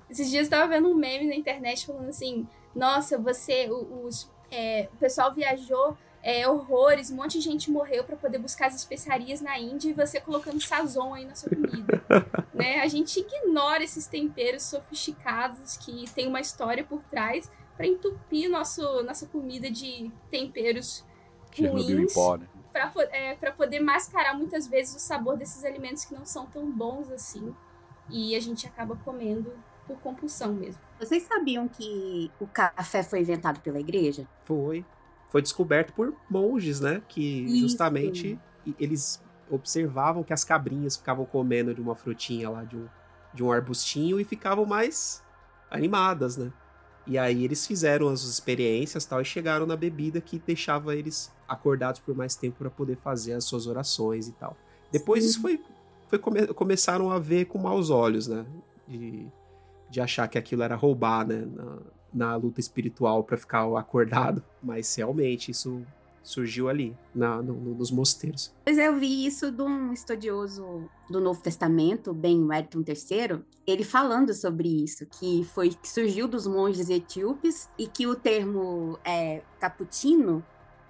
Esses 0.10 0.30
dias 0.30 0.46
eu 0.46 0.52
tava 0.52 0.68
vendo 0.68 0.89
um 0.89 0.94
meme 0.94 1.28
na 1.28 1.36
internet 1.36 1.86
falando 1.86 2.10
assim: 2.10 2.48
nossa, 2.76 3.18
você, 3.18 3.68
os, 3.70 4.30
é, 4.52 4.88
o 4.94 4.98
pessoal 4.98 5.34
viajou 5.34 5.98
é, 6.26 6.48
horrores, 6.50 7.12
um 7.12 7.15
monte 7.15 7.39
de 7.39 7.41
gente 7.41 7.70
morreu 7.70 8.04
para 8.04 8.15
poder 8.15 8.39
buscar 8.39 8.65
as 8.65 8.76
especiarias 8.76 9.41
na 9.41 9.60
Índia 9.60 9.89
e 9.89 9.94
você 9.94 10.20
colocando 10.20 10.60
sazon 10.60 11.13
aí 11.13 11.24
na 11.24 11.36
sua 11.36 11.50
comida. 11.50 12.04
né? 12.54 12.82
A 12.82 12.88
gente 12.88 13.20
ignora 13.20 13.84
esses 13.84 14.08
temperos 14.08 14.63
sofisticados 14.63 15.78
que 15.78 16.10
tem 16.15 16.28
uma 16.28 16.41
história 16.41 16.84
por 16.84 17.04
trás 17.04 17.52
para 17.78 17.86
entupir 17.86 18.50
nosso, 18.50 19.04
nossa 19.04 19.28
comida 19.28 19.70
de 19.70 20.12
temperos 20.32 21.04
Chernobyl 21.56 22.00
em 22.00 22.08
pó, 22.08 22.38
né? 22.38 22.48
Pra, 22.72 22.91
é, 23.12 23.36
pra 23.36 23.52
poder 23.52 23.80
mascarar 23.80 24.38
muitas 24.38 24.68
vezes 24.68 24.96
o 24.96 25.00
sabor 25.00 25.38
desses 25.38 25.63
alimentos 25.63 26.04
que 26.04 26.13
não 26.13 26.26
são 26.26 26.46
tão 26.46 26.70
bons 26.70 27.10
assim. 27.12 27.56
E 28.10 28.36
a 28.36 28.39
gente 28.39 28.68
acaba 28.68 28.96
comendo 28.98 29.54
por 29.88 29.98
compulsão 30.00 30.54
mesmo. 30.54 30.82
Vocês 31.00 31.24
sabiam 31.24 31.68
que 31.68 32.32
o 32.39 32.48
café 32.48 33.04
foi 33.04 33.22
inventado 33.22 33.60
pela 33.62 33.80
igreja? 33.80 34.28
Foi. 34.44 34.86
Foi 35.30 35.41
descoberto 35.41 35.94
por 35.94 36.13
monges, 36.30 36.80
né? 36.80 37.02
Que 37.08 37.46
Isso. 37.46 37.60
justamente 37.60 38.39
eles 38.80 39.24
observavam 39.50 40.24
que 40.24 40.34
as 40.34 40.44
cabrinhas 40.44 40.98
ficavam 40.98 41.26
comendo 41.26 41.74
de 41.74 41.82
uma 41.82 41.96
frutinha 41.96 42.50
lá, 42.50 42.63
de 42.63 42.78
um, 42.78 42.88
de 43.34 43.44
um 43.44 43.52
arbustinho, 43.52 44.20
e 44.20 44.24
ficavam 44.24 44.65
mais 44.65 45.24
animadas, 45.70 46.38
né? 46.38 46.52
E 47.08 47.18
aí 47.18 47.44
eles 47.44 47.68
fizeram 47.68 48.08
as 48.10 48.24
experiências 48.24 49.06
tal 49.06 49.22
e 49.22 49.26
chegaram 49.26 49.65
na 49.65 49.76
bebida 49.76 50.20
que 50.20 50.39
deixava 50.39 50.96
eles 50.96 51.32
acordados 51.48 52.00
por 52.00 52.15
mais 52.15 52.36
tempo 52.36 52.58
para 52.58 52.70
poder 52.70 52.98
fazer 52.98 53.34
as 53.34 53.44
suas 53.44 53.68
orações 53.68 54.28
e 54.28 54.32
tal. 54.32 54.58
Depois 54.91 55.24
Sim. 55.24 55.30
isso 55.30 55.41
foi, 55.41 55.62
foi 56.08 56.20
come, 56.20 56.48
começaram 56.48 57.12
a 57.12 57.20
ver 57.20 57.46
com 57.46 57.60
maus 57.60 57.89
olhos, 57.89 58.28
né? 58.28 58.46
De, 58.88 59.28
de 59.89 60.02
achar 60.02 60.28
que 60.28 60.38
aquilo 60.38 60.63
era 60.63 60.76
roubar, 60.76 61.28
né? 61.28 61.46
Na, 61.46 61.78
na 62.13 62.36
luta 62.36 62.60
espiritual 62.60 63.24
para 63.24 63.38
ficar 63.38 63.65
acordado. 63.78 64.41
Mas 64.63 64.96
realmente 64.96 65.52
isso 65.52 65.86
surgiu 66.25 66.67
ali, 66.67 66.97
na, 67.13 67.41
no, 67.41 67.53
nos 67.75 67.91
mosteiros. 67.91 68.53
Pois 68.65 68.77
eu 68.77 68.97
vi 68.97 69.25
isso 69.25 69.51
de 69.51 69.61
um 69.61 69.93
estudioso 69.93 70.89
do 71.09 71.21
Novo 71.21 71.41
Testamento, 71.41 72.13
Ben 72.13 72.43
Wellington 72.43 72.83
III, 72.85 73.45
ele 73.65 73.83
falando 73.83 74.33
sobre 74.33 74.67
isso, 74.83 75.05
que 75.05 75.43
foi 75.53 75.69
que 75.69 75.88
surgiu 75.88 76.27
dos 76.27 76.47
monges 76.47 76.89
etíopes 76.89 77.69
e 77.77 77.88
que 77.88 78.07
o 78.07 78.15
termo 78.15 78.97
é, 79.05 79.43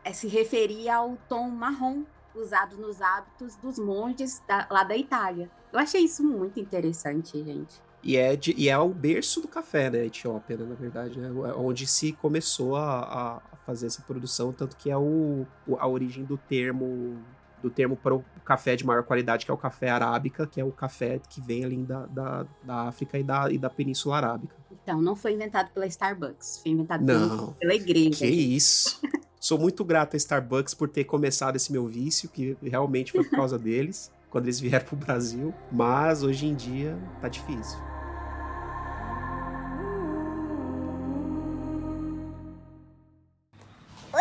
é, 0.03 0.13
se 0.13 0.27
referia 0.27 0.95
ao 0.95 1.17
tom 1.27 1.49
marrom 1.49 2.03
usado 2.33 2.77
nos 2.77 3.01
hábitos 3.01 3.55
dos 3.57 3.77
monges 3.77 4.41
da, 4.47 4.67
lá 4.71 4.83
da 4.83 4.95
Itália. 4.95 5.49
Eu 5.71 5.79
achei 5.79 6.01
isso 6.01 6.23
muito 6.23 6.59
interessante, 6.59 7.43
gente. 7.43 7.84
E 8.05 8.17
é, 8.17 8.35
de, 8.35 8.53
e 8.55 8.69
é 8.69 8.77
o 8.77 8.89
berço 8.89 9.41
do 9.41 9.47
café, 9.47 9.89
né, 9.89 10.05
Etiópia, 10.05 10.55
né, 10.55 10.65
na 10.69 10.75
verdade, 10.75 11.19
né, 11.19 11.27
é 11.27 11.53
onde 11.55 11.87
se 11.87 12.11
começou 12.13 12.75
a, 12.75 12.99
a 12.99 13.57
fazer 13.65 13.87
essa 13.87 14.03
produção, 14.03 14.53
tanto 14.53 14.77
que 14.77 14.91
é 14.91 14.97
o, 14.97 15.47
a 15.79 15.87
origem 15.87 16.23
do 16.23 16.37
termo 16.37 17.17
do 17.63 17.69
termo 17.71 17.95
para 17.95 18.13
o 18.13 18.23
café 18.43 18.75
de 18.75 18.85
maior 18.85 19.01
qualidade, 19.01 19.43
que 19.43 19.49
é 19.49 19.53
o 19.53 19.57
café 19.57 19.89
arábica, 19.89 20.45
que 20.45 20.61
é 20.61 20.63
o 20.63 20.71
café 20.71 21.19
que 21.27 21.41
vem 21.41 21.65
ali 21.65 21.77
da, 21.77 22.05
da, 22.05 22.45
da 22.61 22.75
África 22.81 23.17
e 23.17 23.23
da, 23.23 23.51
e 23.51 23.57
da 23.57 23.71
Península 23.71 24.17
Arábica. 24.17 24.55
Então, 24.69 25.01
não 25.01 25.15
foi 25.15 25.33
inventado 25.33 25.71
pela 25.71 25.87
Starbucks, 25.87 26.59
foi 26.61 26.73
inventado 26.73 27.03
não, 27.03 27.53
pela 27.53 27.73
igreja. 27.73 28.19
Que 28.19 28.27
isso! 28.27 29.01
Sou 29.39 29.57
muito 29.57 29.83
grato 29.83 30.13
a 30.13 30.17
Starbucks 30.17 30.75
por 30.75 30.89
ter 30.89 31.05
começado 31.05 31.55
esse 31.55 31.71
meu 31.71 31.87
vício, 31.87 32.29
que 32.29 32.55
realmente 32.61 33.11
foi 33.11 33.23
por 33.23 33.31
causa 33.31 33.57
deles, 33.57 34.11
quando 34.29 34.45
eles 34.45 34.59
vieram 34.59 34.85
para 34.85 34.95
o 34.95 34.97
Brasil, 34.97 35.51
mas 35.71 36.21
hoje 36.21 36.45
em 36.45 36.53
dia 36.53 36.95
tá 37.19 37.27
difícil. 37.27 37.79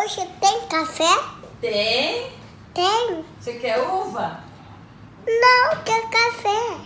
Hoje 0.05 0.21
tem 0.39 0.67
café? 0.67 1.17
Tem. 1.59 2.29
Tem. 2.75 3.25
Você 3.39 3.53
quer 3.53 3.79
uva? 3.79 4.39
Não, 5.25 5.83
quer 5.83 6.07
café. 6.11 6.77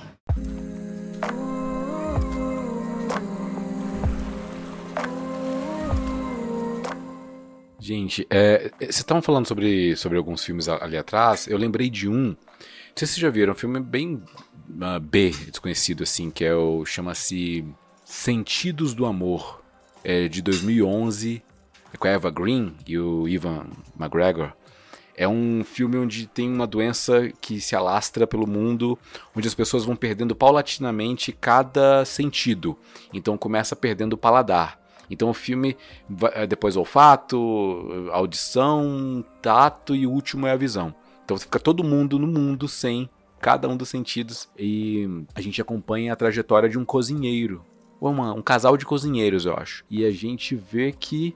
Gente, 7.78 8.26
é, 8.30 8.72
vocês 8.80 9.00
estavam 9.00 9.22
falando 9.22 9.48
sobre, 9.48 9.98
sobre 9.98 10.18
alguns 10.18 10.46
filmes 10.46 10.70
ali 10.70 10.96
atrás. 10.96 11.46
Eu 11.46 11.58
lembrei 11.58 11.90
de 11.90 12.08
um. 12.08 12.28
Não 12.28 12.38
sei 12.96 13.06
se 13.06 13.16
vocês 13.16 13.18
já 13.18 13.30
viram, 13.30 13.52
um 13.52 13.58
filme 13.58 13.82
bem 13.82 14.24
uh, 14.70 14.98
B, 14.98 15.32
desconhecido, 15.32 16.04
assim, 16.04 16.32
que 16.32 16.46
é 16.46 16.56
o. 16.56 16.86
chama-se 16.86 17.66
Sentidos 18.06 18.94
do 18.94 19.06
Amor. 19.06 19.62
É 20.06 20.30
de 20.30 20.42
2011 20.42 21.44
com 21.98 22.08
a 22.08 22.12
Eva 22.12 22.30
Green 22.30 22.74
e 22.88 22.98
o 22.98 23.28
Ivan 23.28 23.66
McGregor. 24.00 24.52
É 25.16 25.28
um 25.28 25.64
filme 25.66 25.98
onde 25.98 26.28
tem 26.28 26.50
uma 26.50 26.66
doença 26.66 27.30
que 27.42 27.60
se 27.60 27.76
alastra 27.76 28.26
pelo 28.26 28.48
mundo, 28.48 28.98
onde 29.36 29.48
as 29.48 29.54
pessoas 29.54 29.84
vão 29.84 29.96
perdendo 29.96 30.34
paulatinamente 30.34 31.34
cada 31.34 32.06
sentido. 32.06 32.78
Então 33.14 33.38
começa 33.38 33.76
perdendo 33.76 34.14
o 34.14 34.18
paladar. 34.18 34.80
Então 35.10 35.30
o 35.30 35.34
filme, 35.34 35.76
vai- 36.08 36.48
depois 36.48 36.78
olfato, 36.78 38.10
audição, 38.12 39.26
tato 39.42 39.96
e 39.96 40.06
o 40.08 40.12
último 40.12 40.48
é 40.48 40.52
a 40.52 40.56
visão. 40.56 40.94
Então 41.26 41.38
fica 41.38 41.60
todo 41.60 41.84
mundo 41.84 42.18
no 42.18 42.28
mundo 42.28 42.68
sem 42.68 43.10
cada 43.42 43.68
um 43.68 43.76
dos 43.76 43.90
sentidos 43.90 44.50
e 44.58 45.26
a 45.36 45.42
gente 45.42 45.62
acompanha 45.62 46.14
a 46.14 46.16
trajetória 46.16 46.70
de 46.70 46.78
um 46.78 46.86
cozinheiro, 46.86 47.64
ou 48.00 48.12
uma- 48.12 48.34
um 48.34 48.42
casal 48.42 48.78
de 48.78 48.86
cozinheiros, 48.86 49.46
eu 49.46 49.54
acho. 49.56 49.84
E 49.90 50.06
a 50.06 50.12
gente 50.12 50.56
vê 50.56 50.92
que 50.92 51.36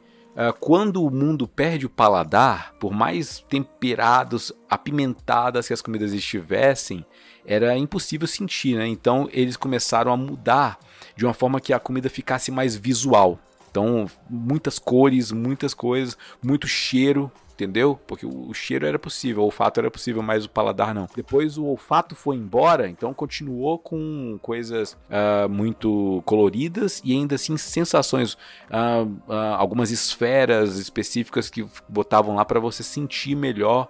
quando 0.59 1.03
o 1.03 1.11
mundo 1.11 1.47
perde 1.47 1.86
o 1.86 1.89
paladar, 1.89 2.73
por 2.79 2.91
mais 2.91 3.45
temperados, 3.47 4.51
apimentadas 4.69 5.67
que 5.67 5.73
as 5.73 5.81
comidas 5.81 6.13
estivessem, 6.13 7.05
era 7.45 7.77
impossível 7.77 8.27
sentir, 8.27 8.77
né? 8.77 8.88
Então 8.88 9.29
eles 9.31 9.57
começaram 9.57 10.11
a 10.11 10.17
mudar 10.17 10.79
de 11.15 11.25
uma 11.25 11.34
forma 11.34 11.59
que 11.59 11.73
a 11.73 11.79
comida 11.79 12.09
ficasse 12.09 12.51
mais 12.51 12.75
visual. 12.75 13.39
Então, 13.69 14.07
muitas 14.29 14.77
cores, 14.77 15.31
muitas 15.31 15.73
coisas, 15.73 16.17
muito 16.43 16.67
cheiro, 16.67 17.31
entendeu? 17.53 17.99
Porque 18.07 18.25
o 18.25 18.43
o 18.53 18.53
cheiro 18.53 18.85
era 18.85 18.99
possível, 18.99 19.41
o 19.41 19.45
olfato 19.45 19.79
era 19.79 19.89
possível, 19.89 20.21
mas 20.21 20.45
o 20.45 20.49
paladar 20.49 20.93
não. 20.93 21.07
Depois 21.15 21.57
o 21.57 21.65
olfato 21.65 22.15
foi 22.15 22.35
embora, 22.35 22.87
então 22.87 23.13
continuou 23.13 23.79
com 23.79 24.37
coisas 24.41 24.95
ah, 25.09 25.47
muito 25.49 26.21
coloridas 26.25 27.01
e 27.03 27.13
ainda 27.13 27.35
assim 27.35 27.57
sensações, 27.57 28.37
ah, 28.69 29.05
ah, 29.27 29.55
algumas 29.57 29.89
esferas 29.89 30.77
específicas 30.77 31.49
que 31.49 31.65
botavam 31.89 32.35
lá 32.35 32.45
para 32.45 32.59
você 32.59 32.83
sentir 32.83 33.35
melhor 33.35 33.87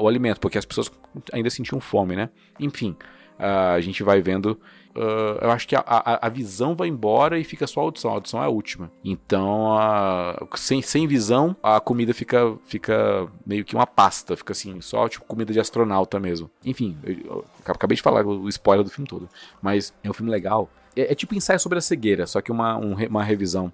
o 0.00 0.08
alimento, 0.08 0.40
porque 0.40 0.58
as 0.58 0.64
pessoas 0.64 0.90
ainda 1.32 1.48
sentiam 1.48 1.80
fome, 1.80 2.16
né? 2.16 2.28
Enfim, 2.58 2.96
a 3.38 3.80
gente 3.80 4.02
vai 4.02 4.20
vendo. 4.20 4.60
Ah, 4.94 5.38
eu 5.42 5.50
acho 5.50 5.68
que 5.68 5.76
a, 5.76 5.82
a, 5.86 6.26
a 6.26 6.28
visão 6.28 6.74
vai 6.74 6.88
embora 6.88 7.38
e 7.38 7.44
fica 7.44 7.66
só 7.66 7.80
a 7.80 7.82
audição. 7.84 8.10
A 8.10 8.14
audição 8.14 8.42
é 8.42 8.46
a 8.46 8.48
última. 8.48 8.90
Então, 9.04 9.76
ah, 9.76 10.46
sem, 10.56 10.82
sem 10.82 11.06
visão, 11.06 11.56
a 11.62 11.80
comida 11.80 12.12
fica, 12.12 12.56
fica 12.66 13.26
meio 13.46 13.64
que 13.64 13.74
uma 13.74 13.86
pasta. 13.86 14.36
Fica 14.36 14.52
assim, 14.52 14.80
só 14.80 15.08
tipo 15.08 15.24
comida 15.24 15.52
de 15.52 15.60
astronauta 15.60 16.18
mesmo. 16.18 16.50
Enfim, 16.64 16.96
eu, 17.02 17.14
eu 17.24 17.44
acabei 17.66 17.96
de 17.96 18.02
falar 18.02 18.26
o 18.26 18.48
spoiler 18.48 18.84
do 18.84 18.90
filme 18.90 19.08
todo. 19.08 19.28
Mas 19.62 19.94
é 20.02 20.10
um 20.10 20.14
filme 20.14 20.30
legal. 20.30 20.68
É, 20.96 21.12
é 21.12 21.14
tipo 21.14 21.34
ensaio 21.34 21.60
sobre 21.60 21.78
a 21.78 21.82
cegueira, 21.82 22.26
só 22.26 22.40
que 22.40 22.50
uma, 22.50 22.76
um 22.76 22.94
uma 23.06 23.22
revisão 23.22 23.72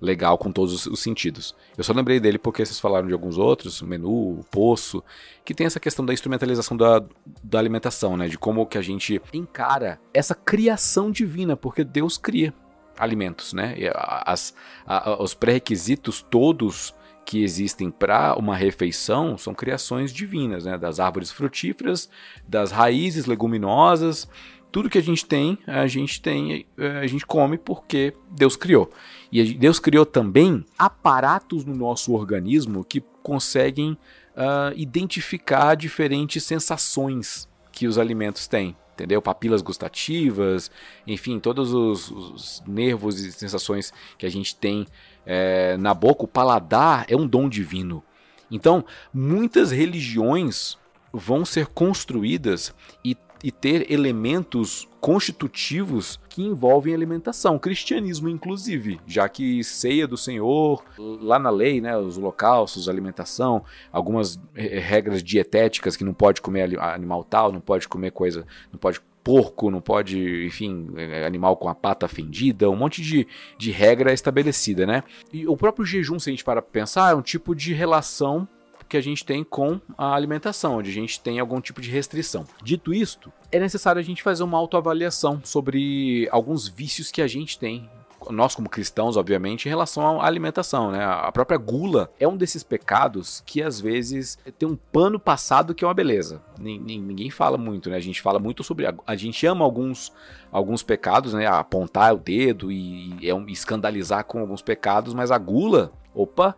legal 0.00 0.36
com 0.36 0.50
todos 0.52 0.72
os, 0.74 0.86
os 0.86 1.00
sentidos. 1.00 1.54
Eu 1.78 1.84
só 1.84 1.92
lembrei 1.92 2.20
dele 2.20 2.38
porque 2.38 2.64
vocês 2.64 2.78
falaram 2.78 3.06
de 3.06 3.12
alguns 3.12 3.38
outros, 3.38 3.80
menu, 3.82 4.40
poço, 4.50 5.02
que 5.44 5.54
tem 5.54 5.66
essa 5.66 5.80
questão 5.80 6.04
da 6.04 6.12
instrumentalização 6.12 6.76
da, 6.76 7.02
da 7.42 7.58
alimentação, 7.58 8.16
né? 8.16 8.28
De 8.28 8.36
como 8.38 8.66
que 8.66 8.76
a 8.78 8.82
gente 8.82 9.20
encara 9.32 9.98
essa 10.12 10.34
criação 10.34 11.10
divina, 11.10 11.56
porque 11.56 11.82
Deus 11.84 12.18
cria 12.18 12.52
alimentos, 12.98 13.52
né? 13.52 13.74
As, 13.94 14.54
a- 14.86 15.22
os 15.22 15.34
pré-requisitos 15.34 16.22
todos 16.28 16.94
que 17.24 17.42
existem 17.42 17.90
para 17.90 18.36
uma 18.36 18.54
refeição 18.54 19.38
são 19.38 19.54
criações 19.54 20.12
divinas, 20.12 20.66
né? 20.66 20.76
Das 20.76 21.00
árvores 21.00 21.30
frutíferas, 21.30 22.10
das 22.46 22.70
raízes 22.70 23.24
leguminosas, 23.24 24.28
tudo 24.74 24.90
que 24.90 24.98
a 24.98 25.02
gente 25.02 25.24
tem, 25.24 25.56
a 25.68 25.86
gente 25.86 26.20
tem, 26.20 26.66
eh, 26.76 26.98
a 26.98 27.06
gente 27.06 27.24
come 27.24 27.56
porque 27.56 28.12
Deus 28.28 28.56
criou. 28.56 28.90
E 29.30 29.54
Deus 29.54 29.78
criou 29.78 30.04
também 30.04 30.64
aparatos 30.76 31.64
no 31.64 31.76
nosso 31.76 32.12
organismo 32.12 32.84
que 32.84 33.00
conseguem 33.22 33.96
ah, 34.36 34.72
identificar 34.74 35.76
diferentes 35.76 36.42
sensações 36.42 37.48
que 37.70 37.86
os 37.86 37.98
alimentos 37.98 38.48
têm. 38.48 38.74
Entendeu? 38.94 39.22
Papilas 39.22 39.62
gustativas, 39.62 40.72
enfim, 41.06 41.38
todos 41.38 41.72
os, 41.72 42.10
os 42.10 42.62
nervos 42.66 43.20
e 43.20 43.30
sensações 43.30 43.92
que 44.18 44.26
a 44.26 44.30
gente 44.30 44.56
tem 44.56 44.88
eh, 45.24 45.76
na 45.76 45.94
boca. 45.94 46.24
O 46.24 46.28
paladar 46.28 47.06
é 47.08 47.16
um 47.16 47.28
dom 47.28 47.48
divino. 47.48 48.02
Então, 48.50 48.84
muitas 49.12 49.70
religiões 49.70 50.76
vão 51.12 51.44
ser 51.44 51.68
construídas 51.68 52.74
e, 53.04 53.16
e 53.44 53.52
ter 53.52 53.92
elementos 53.92 54.88
constitutivos 55.02 56.18
que 56.30 56.42
envolvem 56.42 56.94
alimentação, 56.94 57.58
cristianismo 57.58 58.26
inclusive, 58.26 58.98
já 59.06 59.28
que 59.28 59.62
ceia 59.62 60.08
do 60.08 60.16
Senhor, 60.16 60.82
lá 60.98 61.38
na 61.38 61.50
lei, 61.50 61.78
né, 61.78 61.94
os 61.94 62.16
holocaustos, 62.16 62.88
alimentação, 62.88 63.62
algumas 63.92 64.40
eh, 64.54 64.78
regras 64.78 65.22
dietéticas 65.22 65.94
que 65.94 66.04
não 66.04 66.14
pode 66.14 66.40
comer 66.40 66.80
animal 66.80 67.22
tal, 67.22 67.52
não 67.52 67.60
pode 67.60 67.86
comer 67.86 68.12
coisa, 68.12 68.46
não 68.72 68.78
pode 68.78 68.98
porco, 69.22 69.70
não 69.70 69.82
pode, 69.82 70.46
enfim, 70.46 70.88
eh, 70.96 71.26
animal 71.26 71.58
com 71.58 71.68
a 71.68 71.74
pata 71.74 72.08
fendida, 72.08 72.70
um 72.70 72.76
monte 72.76 73.02
de, 73.02 73.28
de 73.58 73.70
regra 73.70 74.10
estabelecida, 74.10 74.86
né? 74.86 75.02
E 75.30 75.46
o 75.46 75.54
próprio 75.54 75.84
jejum, 75.84 76.18
se 76.18 76.30
a 76.30 76.32
gente 76.32 76.44
para 76.44 76.62
pensar, 76.62 77.12
é 77.12 77.14
um 77.14 77.22
tipo 77.22 77.54
de 77.54 77.74
relação 77.74 78.48
que 78.94 78.98
a 78.98 79.02
gente 79.02 79.24
tem 79.24 79.42
com 79.42 79.80
a 79.98 80.14
alimentação, 80.14 80.76
onde 80.78 80.88
a 80.88 80.92
gente 80.94 81.20
tem 81.20 81.40
algum 81.40 81.60
tipo 81.60 81.80
de 81.80 81.90
restrição. 81.90 82.46
Dito 82.62 82.94
isto, 82.94 83.32
é 83.50 83.58
necessário 83.58 83.98
a 83.98 84.04
gente 84.04 84.22
fazer 84.22 84.44
uma 84.44 84.56
autoavaliação 84.56 85.40
sobre 85.42 86.28
alguns 86.30 86.68
vícios 86.68 87.10
que 87.10 87.20
a 87.20 87.26
gente 87.26 87.58
tem. 87.58 87.90
Nós, 88.30 88.54
como 88.54 88.68
cristãos, 88.70 89.16
obviamente, 89.16 89.66
em 89.66 89.68
relação 89.68 90.20
à 90.20 90.26
alimentação, 90.26 90.92
né? 90.92 91.04
A 91.04 91.30
própria 91.32 91.58
gula 91.58 92.08
é 92.20 92.26
um 92.28 92.36
desses 92.36 92.62
pecados 92.62 93.42
que 93.44 93.60
às 93.60 93.80
vezes 93.80 94.38
tem 94.58 94.66
um 94.68 94.76
pano 94.76 95.18
passado 95.18 95.74
que 95.74 95.84
é 95.84 95.88
uma 95.88 95.92
beleza. 95.92 96.40
Nin- 96.58 96.78
nin- 96.78 97.02
Ninguém 97.02 97.30
fala 97.30 97.58
muito, 97.58 97.90
né? 97.90 97.96
A 97.96 98.00
gente 98.00 98.22
fala 98.22 98.38
muito 98.38 98.62
sobre. 98.62 98.86
A, 99.06 99.16
gente 99.16 99.44
ama 99.44 99.64
alguns, 99.64 100.10
alguns 100.52 100.82
pecados, 100.84 101.34
né? 101.34 101.46
Apontar 101.46 102.14
o 102.14 102.18
dedo 102.18 102.70
e, 102.72 103.14
e 103.20 103.28
é 103.28 103.34
escandalizar 103.48 104.24
com 104.24 104.38
alguns 104.40 104.62
pecados, 104.62 105.12
mas 105.12 105.30
a 105.30 105.36
gula, 105.36 105.92
opa, 106.14 106.56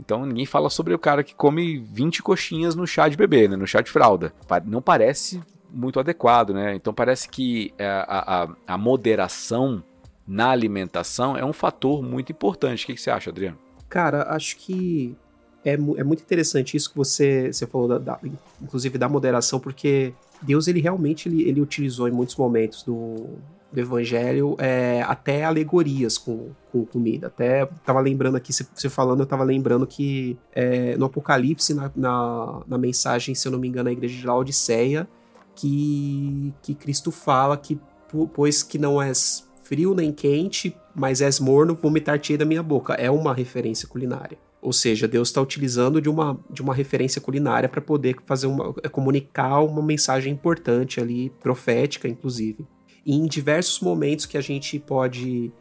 então 0.00 0.24
ninguém 0.26 0.46
fala 0.46 0.68
sobre 0.70 0.94
o 0.94 0.98
cara 0.98 1.22
que 1.22 1.34
come 1.34 1.78
20 1.78 2.22
coxinhas 2.22 2.74
no 2.74 2.86
chá 2.86 3.08
de 3.08 3.16
bebê, 3.16 3.46
né? 3.46 3.56
No 3.56 3.66
chá 3.66 3.80
de 3.80 3.90
fralda. 3.90 4.32
Não 4.64 4.80
parece 4.82 5.40
muito 5.70 6.00
adequado, 6.00 6.52
né? 6.52 6.74
Então 6.74 6.92
parece 6.92 7.28
que 7.28 7.72
é, 7.78 7.86
a, 7.86 8.42
a- 8.44 8.48
a 8.66 8.78
moderação 8.78 9.82
na 10.26 10.50
alimentação 10.50 11.36
é 11.36 11.44
um 11.44 11.52
fator 11.52 12.02
muito 12.02 12.32
importante. 12.32 12.84
O 12.84 12.86
que, 12.86 12.94
que 12.94 13.00
você 13.00 13.10
acha, 13.10 13.30
Adriano? 13.30 13.58
Cara, 13.88 14.34
acho 14.34 14.56
que 14.56 15.16
é, 15.64 15.72
é 15.74 16.04
muito 16.04 16.22
interessante 16.22 16.76
isso 16.76 16.90
que 16.90 16.96
você, 16.96 17.52
você 17.52 17.66
falou, 17.66 17.88
da, 17.88 17.98
da- 17.98 18.20
inclusive 18.62 18.96
da 18.98 19.08
moderação, 19.08 19.58
porque 19.60 20.12
Deus, 20.40 20.68
ele 20.68 20.80
realmente 20.80 21.28
ele, 21.28 21.42
ele 21.48 21.60
utilizou 21.60 22.08
em 22.08 22.12
muitos 22.12 22.36
momentos 22.36 22.82
do, 22.82 23.38
do 23.72 23.80
evangelho 23.80 24.56
é, 24.58 25.02
até 25.06 25.44
alegorias 25.44 26.18
com, 26.18 26.50
com 26.72 26.84
comida. 26.84 27.28
Até 27.28 27.66
tava 27.84 28.00
lembrando 28.00 28.36
aqui, 28.36 28.52
você- 28.52 28.88
falando, 28.88 29.20
eu 29.20 29.26
tava 29.26 29.44
lembrando 29.44 29.86
que 29.86 30.36
é, 30.52 30.96
no 30.96 31.04
Apocalipse, 31.06 31.72
na, 31.74 31.90
na, 31.94 32.62
na 32.66 32.78
mensagem, 32.78 33.34
se 33.34 33.46
eu 33.46 33.52
não 33.52 33.58
me 33.58 33.68
engano, 33.68 33.84
na 33.84 33.92
igreja 33.92 34.18
de 34.18 34.26
Laodiceia, 34.26 35.08
que, 35.54 36.52
que 36.62 36.74
Cristo 36.74 37.10
fala 37.10 37.56
que, 37.56 37.78
po- 38.08 38.28
pois 38.28 38.62
que 38.62 38.78
não 38.78 39.00
és 39.00 39.48
frio 39.62 39.94
nem 39.94 40.10
quente, 40.12 40.74
mas 40.94 41.20
és 41.20 41.38
morno, 41.38 41.74
vomitar-te-ei 41.80 42.36
da 42.36 42.44
minha 42.44 42.62
boca. 42.62 42.94
É 42.94 43.10
uma 43.10 43.32
referência 43.32 43.86
culinária. 43.86 44.36
Ou 44.60 44.72
seja, 44.72 45.06
Deus 45.08 45.28
está 45.28 45.40
utilizando 45.40 46.02
de 46.02 46.08
uma, 46.08 46.38
de 46.50 46.60
uma 46.60 46.74
referência 46.74 47.20
culinária 47.20 47.68
para 47.68 47.80
poder 47.80 48.16
fazer 48.26 48.46
uma, 48.46 48.74
comunicar 48.90 49.60
uma 49.60 49.80
mensagem 49.80 50.32
importante 50.32 51.00
ali, 51.00 51.30
profética, 51.40 52.06
inclusive. 52.08 52.66
E 53.04 53.14
em 53.14 53.26
diversos 53.26 53.80
momentos 53.80 54.26
que 54.26 54.36
a 54.36 54.40
gente 54.40 54.78
pode 54.78 55.52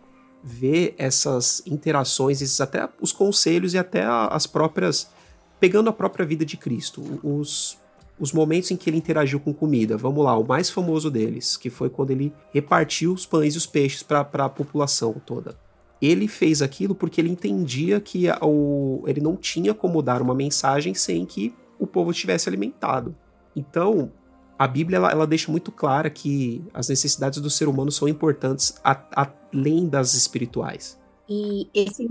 ver 0.43 0.95
essas 0.97 1.61
interações, 1.65 2.41
esses 2.41 2.61
até 2.61 2.87
os 3.01 3.11
conselhos 3.11 3.73
e 3.73 3.77
até 3.77 4.03
as 4.05 4.47
próprias. 4.47 5.09
pegando 5.59 5.89
a 5.89 5.93
própria 5.93 6.25
vida 6.25 6.45
de 6.45 6.55
Cristo. 6.55 7.19
Os, 7.21 7.77
os 8.19 8.31
momentos 8.31 8.71
em 8.71 8.77
que 8.77 8.89
ele 8.89 8.97
interagiu 8.97 9.39
com 9.39 9.53
comida. 9.53 9.97
Vamos 9.97 10.23
lá, 10.23 10.37
o 10.37 10.45
mais 10.45 10.69
famoso 10.69 11.09
deles, 11.09 11.57
que 11.57 11.69
foi 11.69 11.89
quando 11.89 12.11
ele 12.11 12.33
repartiu 12.53 13.13
os 13.13 13.25
pães 13.25 13.55
e 13.55 13.57
os 13.57 13.65
peixes 13.65 14.03
para 14.03 14.21
a 14.21 14.49
população 14.49 15.13
toda. 15.25 15.57
Ele 16.01 16.27
fez 16.27 16.61
aquilo 16.61 16.95
porque 16.95 17.19
ele 17.19 17.29
entendia 17.29 17.99
que 17.99 18.25
o, 18.41 19.03
ele 19.05 19.19
não 19.19 19.35
tinha 19.35 19.73
como 19.73 20.01
dar 20.01 20.21
uma 20.21 20.33
mensagem 20.33 20.93
sem 20.93 21.25
que 21.25 21.53
o 21.77 21.85
povo 21.85 22.11
estivesse 22.11 22.47
alimentado. 22.47 23.15
Então, 23.55 24.11
a 24.59 24.67
Bíblia 24.67 24.97
ela, 24.97 25.09
ela 25.09 25.25
deixa 25.25 25.49
muito 25.49 25.71
clara 25.71 26.09
que 26.09 26.61
as 26.73 26.89
necessidades 26.89 27.39
do 27.39 27.49
ser 27.49 27.69
humano 27.69 27.89
são 27.91 28.09
importantes 28.09 28.77
a- 28.83 29.27
além 29.53 29.87
das 29.87 30.13
espirituais. 30.13 30.99
E 31.29 31.69
esse, 31.73 32.05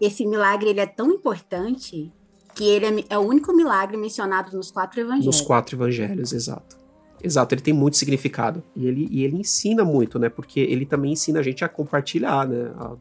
esse 0.00 0.24
milagre 0.24 0.70
ele 0.70 0.78
é 0.80 0.86
tão 0.86 1.10
importante 1.10 2.12
que 2.54 2.64
ele 2.64 2.86
é, 2.86 3.04
é 3.10 3.18
o 3.18 3.22
único 3.22 3.52
milagre 3.52 3.96
mencionado 3.96 4.56
nos 4.56 4.70
quatro 4.70 5.00
evangelhos. 5.00 5.26
Nos 5.26 5.40
quatro 5.40 5.74
evangelhos, 5.74 6.32
exato. 6.32 6.78
Exato, 7.22 7.54
ele 7.54 7.62
tem 7.62 7.74
muito 7.74 7.96
significado. 7.96 8.62
E 8.76 8.86
ele, 8.86 9.08
e 9.10 9.24
ele 9.24 9.36
ensina 9.36 9.84
muito, 9.84 10.18
né? 10.18 10.28
Porque 10.28 10.60
ele 10.60 10.86
também 10.86 11.12
ensina 11.12 11.40
a 11.40 11.42
gente 11.42 11.64
a 11.64 11.68
compartilhar, 11.68 12.46
né? 12.48 12.72
A, 12.78 12.96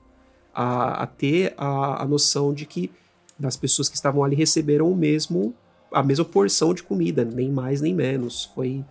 a, 0.53 1.03
a 1.03 1.07
ter 1.07 1.53
a, 1.57 2.03
a 2.03 2.05
noção 2.05 2.53
de 2.53 2.65
que 2.65 2.91
das 3.37 3.55
pessoas 3.55 3.87
que 3.87 3.95
estavam 3.95 4.23
ali 4.23 4.35
receberam 4.35 4.91
o 4.91 4.95
mesmo 4.95 5.53
a 5.91 6.03
mesma 6.03 6.25
porção 6.25 6.73
de 6.73 6.83
comida, 6.83 7.25
nem 7.25 7.51
mais 7.51 7.81
nem 7.81 7.93
menos. 7.93 8.45
Foi 8.55 8.83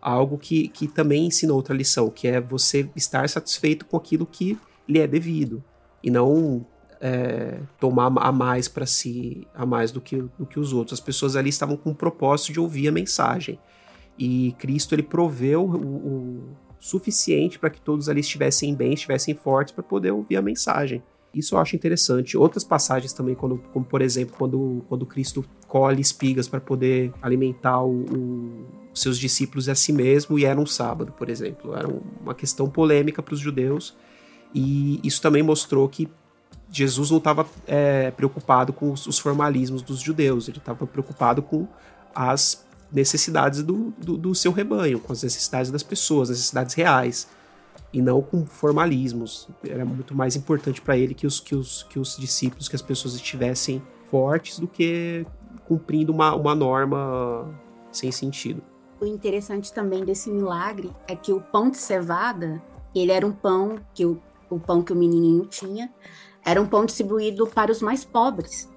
algo 0.00 0.36
que, 0.38 0.68
que 0.68 0.86
também 0.86 1.26
ensina 1.26 1.52
outra 1.54 1.74
lição, 1.74 2.10
que 2.10 2.28
é 2.28 2.40
você 2.40 2.88
estar 2.94 3.28
satisfeito 3.28 3.86
com 3.86 3.96
aquilo 3.96 4.26
que 4.26 4.58
lhe 4.88 4.98
é 4.98 5.06
devido 5.06 5.64
e 6.02 6.10
não 6.10 6.66
é, 7.00 7.58
tomar 7.80 8.12
a 8.18 8.30
mais 8.30 8.68
para 8.68 8.86
si, 8.86 9.46
a 9.54 9.64
mais 9.64 9.90
do 9.90 10.00
que, 10.00 10.22
do 10.38 10.44
que 10.46 10.60
os 10.60 10.72
outros. 10.72 10.98
As 10.98 11.04
pessoas 11.04 11.36
ali 11.36 11.48
estavam 11.48 11.76
com 11.76 11.90
o 11.90 11.94
propósito 11.94 12.52
de 12.52 12.60
ouvir 12.60 12.88
a 12.88 12.92
mensagem 12.92 13.58
e 14.18 14.54
Cristo 14.58 14.94
ele 14.94 15.02
proveu 15.02 15.64
o, 15.64 15.76
o 15.76 16.56
suficiente 16.78 17.58
para 17.58 17.70
que 17.70 17.80
todos 17.80 18.08
ali 18.08 18.20
estivessem 18.20 18.74
bem, 18.74 18.92
estivessem 18.92 19.34
fortes 19.34 19.72
para 19.72 19.82
poder 19.82 20.10
ouvir 20.10 20.36
a 20.36 20.42
mensagem. 20.42 21.02
Isso 21.34 21.54
eu 21.54 21.58
acho 21.58 21.74
interessante. 21.74 22.36
Outras 22.36 22.62
passagens 22.62 23.12
também, 23.12 23.34
quando, 23.34 23.58
como 23.72 23.84
por 23.84 24.00
exemplo, 24.00 24.34
quando, 24.38 24.84
quando 24.88 25.04
Cristo 25.04 25.44
colhe 25.66 26.00
espigas 26.00 26.46
para 26.46 26.60
poder 26.60 27.12
alimentar 27.20 27.82
o, 27.82 28.04
o, 28.04 28.66
seus 28.94 29.18
discípulos 29.18 29.68
a 29.68 29.74
si 29.74 29.92
mesmo, 29.92 30.38
e 30.38 30.44
era 30.44 30.58
um 30.58 30.66
sábado, 30.66 31.12
por 31.12 31.28
exemplo. 31.28 31.74
Era 31.74 31.88
uma 32.20 32.34
questão 32.34 32.68
polêmica 32.68 33.22
para 33.22 33.34
os 33.34 33.40
judeus, 33.40 33.96
e 34.54 35.00
isso 35.02 35.20
também 35.20 35.42
mostrou 35.42 35.88
que 35.88 36.08
Jesus 36.70 37.10
não 37.10 37.18
estava 37.18 37.46
é, 37.66 38.10
preocupado 38.12 38.72
com 38.72 38.92
os, 38.92 39.06
os, 39.06 39.18
formalismos 39.18 39.82
dos 39.82 40.00
judeus, 40.00 40.48
ele 40.48 40.58
estava 40.58 40.86
preocupado 40.86 41.42
com 41.42 41.68
as 42.14 42.64
necessidades 42.92 43.62
do, 43.62 43.92
do, 43.98 44.16
do 44.16 44.34
seu 44.34 44.52
rebanho, 44.52 45.00
com 45.00 45.12
as 45.12 45.22
necessidades 45.22 45.70
das 45.70 45.82
pessoas, 45.82 46.30
as 46.30 46.36
necessidades 46.36 46.74
reais 46.74 47.28
e 47.94 48.02
não 48.02 48.20
com 48.20 48.44
formalismos. 48.44 49.48
Era 49.66 49.84
muito 49.84 50.16
mais 50.16 50.34
importante 50.34 50.82
para 50.82 50.98
ele 50.98 51.14
que 51.14 51.28
os, 51.28 51.38
que, 51.38 51.54
os, 51.54 51.84
que 51.84 51.98
os 51.98 52.16
discípulos, 52.16 52.68
que 52.68 52.74
as 52.74 52.82
pessoas 52.82 53.14
estivessem 53.14 53.80
fortes 54.10 54.58
do 54.58 54.66
que 54.66 55.24
cumprindo 55.64 56.12
uma, 56.12 56.34
uma 56.34 56.56
norma 56.56 57.48
sem 57.92 58.10
sentido. 58.10 58.60
O 59.00 59.06
interessante 59.06 59.72
também 59.72 60.04
desse 60.04 60.28
milagre 60.28 60.90
é 61.06 61.14
que 61.14 61.32
o 61.32 61.40
pão 61.40 61.70
de 61.70 61.76
cevada, 61.76 62.60
ele 62.92 63.12
era 63.12 63.24
um 63.24 63.32
pão 63.32 63.78
que 63.94 64.04
o, 64.04 64.20
o 64.50 64.58
pão 64.58 64.82
que 64.82 64.92
o 64.92 64.96
menininho 64.96 65.46
tinha, 65.46 65.92
era 66.44 66.60
um 66.60 66.66
pão 66.66 66.84
distribuído 66.84 67.46
para 67.46 67.70
os 67.70 67.80
mais 67.80 68.04
pobres. 68.04 68.68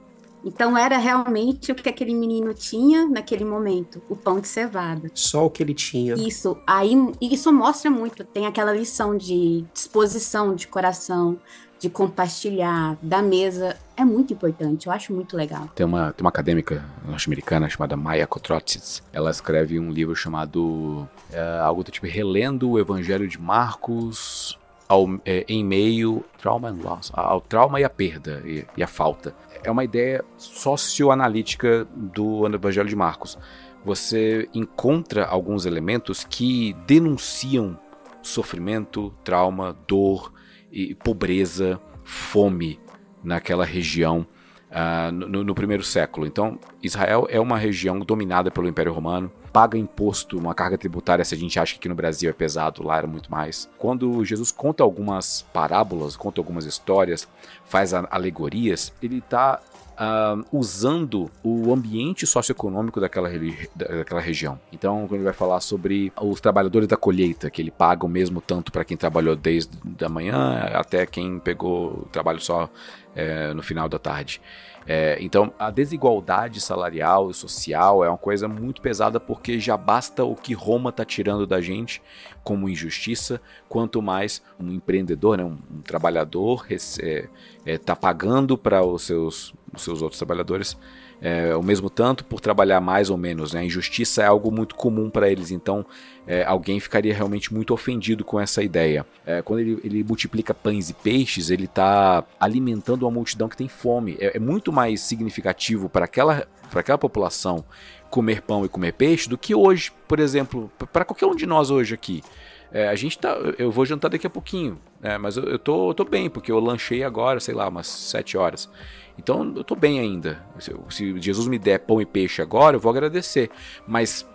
Então 0.48 0.78
era 0.78 0.98
realmente 0.98 1.74
o 1.74 1.76
que 1.76 1.90
aquele 1.90 2.14
menino 2.14 2.54
tinha 2.54 3.06
naquele 3.06 3.44
momento, 3.44 4.02
o 4.10 4.16
pão 4.16 4.40
de 4.40 4.48
cevada. 4.48 5.12
Só 5.14 5.46
o 5.46 5.50
que 5.50 5.62
ele 5.62 5.74
tinha. 5.74 6.16
Isso, 6.16 6.58
aí 6.66 6.96
isso 7.20 7.52
mostra 7.52 7.92
muito, 7.92 8.24
tem 8.24 8.48
aquela 8.48 8.72
lição 8.72 9.18
de 9.18 9.66
disposição 9.74 10.56
de 10.56 10.66
coração, 10.66 11.38
de 11.80 11.90
compartilhar, 11.90 12.98
da 13.02 13.22
mesa, 13.22 13.76
é 13.96 14.06
muito 14.06 14.34
importante, 14.34 14.88
eu 14.88 14.94
acho 14.94 15.14
muito 15.14 15.36
legal. 15.36 15.68
Tem 15.76 15.86
uma, 15.86 16.14
tem 16.14 16.24
uma 16.24 16.30
acadêmica 16.30 16.84
norte-americana 17.06 17.70
chamada 17.70 17.98
Maya 17.98 18.26
Kotrotzis, 18.26 19.04
ela 19.12 19.30
escreve 19.30 19.78
um 19.78 19.92
livro 19.92 20.16
chamado 20.16 21.08
é, 21.30 21.60
algo 21.60 21.84
do 21.84 21.92
tipo 21.92 22.08
Relendo 22.08 22.72
o 22.72 22.80
Evangelho 22.80 23.28
de 23.28 23.40
Marcos 23.40 24.58
ao, 24.88 25.08
é, 25.26 25.46
em 25.48 25.64
meio 25.64 26.24
trauma 26.40 26.70
and 26.70 26.80
loss, 26.84 27.12
ao 27.14 27.42
trauma 27.42 27.80
e 27.80 27.84
a 27.84 27.90
perda 27.90 28.42
e, 28.46 28.66
e 28.76 28.88
falta 28.88 29.36
é 29.64 29.72
uma 29.72 29.84
ideia 29.84 30.24
socioanalítica 30.38 31.86
do 31.94 32.46
Evangelho 32.48 32.88
de 32.88 32.96
Marcos. 32.96 33.38
Você 33.84 34.50
encontra 34.54 35.26
alguns 35.26 35.66
elementos 35.66 36.24
que 36.24 36.74
denunciam 36.86 37.78
sofrimento, 38.22 39.14
trauma, 39.24 39.78
dor, 39.88 40.34
e 40.72 40.94
pobreza, 40.96 41.80
fome 42.04 42.80
naquela 43.24 43.66
região 43.66 44.28
uh, 44.70 45.12
no, 45.12 45.44
no, 45.44 45.56
primeiro 45.56 45.84
século. 45.84 46.28
Então, 46.28 46.60
Israel 46.84 47.26
é 47.30 47.40
uma 47.40 47.58
região 47.58 48.00
dominada 48.00 48.52
pelo 48.52 48.68
Império 48.68 48.94
Romano, 48.94 49.32
paga 49.58 49.76
imposto, 49.76 50.38
uma 50.38 50.54
carga 50.54 50.78
tributária, 50.78 51.26
se 51.26 51.34
a 51.34 51.38
gente 51.38 51.60
acha 51.60 51.74
que 51.74 51.80
aqui 51.80 51.90
no 51.90 51.96
Brasil 51.96 52.30
é 52.30 52.34
pesado, 52.34 52.84
lá 52.84 52.96
era 52.96 53.08
muito 53.08 53.32
mais. 53.32 53.68
Quando 53.80 54.24
Jesus 54.24 54.52
conta 54.52 54.84
algumas 54.84 55.48
parábolas, 55.52 56.16
conta 56.16 56.40
algumas 56.40 56.64
histórias, 56.66 57.28
faz 57.66 57.92
alegorias, 57.92 58.94
ele 59.02 59.18
está 59.18 59.60
Uh, 60.00 60.46
usando 60.52 61.28
o 61.44 61.74
ambiente 61.74 62.28
socioeconômico 62.28 63.02
daquela, 63.02 63.32
daquela 63.76 64.22
região. 64.22 64.60
Então, 64.72 65.08
quando 65.08 65.16
ele 65.16 65.24
vai 65.24 65.34
falar 65.34 65.60
sobre 65.60 66.14
os 66.22 66.40
trabalhadores 66.40 66.88
da 66.88 66.96
colheita, 66.96 67.50
que 67.50 67.64
ele 67.64 67.72
paga 67.72 68.06
o 68.06 68.08
mesmo 68.08 68.40
tanto 68.40 68.72
para 68.72 68.86
quem 68.86 68.96
trabalhou 68.96 69.36
desde 69.36 69.72
a 70.00 70.08
manhã 70.08 70.70
até 70.76 71.04
quem 71.08 71.40
pegou 71.40 72.08
trabalho 72.12 72.40
só 72.40 72.70
é, 73.16 73.52
no 73.56 73.64
final 73.64 73.90
da 73.90 73.98
tarde. 73.98 74.40
É, 74.88 75.18
então, 75.20 75.54
a 75.60 75.70
desigualdade 75.70 76.62
salarial 76.62 77.30
e 77.30 77.34
social 77.34 78.06
é 78.06 78.10
uma 78.10 78.18
coisa 78.18 78.48
muito 78.48 78.82
pesada 78.82 79.20
porque 79.20 79.60
já 79.60 79.76
basta 79.76 80.24
o 80.24 80.34
que 80.34 80.54
Roma 80.54 80.92
está 80.92 81.04
tirando 81.04 81.46
da 81.46 81.60
gente 81.60 82.02
como 82.42 82.70
injustiça, 82.70 83.42
quanto 83.68 84.02
mais 84.02 84.42
um 84.58 84.72
empreendedor, 84.72 85.38
né, 85.38 85.44
um, 85.44 85.58
um 85.70 85.82
trabalhador 85.82 86.66
está 86.70 87.06
é, 87.06 87.28
é, 87.66 87.78
tá 87.78 87.98
pagando 87.98 88.58
para 88.58 88.82
os 88.82 89.02
seus, 89.02 89.54
os 89.74 89.82
seus 89.82 90.02
outros 90.02 90.18
trabalhadores 90.18 90.78
é, 91.22 91.56
o 91.56 91.64
mesmo 91.64 91.90
tanto 91.90 92.24
por 92.24 92.40
trabalhar 92.40 92.80
mais 92.80 93.10
ou 93.10 93.18
menos. 93.18 93.54
Né? 93.54 93.62
A 93.62 93.64
injustiça 93.64 94.22
é 94.22 94.26
algo 94.26 94.52
muito 94.52 94.76
comum 94.76 95.10
para 95.10 95.30
eles, 95.30 95.52
então 95.52 95.86
é, 96.26 96.44
alguém 96.44 96.80
ficaria 96.80 97.14
realmente 97.14 97.54
muito 97.54 97.74
ofendido 97.74 98.24
com 98.24 98.40
essa 98.40 98.62
ideia. 98.62 99.06
É, 99.26 99.42
quando 99.42 99.60
ele, 99.60 99.80
ele, 99.84 100.04
multiplica 100.04 100.54
pães 100.54 100.90
e 100.90 100.94
peixes, 100.94 101.50
ele 101.50 101.66
está 101.66 102.24
alimentando 102.40 103.04
uma 103.04 103.12
multidão 103.12 103.50
que 103.50 103.58
tem 103.58 103.68
fome. 103.68 104.18
É, 104.20 104.38
é 104.38 104.40
muito 104.40 104.72
mais 104.72 105.02
significativo 105.02 105.90
para 105.90 106.06
aquela, 106.06 106.48
aquela 106.74 106.98
população 106.98 107.64
comer 108.10 108.42
pão 108.42 108.64
e 108.64 108.70
comer 108.70 108.94
peixe 108.94 109.28
do 109.28 109.38
que 109.38 109.54
hoje, 109.54 109.92
por 110.08 110.20
exemplo, 110.20 110.72
para 110.94 111.04
qualquer 111.04 111.26
um 111.26 111.36
de 111.36 111.46
nós 111.46 111.70
hoje 111.70 111.94
aqui. 111.94 112.24
É, 112.72 112.88
a 112.88 112.96
gente 112.96 113.18
tá. 113.18 113.36
Eu 113.58 113.72
vou 113.72 113.86
jantar 113.86 114.10
daqui 114.10 114.28
a 114.28 114.30
pouquinho, 114.30 114.80
né? 115.00 115.18
Mas 115.18 115.38
eu, 115.38 115.44
eu, 115.44 115.60
tô, 115.60 115.90
eu 115.90 115.94
tô 115.94 116.04
bem, 116.04 116.30
porque 116.30 116.52
eu 116.52 116.60
lanchei 116.60 117.04
agora, 117.04 117.40
sei 117.40 117.56
lá, 117.56 117.68
umas 117.68 117.88
7 117.88 118.38
horas. 118.38 118.70
Então 119.18 119.54
eu 119.56 119.64
tô 119.64 119.76
bem 119.76 120.00
ainda. 120.00 120.46
Se, 120.60 120.74
se 120.90 121.20
Jesus 121.20 121.48
me 121.48 121.58
der 121.58 121.80
pão 121.80 122.02
e 122.02 122.06
peixe 122.06 122.42
agora, 122.42 122.76
eu 122.76 122.80
vou 122.80 122.90
agradecer. 122.90 123.50
Mas 123.88 124.28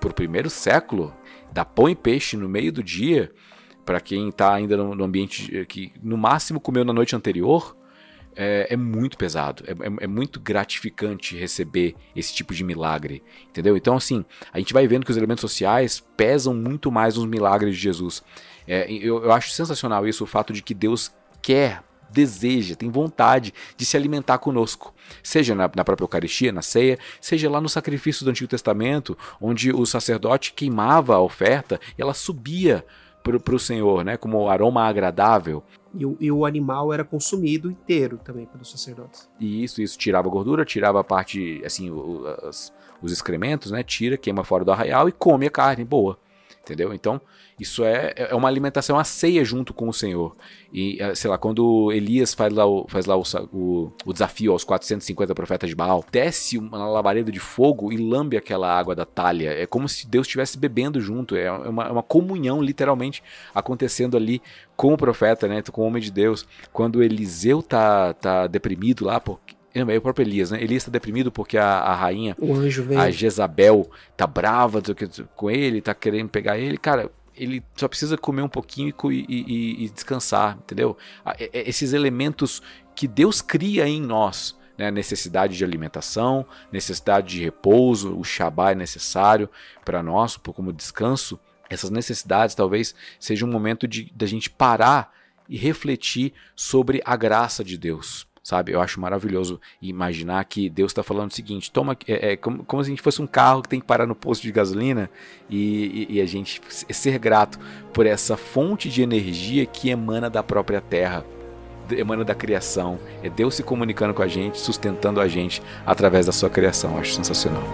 por 0.00 0.12
primeiro 0.12 0.50
século, 0.50 1.14
dar 1.52 1.64
pão 1.64 1.88
e 1.88 1.94
peixe 1.94 2.36
no 2.36 2.48
meio 2.48 2.72
do 2.72 2.82
dia, 2.82 3.32
para 3.84 4.00
quem 4.00 4.28
está 4.28 4.52
ainda 4.52 4.76
no, 4.76 4.94
no, 4.94 5.04
ambiente 5.04 5.64
que 5.66 5.92
no 6.02 6.16
máximo 6.16 6.60
comeu 6.60 6.84
na 6.84 6.92
noite 6.92 7.14
anterior, 7.14 7.75
é, 8.36 8.66
é 8.70 8.76
muito 8.76 9.16
pesado. 9.16 9.64
É, 9.66 9.72
é, 9.72 10.04
é, 10.04 10.06
muito 10.06 10.38
gratificante 10.38 11.36
receber 11.36 11.94
esse 12.14 12.34
tipo 12.34 12.54
de 12.54 12.62
milagre, 12.62 13.22
entendeu? 13.48 13.76
Então, 13.76 13.96
assim, 13.96 14.24
a 14.52 14.58
gente 14.58 14.72
vai 14.72 14.86
vendo 14.86 15.04
que 15.04 15.10
os 15.10 15.16
elementos 15.16 15.40
sociais 15.40 16.04
pesam 16.16 16.54
muito 16.54 16.92
mais 16.92 17.16
nos 17.16 17.26
milagres 17.26 17.74
de 17.74 17.80
Jesus. 17.80 18.22
É, 18.68 18.90
eu, 18.92 19.24
eu 19.24 19.32
acho 19.32 19.50
sensacional 19.50 20.06
isso, 20.06 20.24
o 20.24 20.26
fato 20.26 20.52
de 20.52 20.62
que 20.62 20.74
Deus 20.74 21.10
quer 21.40 21.82
deseja, 22.08 22.76
tem 22.76 22.88
vontade 22.88 23.52
de 23.76 23.84
se 23.84 23.96
alimentar 23.96 24.38
conosco. 24.38 24.94
Seja 25.22 25.54
na, 25.54 25.70
na, 25.74 25.84
própria 25.84 26.04
Eucaristia, 26.04 26.52
na 26.52 26.62
ceia, 26.62 26.98
seja 27.20 27.50
lá 27.50 27.60
no 27.60 27.68
sacrifício 27.68 28.24
do 28.24 28.30
Antigo 28.30 28.48
Testamento, 28.48 29.18
onde 29.40 29.72
o 29.72 29.84
sacerdote 29.84 30.52
queimava 30.52 31.16
a 31.16 31.20
oferta 31.20 31.80
e 31.98 32.02
ela 32.02 32.14
subia 32.14 32.84
para 33.22 33.54
o 33.54 33.58
Senhor, 33.58 34.04
né, 34.04 34.16
como 34.16 34.48
aroma 34.48 34.84
agradável. 34.84 35.64
E 35.96 36.04
o, 36.04 36.16
e 36.20 36.30
o, 36.30 36.44
animal 36.44 36.92
era 36.92 37.04
consumido 37.04 37.70
inteiro 37.70 38.20
também 38.22 38.46
pelos 38.46 38.70
sacerdotes. 38.70 39.28
E 39.40 39.64
isso, 39.64 39.80
isso. 39.80 39.96
Tirava 39.96 40.28
a 40.28 40.30
gordura, 40.30 40.64
tirava 40.64 41.00
a 41.00 41.04
parte, 41.04 41.62
assim, 41.64 41.90
os 41.90 43.12
excrementos, 43.12 43.70
né, 43.70 43.82
tira, 43.82 44.16
queima 44.16 44.44
fora 44.44 44.64
do 44.64 44.72
arraial 44.72 45.08
e 45.08 45.12
come 45.12 45.46
a 45.46 45.50
carne. 45.50 45.84
Boa 45.84 46.18
entendeu? 46.66 46.92
Então, 46.92 47.20
isso 47.58 47.84
é, 47.84 48.12
é 48.16 48.34
uma 48.34 48.48
alimentação, 48.48 48.96
uma 48.96 49.04
ceia 49.04 49.44
junto 49.44 49.72
com 49.72 49.88
o 49.88 49.92
Senhor. 49.92 50.36
E, 50.72 51.00
eh, 51.00 51.14
sei 51.14 51.30
lá, 51.30 51.38
quando 51.38 51.90
Elias 51.92 52.34
faz 52.34 52.52
lá 52.52 52.66
o, 52.66 52.86
faz 52.88 53.06
lá 53.06 53.16
o, 53.16 53.22
o, 53.52 53.92
o 54.04 54.12
desafio 54.12 54.52
aos 54.52 54.64
450 54.64 55.34
profetas 55.34 55.70
de 55.70 55.76
Baal, 55.76 56.04
desce 56.10 56.58
uma 56.58 56.86
labareda 56.86 57.30
de 57.30 57.38
fogo 57.40 57.92
e 57.92 57.96
lambe 57.96 58.36
aquela 58.36 58.70
água 58.76 58.94
da 58.94 59.06
talha. 59.06 59.50
É 59.50 59.64
como 59.64 59.88
se 59.88 60.06
Deus 60.06 60.26
estivesse 60.26 60.58
bebendo 60.58 61.00
junto. 61.00 61.36
É 61.36 61.50
uma, 61.50 61.84
é 61.84 61.90
uma 61.90 62.02
comunhão, 62.02 62.60
literalmente, 62.60 63.22
acontecendo 63.54 64.16
ali 64.16 64.42
com 64.76 64.92
o 64.92 64.96
profeta, 64.98 65.48
né? 65.48 65.62
Com 65.62 65.82
o 65.82 65.86
homem 65.86 66.02
de 66.02 66.10
Deus. 66.10 66.46
Quando 66.72 67.02
Eliseu 67.02 67.62
tá, 67.62 68.12
tá 68.12 68.46
deprimido 68.46 69.04
lá, 69.06 69.18
porque 69.18 69.55
é 69.80 69.98
o 69.98 70.00
próprio 70.00 70.24
Elias, 70.24 70.50
né? 70.50 70.62
Elias 70.62 70.82
está 70.82 70.90
deprimido 70.90 71.30
porque 71.30 71.58
a, 71.58 71.78
a 71.78 71.94
rainha, 71.94 72.34
o 72.38 72.54
anjo 72.54 72.82
vem. 72.82 72.96
a 72.96 73.10
Jezabel, 73.10 73.90
tá 74.16 74.26
brava 74.26 74.82
com 75.34 75.50
ele, 75.50 75.82
tá 75.82 75.94
querendo 75.94 76.28
pegar 76.30 76.58
ele. 76.58 76.78
Cara, 76.78 77.10
ele 77.36 77.62
só 77.76 77.86
precisa 77.86 78.16
comer 78.16 78.42
um 78.42 78.48
pouquinho 78.48 78.94
e, 79.10 79.24
e, 79.28 79.84
e 79.84 79.88
descansar, 79.90 80.56
entendeu? 80.62 80.96
Esses 81.52 81.92
elementos 81.92 82.62
que 82.94 83.06
Deus 83.06 83.42
cria 83.42 83.86
em 83.86 84.00
nós, 84.00 84.56
né? 84.78 84.90
necessidade 84.90 85.56
de 85.56 85.64
alimentação, 85.64 86.46
necessidade 86.72 87.28
de 87.28 87.44
repouso, 87.44 88.18
o 88.18 88.24
Shabá 88.24 88.72
é 88.72 88.74
necessário 88.74 89.50
para 89.84 90.02
nós, 90.02 90.36
como 90.36 90.72
descanso. 90.72 91.38
Essas 91.68 91.90
necessidades 91.90 92.54
talvez 92.54 92.94
seja 93.20 93.44
um 93.44 93.50
momento 93.50 93.86
de 93.86 94.10
da 94.14 94.24
gente 94.24 94.48
parar 94.48 95.12
e 95.48 95.56
refletir 95.58 96.32
sobre 96.54 97.02
a 97.04 97.16
graça 97.16 97.62
de 97.62 97.76
Deus 97.76 98.26
sabe? 98.46 98.70
Eu 98.70 98.80
acho 98.80 99.00
maravilhoso 99.00 99.60
imaginar 99.82 100.44
que 100.44 100.70
Deus 100.70 100.92
está 100.92 101.02
falando 101.02 101.32
o 101.32 101.34
seguinte: 101.34 101.68
toma, 101.68 101.96
é, 102.06 102.32
é 102.32 102.36
como, 102.36 102.62
como, 102.62 102.84
se 102.84 102.88
a 102.88 102.92
gente 102.92 103.02
fosse 103.02 103.20
um 103.20 103.26
carro 103.26 103.60
que 103.60 103.68
tem 103.68 103.80
que 103.80 103.86
parar 103.86 104.06
no 104.06 104.14
posto 104.14 104.42
de 104.42 104.52
gasolina 104.52 105.10
e, 105.50 106.06
e, 106.08 106.16
e, 106.16 106.20
a 106.20 106.26
gente 106.26 106.60
ser 106.70 107.18
grato 107.18 107.58
por 107.92 108.06
essa 108.06 108.36
fonte 108.36 108.88
de 108.88 109.02
energia 109.02 109.66
que 109.66 109.90
emana 109.90 110.30
da 110.30 110.44
própria 110.44 110.80
terra, 110.80 111.26
emana 111.90 112.24
da 112.24 112.36
criação. 112.36 113.00
É 113.20 113.28
Deus 113.28 113.56
se 113.56 113.64
comunicando 113.64 114.14
com 114.14 114.22
a 114.22 114.28
gente, 114.28 114.60
sustentando 114.60 115.20
a 115.20 115.26
gente 115.26 115.60
através 115.84 116.26
da 116.26 116.32
sua 116.32 116.48
criação. 116.48 116.92
Eu 116.92 117.00
acho 117.00 117.14
sensacional. 117.14 117.64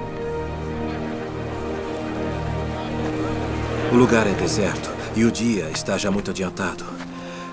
O 3.93 3.95
lugar 3.95 4.27
é 4.27 4.33
deserto 4.33 4.91
e 5.15 5.23
o 5.27 5.31
dia 5.31 5.69
está 5.69 5.99
já 5.99 6.11
muito 6.11 6.31
adiantado. 6.31 7.03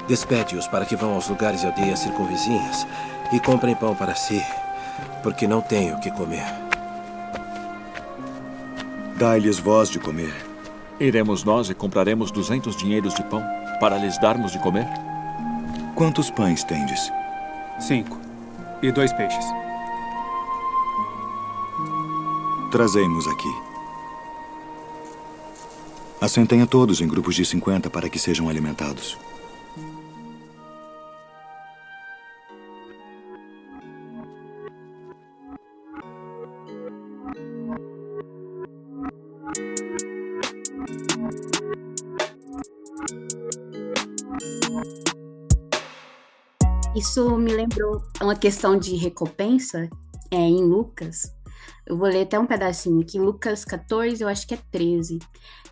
Despede-os 0.09 0.67
para 0.67 0.85
que 0.85 0.95
vão 0.95 1.13
aos 1.13 1.29
lugares 1.29 1.61
e 1.61 1.67
aldeias 1.67 1.99
circunvizinhas 1.99 2.87
e 3.31 3.39
comprem 3.39 3.75
pão 3.75 3.95
para 3.95 4.15
si, 4.15 4.43
porque 5.21 5.47
não 5.47 5.61
tenho 5.61 5.95
o 5.95 5.99
que 5.99 6.11
comer. 6.11 6.45
Dai-lhes 9.17 9.59
voz 9.59 9.89
de 9.89 9.99
comer. 9.99 10.33
Iremos 10.99 11.43
nós 11.43 11.69
e 11.69 11.73
compraremos 11.73 12.31
duzentos 12.31 12.75
dinheiros 12.75 13.13
de 13.13 13.23
pão 13.23 13.43
para 13.79 13.97
lhes 13.97 14.17
darmos 14.19 14.51
de 14.51 14.59
comer? 14.59 14.87
Quantos 15.95 16.29
pães 16.29 16.63
tendes? 16.63 17.11
Cinco. 17.79 18.17
E 18.81 18.91
dois 18.91 19.11
peixes. 19.13 19.45
Trazemos 22.71 23.27
aqui. 23.27 23.69
Assentem 26.21 26.61
a 26.61 26.67
todos 26.67 27.01
em 27.01 27.07
grupos 27.07 27.35
de 27.35 27.45
50 27.45 27.89
para 27.89 28.09
que 28.09 28.19
sejam 28.19 28.49
alimentados. 28.49 29.17
Isso 46.99 47.37
me 47.37 47.53
lembrou 47.53 48.03
uma 48.21 48.35
questão 48.35 48.77
de 48.77 48.93
recompensa 48.97 49.89
é, 50.29 50.35
em 50.35 50.61
Lucas. 50.61 51.33
Eu 51.87 51.95
vou 51.95 52.09
ler 52.09 52.23
até 52.23 52.37
um 52.37 52.45
pedacinho 52.45 52.99
aqui, 52.99 53.17
Lucas 53.17 53.63
14, 53.63 54.21
eu 54.21 54.27
acho 54.27 54.45
que 54.45 54.53
é 54.53 54.59
13, 54.69 55.17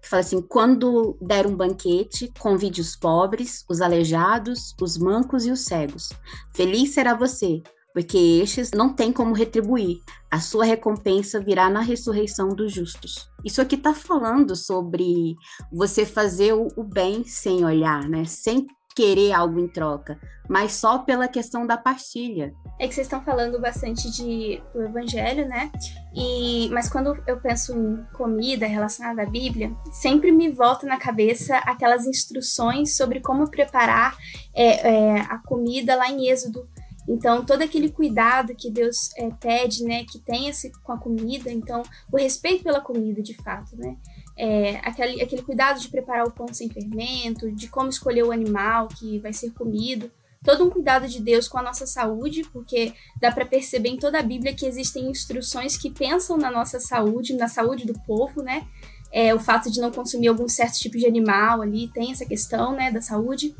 que 0.02 0.08
fala 0.08 0.22
assim: 0.22 0.42
quando 0.42 1.18
der 1.22 1.46
um 1.46 1.54
banquete, 1.54 2.32
convide 2.40 2.80
os 2.80 2.96
pobres, 2.96 3.66
os 3.70 3.82
aleijados, 3.82 4.74
os 4.82 4.98
mancos 4.98 5.46
e 5.46 5.52
os 5.52 5.66
cegos. 5.66 6.08
Feliz 6.56 6.94
será 6.94 7.14
você, 7.14 7.62
porque 7.94 8.18
estes 8.42 8.72
não 8.72 8.94
têm 8.94 9.12
como 9.12 9.36
retribuir. 9.36 10.00
A 10.32 10.40
sua 10.40 10.64
recompensa 10.64 11.42
virá 11.42 11.70
na 11.70 11.82
ressurreição 11.82 12.56
dos 12.56 12.72
justos. 12.72 13.30
Isso 13.44 13.62
aqui 13.62 13.76
está 13.76 13.94
falando 13.94 14.56
sobre 14.56 15.36
você 15.74 16.06
fazer 16.06 16.54
o 16.54 16.84
bem 16.86 17.26
sem 17.26 17.66
olhar, 17.66 18.08
né? 18.08 18.24
Sem 18.24 18.66
querer 18.98 19.32
algo 19.32 19.60
em 19.60 19.68
troca, 19.68 20.20
mas 20.50 20.72
só 20.72 20.98
pela 20.98 21.28
questão 21.28 21.68
da 21.68 21.78
partilha. 21.78 22.52
É 22.80 22.88
que 22.88 22.96
vocês 22.96 23.06
estão 23.06 23.24
falando 23.24 23.62
bastante 23.62 24.10
de, 24.10 24.60
do 24.74 24.82
evangelho, 24.82 25.48
né? 25.48 25.72
E, 26.16 26.68
mas 26.70 26.90
quando 26.90 27.16
eu 27.28 27.40
penso 27.40 27.74
em 27.74 28.04
comida 28.14 28.66
relacionada 28.66 29.22
à 29.22 29.26
Bíblia, 29.28 29.72
sempre 29.92 30.32
me 30.32 30.50
volta 30.50 30.88
na 30.88 30.98
cabeça 30.98 31.58
aquelas 31.58 32.08
instruções 32.08 32.98
sobre 32.98 33.20
como 33.20 33.52
preparar 33.52 34.18
é, 34.56 34.90
é, 34.90 35.20
a 35.22 35.38
comida 35.46 35.96
lá 35.96 36.10
em 36.10 36.28
Êxodo. 36.28 36.68
Então, 37.08 37.46
todo 37.46 37.62
aquele 37.62 37.90
cuidado 37.90 38.56
que 38.56 38.72
Deus 38.72 39.12
é, 39.16 39.30
pede, 39.40 39.84
né, 39.84 40.06
que 40.06 40.20
tenha 40.20 40.52
com 40.84 40.92
a 40.92 40.98
comida, 40.98 41.52
então, 41.52 41.84
o 42.12 42.18
respeito 42.18 42.64
pela 42.64 42.82
comida, 42.82 43.22
de 43.22 43.36
fato, 43.36 43.78
né? 43.78 43.96
É, 44.38 44.78
aquele, 44.84 45.22
aquele 45.22 45.42
cuidado 45.42 45.80
de 45.80 45.90
preparar 45.90 46.28
o 46.28 46.32
pão 46.32 46.48
sem 46.54 46.70
fermento, 46.70 47.52
de 47.52 47.68
como 47.68 47.90
escolher 47.90 48.24
o 48.24 48.32
animal 48.32 48.88
que 48.88 49.18
vai 49.20 49.34
ser 49.34 49.52
comido, 49.52 50.12
todo 50.44 50.64
um 50.64 50.70
cuidado 50.70 51.08
de 51.08 51.20
Deus 51.20 51.48
com 51.48 51.58
a 51.58 51.64
nossa 51.64 51.88
saúde, 51.88 52.44
porque 52.54 52.94
dá 53.20 53.32
para 53.32 53.46
perceber 53.46 53.90
em 53.90 53.98
toda 53.98 54.20
a 54.20 54.24
Bíblia 54.24 54.54
que 54.54 54.66
existem 54.66 55.10
instruções 55.10 55.76
que 55.76 55.90
pensam 55.90 56.38
na 56.38 56.52
nossa 56.52 56.80
saúde, 56.80 57.34
na 57.34 57.48
saúde 57.48 57.86
do 57.86 58.00
povo, 58.06 58.44
né? 58.44 58.68
É, 59.12 59.34
o 59.34 59.40
fato 59.40 59.72
de 59.72 59.80
não 59.80 59.90
consumir 59.90 60.28
algum 60.28 60.48
certo 60.48 60.78
tipo 60.78 60.98
de 60.98 61.08
animal 61.08 61.62
ali 61.62 61.88
tem 61.88 62.12
essa 62.12 62.26
questão, 62.26 62.74
né, 62.74 62.92
da 62.92 63.02
saúde 63.02 63.56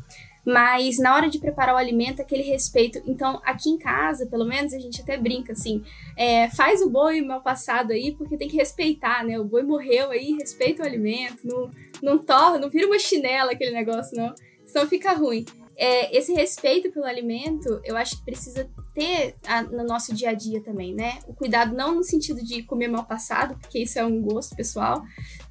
mas 0.48 0.98
na 0.98 1.14
hora 1.14 1.28
de 1.28 1.38
preparar 1.38 1.74
o 1.74 1.78
alimento, 1.78 2.22
aquele 2.22 2.42
respeito. 2.42 3.02
Então, 3.04 3.38
aqui 3.44 3.68
em 3.68 3.76
casa, 3.76 4.24
pelo 4.24 4.46
menos, 4.46 4.72
a 4.72 4.78
gente 4.78 5.02
até 5.02 5.18
brinca 5.18 5.52
assim: 5.52 5.82
é, 6.16 6.48
faz 6.48 6.80
o 6.80 6.88
boi 6.88 7.20
mal 7.20 7.42
passado 7.42 7.92
aí, 7.92 8.12
porque 8.12 8.38
tem 8.38 8.48
que 8.48 8.56
respeitar, 8.56 9.22
né? 9.22 9.38
O 9.38 9.44
boi 9.44 9.62
morreu 9.62 10.10
aí, 10.10 10.38
respeita 10.38 10.82
o 10.82 10.86
alimento, 10.86 11.46
não, 11.46 11.70
não 12.02 12.18
torna, 12.18 12.58
não 12.58 12.70
vira 12.70 12.86
uma 12.86 12.98
chinela 12.98 13.52
aquele 13.52 13.72
negócio, 13.72 14.16
não. 14.16 14.34
Senão 14.64 14.86
fica 14.86 15.12
ruim 15.12 15.44
é, 15.78 16.16
esse 16.16 16.34
respeito 16.34 16.90
pelo 16.90 17.06
alimento, 17.06 17.80
eu 17.84 17.96
acho 17.96 18.18
que 18.18 18.24
precisa 18.24 18.68
ter 18.92 19.36
a, 19.46 19.62
no 19.62 19.84
nosso 19.84 20.12
dia 20.12 20.30
a 20.30 20.34
dia 20.34 20.60
também, 20.60 20.92
né? 20.92 21.20
O 21.28 21.32
cuidado 21.32 21.72
não 21.72 21.94
no 21.94 22.02
sentido 22.02 22.42
de 22.44 22.64
comer 22.64 22.88
mal 22.88 23.04
passado, 23.04 23.56
porque 23.60 23.78
isso 23.78 23.96
é 23.96 24.04
um 24.04 24.20
gosto 24.20 24.56
pessoal, 24.56 25.00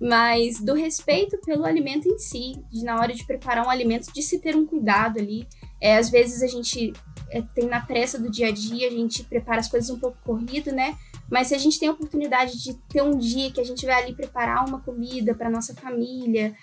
mas 0.01 0.59
do 0.59 0.73
respeito 0.73 1.39
pelo 1.45 1.63
alimento 1.63 2.09
em 2.09 2.19
si, 2.19 2.61
de 2.69 2.83
na 2.83 2.99
hora 2.99 3.13
de 3.13 3.25
preparar 3.25 3.65
um 3.65 3.69
alimento, 3.69 4.11
de 4.11 4.21
se 4.21 4.39
ter 4.39 4.53
um 4.53 4.65
cuidado 4.65 5.17
ali. 5.17 5.47
É, 5.79 5.97
às 5.97 6.09
vezes 6.09 6.43
a 6.43 6.47
gente 6.47 6.91
é, 7.29 7.41
tem 7.41 7.65
na 7.65 7.79
pressa 7.79 8.19
do 8.19 8.29
dia 8.29 8.47
a 8.47 8.51
dia, 8.51 8.87
a 8.87 8.91
gente 8.91 9.23
prepara 9.23 9.61
as 9.61 9.69
coisas 9.69 9.89
um 9.89 9.99
pouco 9.99 10.17
corrido, 10.25 10.73
né? 10.73 10.97
Mas 11.31 11.47
se 11.47 11.55
a 11.55 11.57
gente 11.57 11.79
tem 11.79 11.87
a 11.87 11.93
oportunidade 11.93 12.61
de 12.61 12.73
ter 12.89 13.01
um 13.01 13.17
dia 13.17 13.49
que 13.49 13.61
a 13.61 13.63
gente 13.63 13.85
vai 13.85 14.03
ali 14.03 14.13
preparar 14.13 14.67
uma 14.67 14.81
comida 14.81 15.33
para 15.33 15.49
nossa 15.49 15.73
família, 15.73 16.53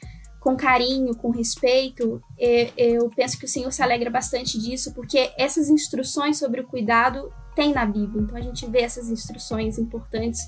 com 0.44 0.54
carinho, 0.54 1.16
com 1.16 1.30
respeito, 1.30 2.22
eu 2.76 3.08
penso 3.16 3.38
que 3.38 3.46
o 3.46 3.48
Senhor 3.48 3.72
se 3.72 3.82
alegra 3.82 4.10
bastante 4.10 4.60
disso, 4.60 4.92
porque 4.92 5.32
essas 5.38 5.70
instruções 5.70 6.38
sobre 6.38 6.60
o 6.60 6.64
cuidado 6.64 7.32
tem 7.56 7.72
na 7.72 7.86
Bíblia. 7.86 8.22
Então 8.22 8.36
a 8.36 8.42
gente 8.42 8.66
vê 8.66 8.82
essas 8.82 9.08
instruções 9.08 9.78
importantes 9.78 10.42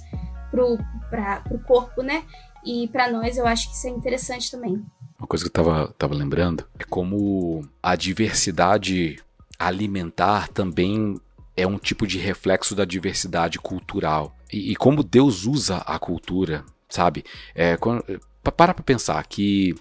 para 0.51 1.43
o 1.51 1.59
corpo, 1.61 2.03
né? 2.03 2.25
E 2.63 2.89
para 2.89 3.11
nós 3.11 3.39
eu 3.39 3.47
acho 3.47 3.71
que 3.71 3.75
isso 3.75 3.87
é 3.87 3.91
interessante 3.91 4.51
também. 4.51 4.85
Uma 5.19 5.27
coisa 5.27 5.43
que 5.43 5.49
eu 5.49 5.65
tava, 5.65 5.95
tava 5.97 6.15
lembrando 6.15 6.67
é 6.79 6.85
como 6.85 7.67
a 7.83 7.97
diversidade 7.97 9.19
alimentar 9.59 10.49
também 10.49 11.19
é 11.57 11.67
um 11.67 11.79
tipo 11.79 12.07
de 12.07 12.19
reflexo 12.19 12.75
da 12.75 12.85
diversidade 12.85 13.59
cultural. 13.59 14.37
E, 14.53 14.73
e 14.73 14.77
como 14.77 15.03
Deus 15.03 15.47
usa 15.47 15.79
a 15.79 15.99
cultura, 15.99 16.67
sabe? 16.87 17.25
É, 17.55 17.79
quando, 17.79 18.05
para 18.53 18.75
para 18.75 18.85
pensar 18.85 19.25
que 19.27 19.75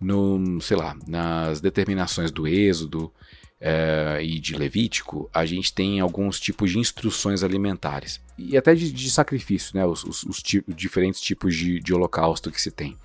no, 0.00 0.60
sei 0.60 0.76
lá, 0.76 0.96
nas 1.06 1.60
determinações 1.60 2.30
do 2.30 2.46
Êxodo 2.46 3.12
é, 3.60 4.18
e 4.22 4.38
de 4.38 4.54
Levítico, 4.54 5.30
a 5.32 5.46
gente 5.46 5.72
tem 5.72 6.00
alguns 6.00 6.38
tipos 6.38 6.70
de 6.70 6.78
instruções 6.78 7.42
alimentares 7.42 8.20
e 8.36 8.56
até 8.56 8.74
de, 8.74 8.92
de 8.92 9.10
sacrifício, 9.10 9.76
né? 9.76 9.84
Os, 9.86 10.04
os, 10.04 10.22
os 10.24 10.42
diferentes 10.74 11.20
tipos 11.20 11.54
de, 11.54 11.80
de 11.80 11.94
holocausto 11.94 12.50
que 12.50 12.60
se 12.60 12.70
tem. 12.70 12.96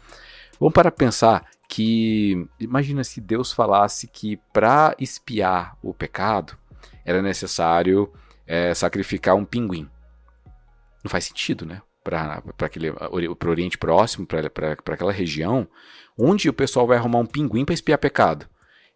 Vamos 0.59 0.74
para 0.74 0.91
pensar 0.91 1.49
que 1.68 2.45
imagina 2.59 3.03
se 3.03 3.22
Deus 3.22 3.53
falasse 3.53 4.07
que 4.07 4.38
para 4.51 4.93
espiar 4.99 5.78
o 5.82 5.93
pecado 5.93 6.57
era 7.05 7.22
necessário 7.22 8.12
é, 8.45 8.74
sacrificar 8.74 9.36
um 9.36 9.45
pinguim. 9.45 9.89
Não 11.03 11.09
faz 11.09 11.26
sentido, 11.26 11.66
né? 11.66 11.82
Para 12.04 12.43
o 13.12 13.49
Oriente 13.49 13.78
Próximo, 13.78 14.26
para 14.26 14.47
aquela 14.93 15.12
região, 15.12 15.68
onde 16.18 16.49
o 16.49 16.54
pessoal 16.54 16.88
vai 16.88 16.97
arrumar 16.97 17.20
um 17.20 17.26
pinguim 17.26 17.66
para 17.66 17.74
espiar 17.74 17.99
pecado. 17.99 18.47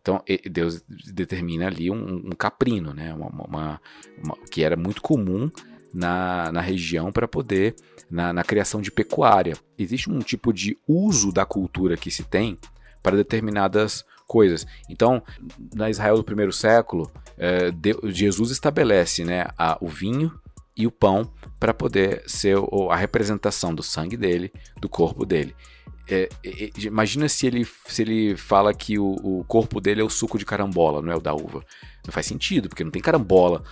Então 0.02 0.24
Deus 0.52 0.84
determina 0.88 1.66
ali 1.66 1.90
um, 1.90 2.18
um 2.26 2.32
caprino, 2.32 2.94
né? 2.94 3.12
Uma, 3.14 3.28
uma, 3.28 3.82
uma, 4.24 4.38
que 4.52 4.64
era 4.64 4.76
muito 4.76 5.02
comum 5.02 5.50
na, 5.92 6.52
na 6.52 6.62
região 6.62 7.12
para 7.12 7.28
poder, 7.28 7.76
na, 8.10 8.32
na, 8.32 8.44
criação 8.44 8.82
de 8.82 8.92
pecuária. 8.92 9.58
Existe 9.78 10.12
um 10.12 10.20
tipo 10.20 10.54
de 10.54 10.78
uso 10.88 11.32
da 11.32 11.46
cultura 11.46 11.98
que 11.98 12.12
se 12.12 12.24
tem 12.24 12.58
para 13.02 13.16
determinadas 13.16 14.06
coisas. 14.28 14.68
Então, 14.90 15.24
na 15.74 15.90
Israel 15.90 16.18
do 16.18 16.24
primeiro 16.24 16.52
século, 16.52 17.10
é, 17.38 17.72
Deus, 17.72 18.16
Jesus 18.16 18.52
estabelece 18.52 19.24
né, 19.24 19.48
a, 19.58 19.78
o 19.82 19.88
vinho 19.88 20.32
e 20.76 20.86
o 20.86 20.92
pão 20.92 21.32
para 21.60 21.74
poder 21.74 22.24
ser 22.28 22.58
a 22.90 22.96
representação 22.96 23.74
do 23.74 23.82
sangue 23.82 24.18
dele, 24.18 24.52
do 24.80 24.90
corpo 24.90 25.26
dele. 25.26 25.56
é, 26.08 26.30
é, 26.44 26.70
imagina 26.78 27.28
se 27.28 27.48
ele, 27.48 27.66
se 27.88 28.02
ele 28.02 28.36
fala 28.36 28.74
que 28.74 29.00
o, 29.00 29.16
o 29.24 29.44
corpo 29.46 29.80
dele 29.82 30.02
é 30.02 30.04
o 30.04 30.10
suco 30.10 30.38
de 30.38 30.46
carambola, 30.46 31.02
não 31.02 31.12
é 31.12 31.16
o 31.16 31.22
da 31.22 31.34
uva. 31.34 31.64
Não 32.06 32.12
faz 32.12 32.26
sentido, 32.26 32.70
porque 32.70 32.84
não 32.84 32.92
tem 32.92 33.02
carambola 33.02 33.64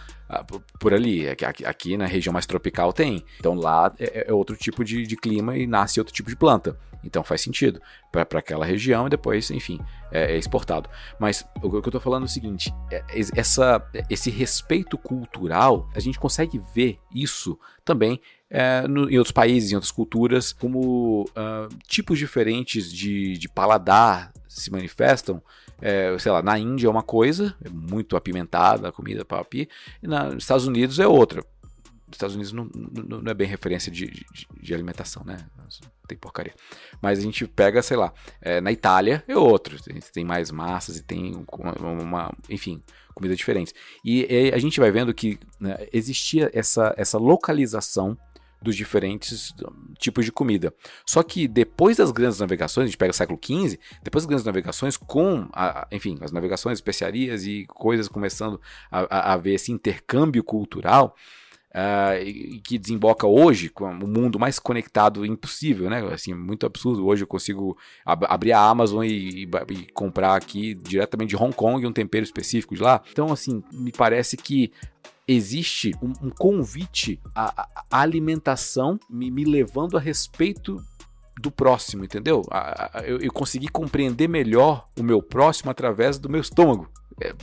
por- 0.47 0.61
por 0.79 0.93
ali. 0.93 1.27
Aqui, 1.27 1.45
aqui- 1.45 1.65
aqui 1.65 1.97
na 1.97 2.05
região 2.05 2.31
mais 2.33 2.45
tropical 2.45 2.93
tem. 2.93 3.23
Então 3.39 3.53
lá 3.55 3.91
é, 3.99 4.25
é 4.29 4.33
outro 4.33 4.55
tipo 4.55 4.83
de, 4.83 5.05
de 5.05 5.15
clima 5.17 5.57
e 5.57 5.67
nasce 5.67 5.99
outro 5.99 6.13
tipo 6.13 6.29
de 6.29 6.35
planta. 6.35 6.77
Então 7.05 7.21
faz 7.21 7.41
sentido 7.41 7.81
para 8.09 8.21
aquela 8.39 8.65
região 8.65 9.07
e 9.07 9.09
depois, 9.09 9.51
enfim, 9.51 9.77
é, 10.09 10.35
é 10.35 10.37
exportado. 10.37 10.89
Mas 11.19 11.45
o 11.61 11.69
que 11.81 11.87
eu 11.89 11.91
tô 11.91 11.99
falando 11.99 12.23
é 12.23 12.25
o 12.25 12.29
seguinte: 12.29 12.73
é- 12.89 13.03
es- 13.13 13.31
essa, 13.35 13.85
esse 14.09 14.29
respeito 14.31 14.97
cultural, 14.97 15.89
a 15.93 15.99
gente 15.99 16.17
consegue 16.17 16.61
ver 16.73 16.99
isso 17.13 17.59
também 17.83 18.21
é, 18.49 18.87
no- 18.87 19.09
em 19.09 19.17
outros 19.17 19.33
países, 19.33 19.71
em 19.71 19.75
outras 19.75 19.91
culturas, 19.91 20.53
como 20.53 21.27
ah, 21.35 21.67
tipos 21.87 22.17
diferentes 22.19 22.89
de, 22.91 23.33
de 23.37 23.49
paladar 23.49 24.31
se 24.47 24.71
manifestam. 24.71 25.41
É, 25.85 26.17
sei 26.17 26.31
lá, 26.31 26.41
na 26.41 26.57
Índia 26.57 26.87
é 26.87 26.89
uma 26.89 27.03
coisa, 27.03 27.53
é 27.63 27.67
muito 27.69 28.15
apimentada 28.15 28.87
a 28.87 28.91
comida 28.91 29.25
papi, 29.25 29.67
e 30.01 30.07
na- 30.07 30.25
nos 30.29 30.43
Estados 30.45 30.65
Unidos 30.65 30.97
é 30.97 31.05
outra. 31.05 31.41
Nos 32.07 32.15
Estados 32.15 32.35
Unidos 32.35 32.53
não, 32.53 32.69
não- 32.73 33.21
não 33.21 33.31
é 33.31 33.33
bem 33.33 33.47
referência 33.47 33.91
de, 33.91 34.05
de- 34.07 34.25
de 34.61 34.73
alimentação, 34.73 35.23
né? 35.25 35.37
Tem 36.07 36.17
porcaria. 36.17 36.53
Mas 37.01 37.19
a 37.19 37.21
gente 37.21 37.45
pega, 37.47 37.81
sei 37.81 37.97
lá, 37.97 38.13
é, 38.41 38.61
na 38.61 38.71
Itália 38.71 39.23
é 39.27 39.35
outro. 39.35 39.81
Tem, 39.81 39.99
tem 39.99 40.23
mais 40.23 40.51
massas 40.51 40.95
e 40.97 41.03
tem 41.03 41.33
uma, 41.51 41.73
uma- 42.03 42.33
enfim, 42.49 42.81
comidas 43.13 43.37
diferentes. 43.37 43.73
E, 44.05 44.25
e 44.29 44.53
a 44.53 44.57
gente 44.59 44.79
vai 44.79 44.89
vendo 44.91 45.13
que 45.13 45.37
né, 45.59 45.75
existia 45.91 46.49
essa, 46.53 46.93
essa 46.97 47.17
localização 47.17 48.17
dos 48.63 48.75
diferentes 48.75 49.53
hum, 49.61 49.93
tipos 49.99 50.25
de 50.25 50.31
comida. 50.31 50.73
Só 51.05 51.21
que 51.21 51.47
depois 51.47 51.97
das 51.97 52.11
grandes 52.11 52.39
navegações, 52.39 52.85
a 52.85 52.87
gente 52.87 52.97
pega 52.97 53.11
o 53.11 53.13
século 53.13 53.39
XV, 53.43 53.77
depois 54.01 54.23
das 54.23 54.27
grandes 54.29 54.45
navegações, 54.45 54.97
com, 54.97 55.47
a- 55.53 55.87
enfim, 55.91 56.17
as 56.21 56.31
navegações, 56.31 56.77
especiarias 56.77 57.45
e 57.45 57.65
coisas 57.67 58.07
começando 58.07 58.59
a, 58.91 59.01
a- 59.01 59.19
a 59.31 59.33
haver 59.33 59.53
esse 59.55 59.71
intercâmbio 59.71 60.43
cultural, 60.43 61.15
e 62.23 62.61
que 62.63 62.77
desemboca 62.77 63.25
hoje 63.25 63.67
com 63.67 63.85
o 63.89 64.07
mundo 64.07 64.37
mais 64.39 64.59
conectado 64.59 65.25
impossível, 65.25 65.89
né? 65.89 66.01
Assim, 66.13 66.31
muito 66.33 66.67
absurdo. 66.67 67.03
Hoje 67.05 67.23
eu 67.23 67.27
consigo 67.27 67.75
ab- 68.05 68.27
abrir 68.29 68.51
a 68.51 68.59
Amazon 68.61 69.03
e, 69.03 69.43
e 69.43 69.49
e 69.69 69.91
comprar 69.91 70.35
aqui 70.35 70.75
diretamente 70.75 71.29
de 71.29 71.35
Hong 71.35 71.51
Kong 71.55 71.83
um 71.87 71.91
tempero 71.91 72.23
específico 72.23 72.75
de 72.75 72.81
lá. 72.83 73.01
Então, 73.11 73.31
assim, 73.31 73.63
me 73.73 73.91
parece 73.91 74.37
que 74.37 74.71
existe 75.27 75.91
um, 76.01 76.13
um 76.27 76.29
convite 76.29 77.19
à, 77.33 77.61
à- 77.61 77.67
alimentação 78.01 78.99
me, 79.09 79.29
me 79.31 79.43
levando 79.45 79.97
a 79.97 79.99
respeito 79.99 80.81
do 81.41 81.49
próximo, 81.49 82.03
entendeu? 82.03 82.43
Eu, 83.05 83.19
eu 83.19 83.31
consegui 83.31 83.67
compreender 83.67 84.27
melhor 84.27 84.85
o 84.99 85.03
meu 85.03 85.21
próximo 85.21 85.71
através 85.71 86.17
do 86.19 86.29
meu 86.29 86.41
estômago. 86.41 86.87
É, 87.21 87.33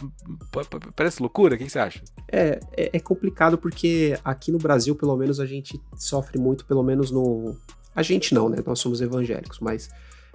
pa- 0.53 0.65
pa- 0.65 0.79
parece 0.95 1.21
loucura? 1.23 1.55
O 1.55 1.59
que 1.59 1.69
você 1.69 1.79
acha? 1.79 2.03
É, 2.31 2.61
é, 2.77 2.91
é 2.97 3.01
complicado 3.01 3.57
porque 3.59 4.19
aqui 4.25 4.53
no 4.53 4.59
Brasil, 4.59 4.95
pelo 4.95 5.17
menos, 5.17 5.41
a 5.41 5.47
gente 5.47 5.81
sofre 5.97 6.39
muito, 6.39 6.65
pelo 6.67 6.83
menos 6.83 7.11
no. 7.11 7.57
A 7.95 8.03
gente 8.03 8.35
não, 8.35 8.49
né? 8.49 8.59
Nós 8.65 8.79
somos 8.79 9.01
evangélicos, 9.01 9.59
mas 9.61 9.89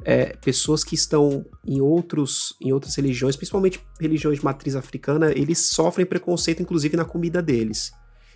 é, 0.03 0.35
pessoas 0.37 0.83
que 0.83 0.95
estão 0.95 1.45
em, 1.65 1.81
outros, 1.81 2.55
em 2.61 2.71
outras 2.71 2.95
religiões, 2.95 3.35
principalmente 3.35 3.79
religiões 3.99 4.39
de 4.39 4.45
matriz 4.45 4.75
africana, 4.75 5.31
eles 5.31 5.69
sofrem 5.69 6.05
preconceito, 6.05 6.61
inclusive, 6.61 6.97
na 6.97 7.05
comida 7.05 7.41
deles. 7.41 7.91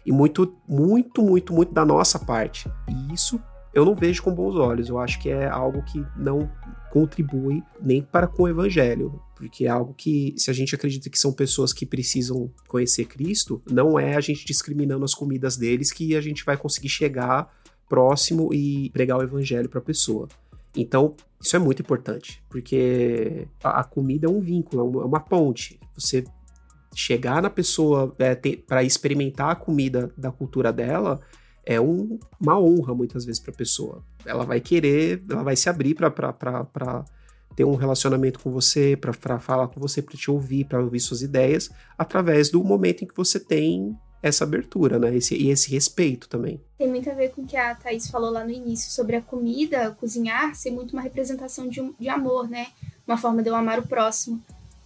E 0.06 0.12
muito, 0.12 0.56
muito, 0.68 1.22
muito, 1.22 1.54
muito 1.54 1.74
da 1.74 1.86
nossa 1.86 2.18
parte. 2.18 2.70
E 2.88 3.14
isso 3.14 3.40
eu 3.74 3.86
não 3.86 3.96
vejo 3.96 4.24
com 4.24 4.34
bons 4.34 4.56
olhos. 4.56 4.90
Eu 4.90 4.98
acho 4.98 5.20
que 5.20 5.30
é 5.30 5.48
algo 5.48 5.84
que 5.84 6.04
não 6.18 6.50
contribui 6.92 7.62
nem 7.80 8.02
para 8.02 8.28
com 8.28 8.44
o 8.44 8.48
evangelho. 8.48 9.22
Porque 9.36 9.66
é 9.66 9.70
algo 9.70 9.94
que, 9.94 10.34
se 10.38 10.50
a 10.50 10.54
gente 10.54 10.76
acredita 10.76 11.10
que 11.10 11.20
são 11.20 11.32
pessoas 11.32 11.72
que 11.72 11.86
precisam 11.86 12.52
conhecer 12.68 13.06
Cristo, 13.06 13.62
não 13.70 14.00
é 14.00 14.16
a 14.16 14.22
gente 14.22 14.46
discriminando 14.46 15.06
as 15.06 15.14
comidas 15.14 15.56
deles 15.56 15.92
que 15.92 16.16
a 16.16 16.22
gente 16.22 16.44
vai 16.44 16.58
conseguir 16.58 16.90
chegar 16.90 17.48
próximo 17.88 18.54
e 18.54 18.90
pregar 18.92 19.18
o 19.18 19.24
evangelho 19.24 19.70
para 19.70 19.80
a 19.80 19.84
pessoa. 19.84 20.28
Então, 20.82 21.16
isso 21.42 21.56
é 21.56 21.60
muito 21.60 21.82
importante, 21.82 22.44
porque 22.50 23.48
a, 23.64 23.82
a 23.82 23.84
comida 23.84 24.28
é 24.28 24.30
um 24.30 24.40
vínculo, 24.40 24.82
é 24.82 24.86
uma, 24.90 25.02
é 25.04 25.06
uma 25.06 25.20
ponte. 25.20 25.80
Você 25.96 26.24
chegar 26.96 27.42
na 27.42 27.50
pessoa 27.50 28.14
é, 28.20 28.36
para 28.68 28.84
experimentar 28.84 29.52
a 29.52 29.56
comida 29.56 30.12
da 30.18 30.32
cultura 30.32 30.72
dela 30.74 31.20
é 31.66 31.80
um- 31.80 32.18
uma 32.40 32.60
honra 32.60 32.96
muitas 32.96 33.26
vezes 33.26 33.40
para 33.40 33.54
a 33.54 33.58
pessoa. 33.58 34.04
Ela 34.26 34.44
vai 34.46 34.60
querer, 34.60 35.22
ela 35.30 35.44
vai 35.44 35.56
se 35.56 35.70
abrir 35.70 35.94
para 35.94 37.06
ter 37.56 37.64
um 37.64 37.76
relacionamento 37.76 38.40
com 38.40 38.50
você, 38.52 38.96
para 38.96 39.40
falar 39.40 39.68
com 39.68 39.80
você, 39.80 40.02
para 40.02 40.18
te 40.18 40.32
ouvir, 40.32 40.66
para 40.66 40.82
ouvir 40.82 41.00
suas 41.00 41.22
ideias, 41.22 41.70
através 41.98 42.50
do 42.50 42.64
momento 42.64 43.04
em 43.04 43.08
que 43.08 43.16
você 43.16 43.40
tem 43.40 43.96
essa 44.22 44.44
abertura, 44.44 45.00
né? 45.00 45.16
Esse, 45.16 45.36
e 45.36 45.50
esse 45.50 45.72
respeito 45.72 46.28
também. 46.28 46.60
Tem 46.78 46.88
muito 46.88 47.10
a 47.10 47.14
ver 47.14 47.32
com 47.32 47.42
o 47.42 47.46
que 47.46 47.56
a 47.56 47.74
Thaís 47.76 48.10
falou 48.10 48.30
lá 48.30 48.44
no 48.44 48.52
início 48.52 48.92
sobre 48.92 49.16
a 49.16 49.22
comida, 49.22 49.96
cozinhar 50.00 50.56
ser 50.56 50.72
muito 50.72 50.92
uma 50.94 51.02
representação 51.02 51.68
de, 51.68 51.82
de 52.00 52.10
amor, 52.10 52.50
né? 52.50 52.68
Uma 53.08 53.18
forma 53.18 53.42
de 53.42 53.50
eu 53.50 53.56
amar 53.56 53.80
o 53.80 53.88
próximo. 53.88 54.42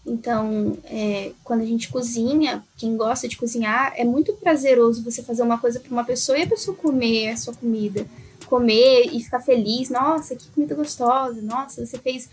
Então, 0.05 0.77
é, 0.85 1.31
quando 1.43 1.61
a 1.61 1.65
gente 1.65 1.89
cozinha, 1.89 2.63
quem 2.77 2.97
gosta 2.97 3.27
de 3.27 3.37
cozinhar, 3.37 3.93
é 3.95 4.03
muito 4.03 4.33
prazeroso 4.33 5.03
você 5.03 5.23
fazer 5.23 5.43
uma 5.43 5.57
coisa 5.57 5.79
para 5.79 5.91
uma 5.91 6.03
pessoa 6.03 6.37
e 6.37 6.43
a 6.43 6.47
pessoa 6.47 6.75
comer 6.75 7.29
a 7.29 7.37
sua 7.37 7.53
comida. 7.53 8.05
Comer 8.45 9.09
e 9.11 9.21
ficar 9.21 9.39
feliz. 9.39 9.89
Nossa, 9.89 10.35
que 10.35 10.47
comida 10.49 10.75
gostosa. 10.75 11.41
Nossa, 11.41 11.85
você 11.85 11.97
fez. 11.97 12.29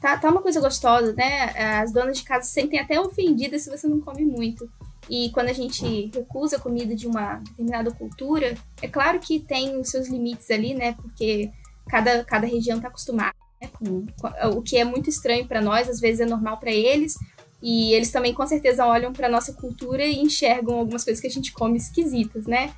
Tá, 0.00 0.18
tá 0.18 0.30
uma 0.30 0.42
coisa 0.42 0.60
gostosa, 0.60 1.14
né? 1.14 1.80
As 1.80 1.90
donas 1.90 2.18
de 2.18 2.24
casa 2.24 2.46
se 2.46 2.52
sentem 2.52 2.78
até 2.78 3.00
ofendidas 3.00 3.62
se 3.62 3.70
você 3.70 3.88
não 3.88 4.00
come 4.00 4.24
muito. 4.24 4.70
E 5.08 5.30
quando 5.30 5.48
a 5.48 5.52
gente 5.52 6.10
recusa 6.14 6.58
comida 6.58 6.94
de 6.94 7.06
uma 7.06 7.34
determinada 7.36 7.90
cultura, 7.92 8.54
é 8.82 8.88
claro 8.88 9.18
que 9.20 9.38
tem 9.40 9.78
os 9.78 9.88
seus 9.90 10.08
limites 10.08 10.50
ali, 10.50 10.74
né? 10.74 10.94
Porque 10.94 11.50
cada, 11.88 12.24
cada 12.24 12.46
região 12.46 12.80
tá 12.80 12.88
acostumada 12.88 13.34
né, 13.62 13.68
com, 13.78 14.04
com- 14.20 14.58
o 14.58 14.62
que 14.62 14.76
é 14.76 14.84
muito 14.84 15.08
estranho 15.08 15.46
para 15.46 15.60
nós, 15.62 15.88
às 15.88 16.00
vezes 16.00 16.20
é 16.20 16.26
normal 16.26 16.58
para 16.58 16.72
eles. 16.72 17.14
E 17.62 17.92
eles 17.94 18.10
também 18.10 18.34
com 18.34 18.46
certeza 18.46 18.84
olham 18.84 19.12
para 19.12 19.28
nossa 19.28 19.52
cultura 19.52 20.04
e 20.04 20.18
enxergam 20.20 20.78
algumas 20.78 21.04
coisas 21.04 21.20
que 21.20 21.26
a 21.26 21.30
gente 21.30 21.52
come 21.52 21.76
esquisitas, 21.78 22.46
né? 22.46 22.74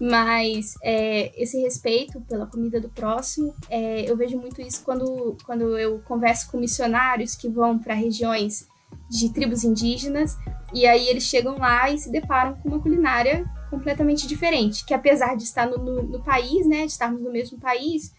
Mas 0.00 0.74
é, 0.82 1.30
esse 1.40 1.60
respeito 1.60 2.20
pela 2.22 2.46
comida 2.46 2.80
do 2.80 2.88
próximo, 2.88 3.54
é, 3.68 4.10
eu 4.10 4.16
vejo 4.16 4.38
muito 4.38 4.60
isso 4.60 4.82
quando, 4.84 5.36
quando 5.44 5.78
eu 5.78 6.00
converso 6.00 6.50
com 6.50 6.58
missionários 6.58 7.34
que 7.36 7.48
vão 7.48 7.78
para 7.78 7.94
regiões 7.94 8.66
de 9.08 9.32
tribos 9.32 9.62
indígenas 9.64 10.36
e 10.74 10.86
aí 10.86 11.08
eles 11.08 11.24
chegam 11.24 11.58
lá 11.58 11.90
e 11.90 11.98
se 11.98 12.10
deparam 12.10 12.54
com 12.54 12.68
uma 12.68 12.80
culinária 12.80 13.44
completamente 13.70 14.26
diferente, 14.26 14.84
que 14.84 14.92
apesar 14.94 15.36
de 15.36 15.44
estar 15.44 15.66
no, 15.68 15.78
no- 15.78 16.02
no 16.02 16.22
país, 16.22 16.66
né, 16.66 16.84
de 16.86 16.92
estarmos 16.92 17.22
no 17.22 17.30
mesmo 17.32 17.58
país, 17.58 18.12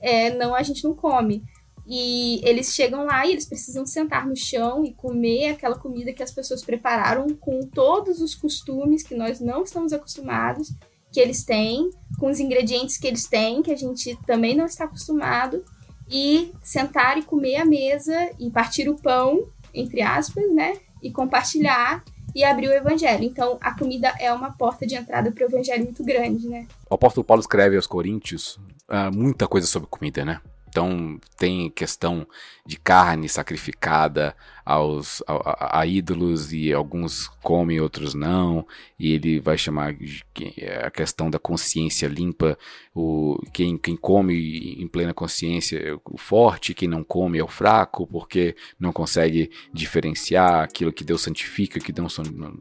é, 0.00 0.30
não 0.36 0.54
a 0.54 0.62
gente 0.62 0.84
não 0.84 0.94
come. 0.94 1.42
E 1.86 2.40
eles 2.48 2.72
chegam 2.72 3.04
lá 3.04 3.26
e 3.26 3.32
eles 3.32 3.46
precisam 3.46 3.84
sentar 3.84 4.24
no 4.26 4.36
chão 4.36 4.84
e 4.84 4.94
comer 4.94 5.48
aquela 5.50 5.76
comida 5.76 6.12
que 6.12 6.22
as 6.22 6.30
pessoas 6.30 6.62
prepararam 6.62 7.26
com 7.40 7.60
todos 7.62 8.20
os 8.20 8.34
costumes 8.34 9.02
que 9.02 9.14
nós 9.16 9.40
não 9.40 9.62
estamos 9.64 9.92
acostumados, 9.92 10.72
que 11.12 11.18
eles 11.18 11.42
têm, 11.44 11.90
com 12.20 12.28
os 12.30 12.38
ingredientes 12.38 12.96
que 12.96 13.08
eles 13.08 13.26
têm, 13.26 13.62
que 13.62 13.72
a 13.72 13.76
gente 13.76 14.16
também 14.26 14.54
não 14.54 14.66
está 14.66 14.84
acostumado, 14.84 15.64
e 16.08 16.52
sentar 16.62 17.18
e 17.18 17.22
comer 17.22 17.56
à 17.56 17.64
mesa 17.64 18.30
e 18.38 18.50
partir 18.50 18.88
o 18.88 18.94
pão, 18.96 19.48
entre 19.74 20.02
aspas, 20.02 20.44
né? 20.54 20.74
E 21.02 21.10
compartilhar 21.10 22.04
e 22.34 22.44
abrir 22.44 22.68
o 22.68 22.72
evangelho. 22.72 23.24
Então, 23.24 23.58
a 23.60 23.76
comida 23.76 24.12
é 24.18 24.32
uma 24.32 24.52
porta 24.52 24.86
de 24.86 24.94
entrada 24.94 25.32
para 25.32 25.44
o 25.44 25.48
evangelho 25.48 25.84
muito 25.84 26.04
grande, 26.04 26.48
né? 26.48 26.66
O 26.88 26.94
apóstolo 26.94 27.24
Paulo 27.24 27.40
escreve 27.40 27.76
aos 27.76 27.86
Coríntios 27.86 28.58
ah, 28.88 29.10
muita 29.10 29.46
coisa 29.46 29.66
sobre 29.66 29.88
comida, 29.88 30.24
né? 30.24 30.40
Então 30.70 31.18
tem 31.36 31.68
questão 31.68 32.26
de 32.64 32.78
carne 32.78 33.28
sacrificada 33.28 34.34
aos, 34.64 35.20
a, 35.26 35.80
a- 35.80 35.86
ídolos 35.86 36.52
e 36.52 36.72
alguns 36.72 37.26
comem, 37.42 37.80
outros 37.80 38.14
não. 38.14 38.64
E 38.98 39.12
ele 39.12 39.40
vai 39.40 39.58
chamar 39.58 39.94
que- 40.32 40.54
a 40.84 40.90
questão 40.90 41.28
da 41.28 41.38
consciência 41.38 42.06
limpa. 42.06 42.56
O, 42.94 43.40
quem, 43.52 43.76
quem 43.76 43.96
come 43.96 44.74
em 44.80 44.86
plena 44.86 45.12
consciência 45.12 45.78
é 45.78 45.92
o 45.94 46.16
forte, 46.18 46.74
quem 46.74 46.88
não 46.88 47.02
come 47.02 47.38
é 47.38 47.42
o 47.44 47.48
fraco, 47.48 48.06
porque 48.06 48.54
não 48.78 48.92
consegue 48.92 49.50
diferenciar 49.72 50.62
aquilo 50.62 50.92
que 50.92 51.04
Deus 51.04 51.22
santifica, 51.22 51.80
que 51.80 51.92
Deus, 51.92 52.16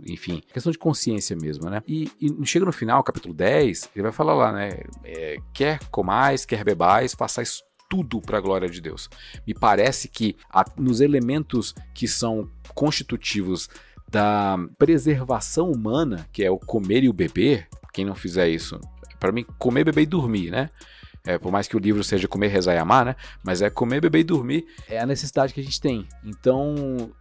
enfim, 0.08 0.42
questão 0.52 0.72
de 0.72 0.78
consciência 0.78 1.36
mesmo, 1.36 1.70
né? 1.70 1.82
E, 1.88 2.10
e 2.20 2.46
chega 2.46 2.66
no 2.66 2.72
final, 2.72 3.04
capítulo 3.04 3.34
10, 3.34 3.90
ele 3.96 4.04
vai 4.04 4.12
falar 4.12 4.34
lá, 4.34 4.52
né? 4.52 4.80
é, 5.04 5.38
quer 5.54 5.80
comais, 5.92 6.46
quer 6.46 6.64
bebais, 6.64 7.14
façais 7.14 7.62
tudo 7.90 8.22
para 8.22 8.38
a 8.38 8.42
glória 8.42 8.70
de 8.70 8.80
Deus. 8.80 9.10
Me 9.46 9.54
parece 9.54 10.08
que 10.08 10.38
a- 10.50 10.64
nos 10.78 11.02
elementos 11.02 11.74
que 11.94 12.08
são 12.08 12.48
constitutivos 12.76 13.68
da 14.08 14.58
preservação 14.78 15.72
humana, 15.72 16.28
que 16.32 16.44
é 16.44 16.52
o 16.52 16.58
comer 16.58 17.04
e 17.04 17.10
o 17.10 17.14
beber, 17.14 17.68
quem 17.92 18.06
não 18.06 18.16
fizer 18.16 18.48
isso, 18.48 18.80
para 19.20 19.32
mim, 19.32 19.46
comer, 19.58 19.84
beber 19.84 20.04
e 20.04 20.06
dormir, 20.06 20.52
né? 20.52 20.70
É, 21.26 21.38
por 21.38 21.52
mais 21.52 21.68
que 21.68 21.76
o 21.76 21.80
livro 21.80 22.04
seja 22.04 22.28
comer, 22.28 22.48
rezar 22.48 22.74
e 22.74 22.78
amar, 22.78 23.06
né? 23.06 23.16
Mas 23.44 23.62
é 23.62 23.70
comer, 23.70 24.02
beber 24.02 24.20
e 24.20 24.24
dormir. 24.24 24.66
É 24.88 25.00
a 25.00 25.06
necessidade 25.06 25.54
que 25.54 25.60
a 25.60 25.64
gente 25.64 25.80
tem. 25.80 26.08
Então, 26.24 27.12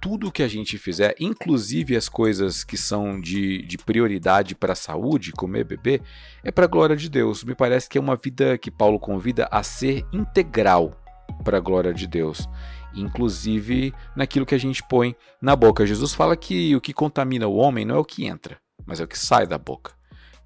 tudo 0.00 0.30
que 0.30 0.42
a 0.42 0.48
gente 0.48 0.78
fizer, 0.78 1.14
inclusive 1.18 1.96
as 1.96 2.08
coisas 2.08 2.62
que 2.64 2.76
são 2.76 3.20
de, 3.20 3.62
de 3.62 3.76
prioridade 3.76 4.54
para 4.54 4.72
a 4.72 4.76
saúde, 4.76 5.32
comer, 5.32 5.64
beber, 5.64 6.02
é 6.42 6.50
para 6.50 6.64
a 6.64 6.68
glória 6.68 6.96
de 6.96 7.08
Deus. 7.08 7.42
Me 7.44 7.54
parece 7.54 7.88
que 7.88 7.98
é 7.98 8.00
uma 8.00 8.16
vida 8.16 8.56
que 8.56 8.70
Paulo 8.70 8.98
convida 8.98 9.48
a 9.50 9.62
ser 9.62 10.04
integral 10.12 10.96
para 11.44 11.58
a 11.58 11.60
glória 11.60 11.92
de 11.92 12.06
Deus 12.06 12.48
inclusive 12.94 13.92
naquilo 14.16 14.46
que 14.46 14.54
a 14.54 14.58
gente 14.58 14.82
põe 14.82 15.14
na 15.40 15.54
boca. 15.54 15.86
Jesus 15.86 16.14
fala 16.14 16.36
que 16.36 16.74
o 16.74 16.80
que 16.80 16.92
contamina 16.92 17.46
o 17.46 17.54
homem 17.54 17.84
não 17.84 17.96
é 17.96 17.98
o 17.98 18.04
que 18.04 18.26
entra, 18.26 18.58
mas 18.86 19.00
é 19.00 19.04
o 19.04 19.08
que 19.08 19.18
sai 19.18 19.46
da 19.46 19.58
boca. 19.58 19.92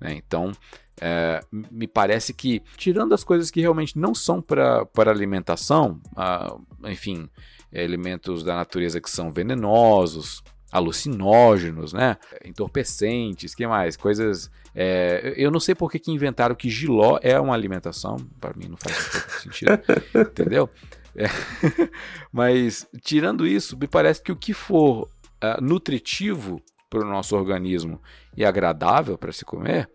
Né? 0.00 0.14
Então, 0.14 0.52
é, 1.00 1.40
me 1.70 1.86
parece 1.86 2.32
que, 2.32 2.62
tirando 2.76 3.14
as 3.14 3.24
coisas 3.24 3.50
que 3.50 3.60
realmente 3.60 3.98
não 3.98 4.14
são 4.14 4.40
para 4.40 4.86
alimentação, 4.96 6.00
ah, 6.16 6.56
enfim, 6.84 7.28
elementos 7.72 8.44
da 8.44 8.54
natureza 8.54 9.00
que 9.00 9.10
são 9.10 9.30
venenosos, 9.30 10.42
alucinógenos, 10.72 11.92
né? 11.92 12.16
entorpecentes, 12.44 13.54
que 13.54 13.66
mais? 13.66 13.96
Coisas. 13.96 14.50
É, 14.74 15.34
eu 15.36 15.50
não 15.50 15.60
sei 15.60 15.74
por 15.74 15.90
que, 15.90 15.98
que 15.98 16.10
inventaram 16.10 16.54
que 16.54 16.70
giló 16.70 17.18
é 17.20 17.38
uma 17.38 17.52
alimentação, 17.54 18.16
para 18.40 18.54
mim 18.56 18.68
não 18.68 18.78
faz 18.78 18.96
sentido, 19.42 19.72
entendeu? 20.16 20.70
É. 21.14 21.26
Mas, 22.32 22.86
tirando 23.02 23.46
isso, 23.46 23.76
me 23.76 23.86
parece 23.86 24.22
que 24.22 24.32
o 24.32 24.36
que 24.36 24.54
for 24.54 25.02
uh, 25.02 25.62
nutritivo 25.62 26.62
para 26.88 27.00
o 27.00 27.08
nosso 27.08 27.36
organismo 27.36 28.00
e 28.34 28.44
agradável 28.44 29.18
para 29.18 29.32
se 29.32 29.44
comer, 29.44 29.90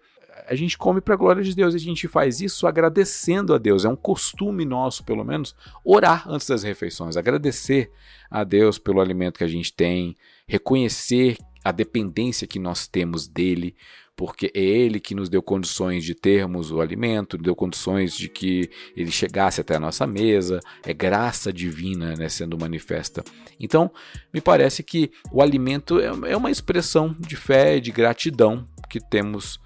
a 0.45 0.55
gente 0.55 0.77
come 0.77 1.01
para 1.01 1.13
a 1.13 1.17
glória 1.17 1.43
de 1.43 1.55
Deus. 1.55 1.73
E 1.73 1.77
a 1.77 1.79
gente 1.79 2.07
faz 2.07 2.41
isso 2.41 2.67
agradecendo 2.67 3.53
a 3.53 3.57
Deus. 3.57 3.85
É 3.85 3.89
um 3.89 3.95
costume 3.95 4.65
nosso, 4.65 5.03
pelo 5.03 5.23
menos, 5.23 5.55
orar 5.83 6.29
antes 6.29 6.47
das 6.47 6.63
refeições, 6.63 7.17
agradecer 7.17 7.91
a 8.29 8.43
Deus 8.43 8.77
pelo 8.77 9.01
alimento 9.01 9.37
que 9.37 9.43
a 9.43 9.47
gente 9.47 9.73
tem, 9.73 10.17
reconhecer 10.47 11.37
a 11.63 11.71
dependência 11.71 12.47
que 12.47 12.59
nós 12.59 12.87
temos 12.87 13.27
dele, 13.27 13.75
porque 14.15 14.51
é 14.55 14.59
Ele 14.59 14.99
que 14.99 15.13
nos 15.13 15.29
deu 15.29 15.41
condições 15.41 16.03
de 16.03 16.15
termos 16.15 16.71
o 16.71 16.81
alimento, 16.81 17.37
deu 17.37 17.55
condições 17.55 18.15
de 18.15 18.29
que 18.29 18.69
ele 18.95 19.11
chegasse 19.11 19.61
até 19.61 19.75
a 19.75 19.79
nossa 19.79 20.07
mesa, 20.07 20.59
é 20.83 20.93
graça 20.93 21.51
divina 21.51 22.15
né, 22.15 22.27
sendo 22.29 22.57
manifesta. 22.57 23.23
Então, 23.59 23.91
me 24.33 24.41
parece 24.41 24.81
que 24.81 25.11
o 25.31 25.41
alimento 25.41 25.99
é, 25.99 26.31
é 26.31 26.37
uma 26.37 26.49
expressão 26.49 27.15
de 27.19 27.35
fé, 27.35 27.79
de 27.79 27.91
gratidão 27.91 28.65
que 28.89 28.99
temos 28.99 29.59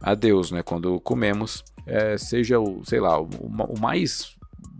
a 0.00 0.14
Deus, 0.14 0.50
né? 0.50 0.62
Quando 0.62 1.00
comemos, 1.00 1.64
é, 1.86 2.16
seja 2.16 2.58
o, 2.58 2.84
sei 2.84 3.00
lá, 3.00 3.20
o, 3.20 3.28
o 3.28 3.80
mais 3.80 4.36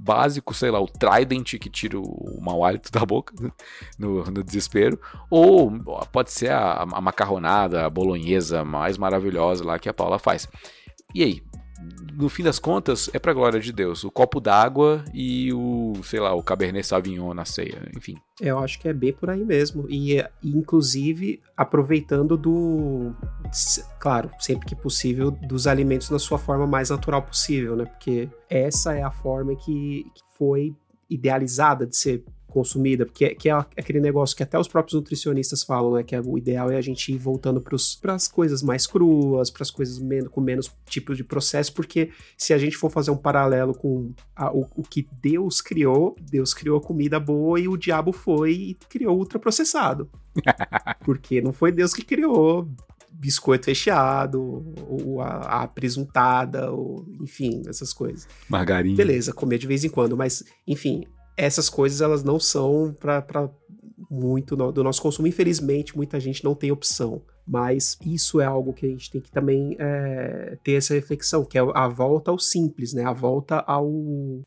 básico, 0.09 0.55
sei 0.55 0.71
lá, 0.71 0.81
o 0.81 0.87
Trident 0.87 1.59
que 1.59 1.69
tira 1.69 1.99
o 1.99 2.39
mau 2.41 2.65
hálito 2.65 2.91
da 2.93 3.05
boca 3.05 3.35
no, 3.99 4.25
no 4.25 4.43
desespero, 4.43 4.99
ou 5.29 5.71
pode 6.11 6.33
ser 6.33 6.51
a, 6.51 6.83
a 6.83 7.01
macarronada, 7.01 7.85
a 7.85 7.91
bolonhesa 7.91 8.65
mais 8.65 8.97
maravilhosa 8.97 9.65
lá 9.65 9.79
que 9.79 9.89
a 9.89 9.95
Paula 9.95 10.19
faz. 10.19 10.49
E 11.15 11.23
aí, 11.23 11.43
no 12.13 12.29
fim 12.29 12.43
das 12.43 12.59
contas, 12.59 13.09
é 13.13 13.19
pra 13.19 13.33
glória 13.33 13.61
de 13.61 13.73
Deus. 13.73 14.03
O 14.03 14.11
copo 14.11 14.41
d'água 14.41 15.05
e 15.15 15.53
o, 15.53 15.95
sei 16.03 16.19
lá, 16.19 16.35
o 16.35 16.43
Cabernet 16.43 16.85
Sauvignon 16.87 17.33
na 17.33 17.45
ceia, 17.45 17.89
enfim. 17.97 18.17
Eu 18.41 18.59
acho 18.59 18.79
que 18.81 18.89
é 18.89 18.93
bem 18.93 19.13
por 19.13 19.31
aí 19.31 19.45
mesmo. 19.45 19.87
E, 19.89 20.25
inclusive, 20.43 21.41
aproveitando 21.57 22.37
do. 22.37 23.13
Claro, 24.01 24.31
sempre 24.41 24.67
que 24.67 24.75
possível, 24.75 25.31
dos 25.31 25.67
alimentos 25.67 26.11
na 26.11 26.19
sua 26.19 26.39
forma 26.39 26.67
mais 26.67 26.91
natural 26.91 27.23
possível, 27.23 27.77
né? 27.77 27.85
Porque 27.85 28.29
essa 28.51 28.95
é 28.95 29.03
a 29.03 29.11
forma 29.11 29.55
que 29.55 30.07
foi 30.37 30.75
idealizada 31.09 31.87
de 31.87 31.97
ser 31.97 32.25
consumida, 32.49 33.05
porque 33.05 33.35
que 33.35 33.49
é 33.49 33.53
aquele 33.53 34.01
negócio 34.01 34.37
que 34.37 34.43
até 34.43 34.59
os 34.59 34.67
próprios 34.67 34.95
nutricionistas 34.95 35.63
falam, 35.63 35.95
né, 35.95 36.03
que 36.03 36.15
é, 36.15 36.21
o 36.21 36.37
ideal 36.37 36.71
é 36.71 36.77
a 36.77 36.81
gente 36.81 37.13
ir 37.13 37.19
voltando 37.19 37.61
para 37.61 38.15
as 38.15 38.27
coisas 38.27 38.63
mais 38.63 38.87
cruas, 38.87 39.51
para 39.51 39.63
as 39.63 39.71
coisas 39.71 39.99
menos, 39.99 40.29
com 40.31 40.41
menos 40.41 40.71
tipos 40.89 41.17
de 41.17 41.25
processo, 41.25 41.73
porque 41.73 42.11
se 42.37 42.53
a 42.53 42.59
gente 42.59 42.77
for 42.77 42.91
fazer 42.91 43.11
um 43.11 43.17
paralelo 43.17 43.75
com 43.75 44.13
a, 44.35 44.51
o, 44.53 44.67
o, 44.77 44.83
que 44.83 45.07
Deus 45.23 45.61
criou, 45.61 46.17
Deus 46.21 46.55
criou 46.55 46.81
comida 46.81 47.21
boa 47.21 47.61
e 47.61 47.69
o 47.69 47.77
diabo 47.77 48.13
foi 48.13 48.53
e 48.53 48.75
criou 48.89 49.19
ultraprocessado. 49.19 50.09
porque 51.05 51.41
não 51.41 51.53
foi 51.53 51.71
Deus 51.73 51.93
que 51.93 52.03
criou 52.03 52.69
biscoito 53.11 53.67
recheado, 53.67 54.65
ou 54.89 55.21
a, 55.21 55.63
a 55.63 55.67
presuntada, 55.67 56.71
ou 56.71 57.05
enfim, 57.21 57.63
essas 57.67 57.93
coisas. 57.93 58.29
Margarina. 58.49 58.97
Beleza, 58.97 59.33
comer 59.33 59.59
de 59.59 59.67
vez 59.67 59.85
em 59.85 59.89
quando, 59.89 60.17
mas 60.17 60.45
enfim, 60.67 61.05
essas 61.39 61.71
coisas 61.71 62.01
elas 62.01 62.25
não 62.25 62.41
são 62.41 62.95
para 62.99 63.49
muito 64.11 64.57
no, 64.57 64.73
do 64.73 64.83
nosso 64.83 65.01
consumo. 65.01 65.29
Infelizmente, 65.29 65.97
muita 65.97 66.19
gente 66.19 66.43
não 66.43 66.55
tem 66.55 66.73
opção. 66.73 67.23
Mas 67.47 67.97
isso 68.05 68.43
é 68.43 68.45
algo 68.45 68.75
que 68.75 68.85
a 68.85 68.89
gente 68.91 69.11
tem 69.11 69.21
que 69.23 69.31
também 69.31 69.75
é, 69.79 70.59
ter 70.63 70.73
essa 70.73 70.93
reflexão, 70.93 71.47
que 71.47 71.57
é 71.57 71.63
a 71.75 71.89
volta 71.89 72.31
ao 72.31 72.39
simples, 72.39 72.93
né? 72.93 73.05
A 73.05 73.13
volta 73.13 73.61
ao, 73.61 73.91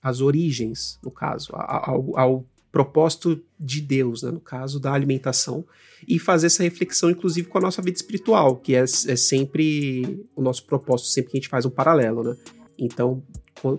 às 0.04 0.22
origens, 0.22 1.00
no 1.04 1.10
caso, 1.10 1.52
ao, 1.54 2.20
ao 2.20 2.46
propósito 2.72 3.42
de 3.60 3.82
Deus, 3.82 4.22
né? 4.22 4.30
no 4.30 4.40
caso 4.40 4.80
da 4.80 4.94
alimentação, 4.94 5.66
e 6.08 6.20
fazer 6.20 6.48
essa 6.48 6.62
reflexão, 6.64 7.10
inclusive, 7.10 7.48
com 7.48 7.58
a 7.58 7.62
nossa 7.62 7.82
vida 7.82 7.98
espiritual, 7.98 8.56
que 8.56 8.76
é, 8.76 8.82
é 8.82 8.86
sempre 8.86 10.24
o 10.36 10.42
nosso 10.42 10.66
propósito, 10.66 11.10
sempre 11.10 11.32
que 11.32 11.38
a 11.38 11.42
gente 11.42 11.50
faz 11.50 11.66
um 11.66 11.72
paralelo, 11.72 12.24
né? 12.24 12.38
Então, 12.78 13.24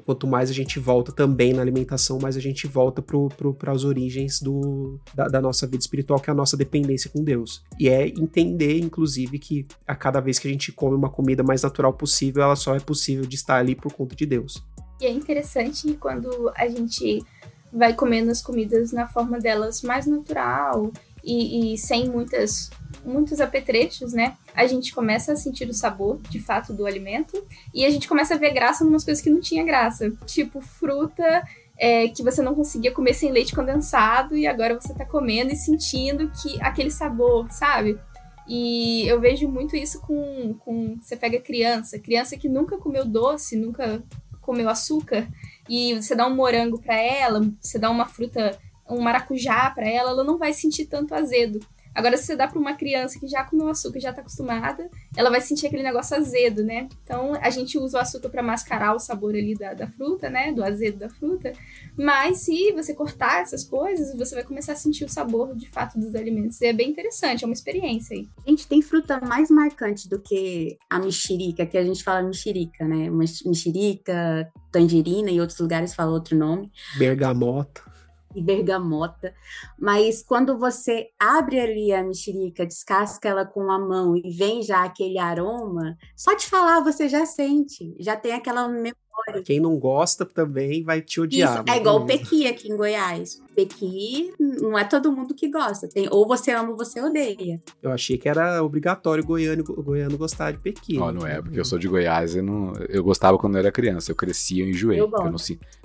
quanto 0.05 0.27
mais 0.27 0.51
a 0.51 0.53
gente 0.53 0.79
volta 0.79 1.11
também 1.11 1.53
na 1.53 1.63
alimentação, 1.63 2.19
mais 2.21 2.37
a 2.37 2.41
gente 2.41 2.67
volta 2.67 3.03
para 3.03 3.73
as 3.73 3.85
origens 3.85 4.41
do, 4.41 4.99
da, 5.15 5.27
da, 5.27 5.41
nossa 5.41 5.67
vida 5.67 5.81
espiritual, 5.81 6.21
que 6.21 6.31
é 6.31 6.33
a 6.33 6.37
nossa 6.37 6.57
dependência 6.57 7.11
com 7.11 7.23
Deus. 7.23 7.65
E 7.79 7.89
é 7.89 8.07
entender, 8.07 8.79
inclusive, 8.79 9.39
que 9.39 9.67
a 9.87 9.95
cada 9.95 10.21
vez 10.21 10.39
que 10.39 10.47
a 10.47 10.51
gente 10.51 10.71
come 10.71 10.95
uma 10.95 11.11
comida 11.11 11.43
mais 11.43 11.63
natural 11.63 11.93
possível, 11.93 12.43
ela 12.43 12.57
só 12.57 12.77
é 12.77 12.81
possível 12.81 13.25
de 13.25 13.35
estar 13.35 13.57
ali 13.57 13.75
por 13.75 13.93
conta 13.93 14.15
de 14.15 14.27
Deus. 14.27 14.63
E 15.01 15.07
é 15.07 15.11
interessante 15.11 15.95
quando 15.95 16.53
a 16.55 16.69
gente 16.69 17.25
vai 17.73 17.95
comendo 17.95 18.31
as 18.31 18.43
comidas 18.43 18.93
na 18.93 19.09
forma 19.09 19.41
delas 19.41 19.83
mais 19.83 20.07
natural 20.07 20.93
e, 21.25 21.73
e 21.73 21.79
sem 21.79 22.09
muitas 22.09 22.71
muitos 23.05 23.41
apetrechos, 23.41 24.13
né? 24.13 24.37
A 24.55 24.67
gente 24.67 24.95
começa 24.95 25.33
a 25.33 25.37
sentir 25.37 25.69
o 25.69 25.75
sabor, 25.75 26.21
de 26.31 26.41
fato, 26.41 26.73
do 26.73 26.87
alimento 26.87 27.45
e 27.75 27.85
a 27.85 27.91
gente 27.91 28.09
começa 28.09 28.35
a 28.35 28.39
ver 28.39 28.53
graça 28.53 28.85
em 28.85 28.89
umas 28.89 29.05
coisas 29.05 29.23
que 29.23 29.31
não 29.31 29.41
tinha 29.41 29.65
graça. 29.65 30.11
Tipo, 30.27 30.61
fruta 30.61 31.43
é, 31.79 32.09
que 32.09 32.23
você 32.23 32.43
não 32.43 32.55
conseguia 32.55 32.93
comer 32.93 33.15
sem 33.15 33.31
leite 33.31 33.55
condensado 33.55 34.37
e 34.37 34.47
agora 34.47 34.79
você 34.79 34.95
tá 34.95 35.05
comendo 35.05 35.53
e 35.53 35.57
sentindo 35.57 36.31
que 36.31 36.61
aquele 36.63 36.91
sabor, 36.91 37.51
sabe? 37.51 37.99
E 38.47 39.07
eu 39.07 39.21
vejo 39.21 39.49
muito 39.49 39.77
isso 39.77 40.01
com, 40.01 40.55
com 40.61 40.97
você 41.01 41.17
pega 41.17 41.41
criança, 41.41 41.99
criança 41.99 42.37
que 42.37 42.49
nunca 42.49 42.77
comeu 42.77 43.05
doce, 43.05 43.57
nunca 43.57 44.03
comeu 44.41 44.69
açúcar, 44.69 45.29
e 45.69 45.95
você 45.95 46.15
dá 46.15 46.27
um 46.27 46.35
morango 46.35 46.81
para 46.81 46.97
ela, 46.97 47.41
você 47.61 47.79
dá 47.79 47.89
uma 47.89 48.07
fruta, 48.07 48.59
um 48.89 49.01
maracujá 49.01 49.71
para 49.71 49.89
ela, 49.89 50.11
ela 50.11 50.25
não 50.25 50.37
vai 50.37 50.53
sentir 50.53 50.87
tanto 50.87 51.15
azedo. 51.15 51.61
Agora, 51.95 52.17
se 52.17 52.25
você 52.25 52.37
dá 52.37 52.49
para 52.49 52.59
uma 52.59 52.75
criança 52.75 53.19
que 53.19 53.27
já 53.27 53.45
comeu 53.45 53.69
açúcar, 53.69 54.01
já 54.01 54.13
tá 54.13 54.21
acostumada, 54.21 54.89
ela 55.17 55.31
vai 55.31 55.41
sentir 55.41 55.67
aquele 55.67 55.83
negócio 55.83 56.17
azedo, 56.17 56.63
né? 56.65 56.89
Então, 57.03 57.35
a 57.35 57.51
gente 57.51 57.79
usa 57.79 57.99
o 57.99 58.01
açúcar 58.01 58.31
para 58.31 58.43
mascarar 58.43 58.95
o 58.95 58.99
sabor 58.99 59.35
ali 59.35 59.55
da, 59.55 59.75
da 59.75 59.87
fruta, 59.87 60.31
né? 60.31 60.53
Do 60.53 60.65
azedo 60.65 60.99
da 60.99 61.09
fruta. 61.09 61.53
Mas 61.97 62.39
se 62.39 62.73
você 62.73 62.95
cortar 62.95 63.43
essas 63.43 63.65
coisas, 63.65 64.17
você 64.17 64.35
vai 64.35 64.45
começar 64.45 64.73
a 64.73 64.77
sentir 64.77 65.05
o 65.05 65.09
sabor 65.09 65.55
de 65.55 65.69
fato 65.69 65.99
dos 65.99 66.15
alimentos. 66.15 66.61
E 66.61 66.67
é 66.67 66.73
bem 66.73 66.91
interessante, 66.91 67.45
é 67.45 67.47
uma 67.47 67.53
experiência 67.53 68.17
aí. 68.17 68.27
Gente, 68.47 68.67
tem 68.67 68.81
fruta 68.81 69.21
mais 69.21 69.51
marcante 69.51 70.09
do 70.09 70.19
que 70.19 70.79
a 70.89 70.99
mexerica, 70.99 71.67
que 71.67 71.77
a 71.77 71.85
gente 71.85 72.03
fala 72.03 72.23
mexerica, 72.23 72.87
né? 72.87 73.11
Mexerica, 73.11 74.51
tangerina, 74.71 75.31
e 75.31 75.41
outros 75.41 75.59
lugares 75.59 75.95
falam 75.95 76.15
outro 76.15 76.37
nome. 76.37 76.71
Bergamota 76.97 77.92
e 78.35 78.43
bergamota, 78.43 79.35
mas 79.79 80.23
quando 80.23 80.59
você 80.59 81.11
abre 81.19 81.61
ali 81.61 81.93
a 81.93 82.03
mexerica, 82.03 82.67
descasca 82.67 83.29
ela 83.29 83.45
com 83.45 83.71
a 83.71 83.79
mão 83.79 84.17
e 84.17 84.31
vem 84.31 84.63
já 84.63 84.85
aquele 84.85 85.19
aroma, 85.19 85.97
só 86.17 86.35
de 86.35 86.47
falar 86.47 86.81
você 86.81 87.09
já 87.09 87.27
sente, 87.27 87.95
já 87.99 88.17
tem 88.17 88.33
aquela 88.33 88.69
memória. 88.69 88.97
Quem 89.45 89.61
não 89.61 89.79
gosta 89.79 90.25
também 90.25 90.83
vai 90.83 91.01
te 91.01 91.21
odiar. 91.21 91.63
Isso, 91.63 91.73
é 91.73 91.77
igual 91.79 92.03
o 92.03 92.07
pequi 92.07 92.47
aqui 92.47 92.71
em 92.71 92.77
Goiás. 92.77 93.41
Pequi 93.55 94.33
não 94.39 94.79
é 94.79 94.85
todo 94.85 95.13
mundo 95.13 95.35
que 95.35 95.51
gosta. 95.51 95.89
Tem, 95.89 96.09
ou 96.11 96.27
você 96.27 96.51
ama 96.51 96.71
ou 96.71 96.77
você 96.77 97.01
odeia. 97.01 97.61
Eu 97.83 97.91
achei 97.91 98.19
que 98.19 98.29
era 98.29 98.63
obrigatório 98.63 99.25
goiano, 99.25 99.63
goiano 99.63 100.19
gostar 100.19 100.53
de 100.53 100.59
pequi. 100.59 100.99
Oh, 100.99 101.13
não 101.13 101.27
é, 101.27 101.41
porque 101.41 101.59
eu 101.59 101.65
sou 101.65 101.79
de 101.79 101.89
Goiás 101.89 102.35
e 102.35 102.43
não, 102.43 102.73
eu 102.89 103.03
gostava 103.03 103.39
quando 103.39 103.55
eu 103.55 103.61
era 103.61 103.73
criança. 103.73 104.11
Eu 104.11 104.17
crescia, 104.17 104.65
eu 104.65 104.69
enjoei. 104.69 105.01
Eu, 105.01 105.11
eu 105.13 105.31
não, 105.31 105.37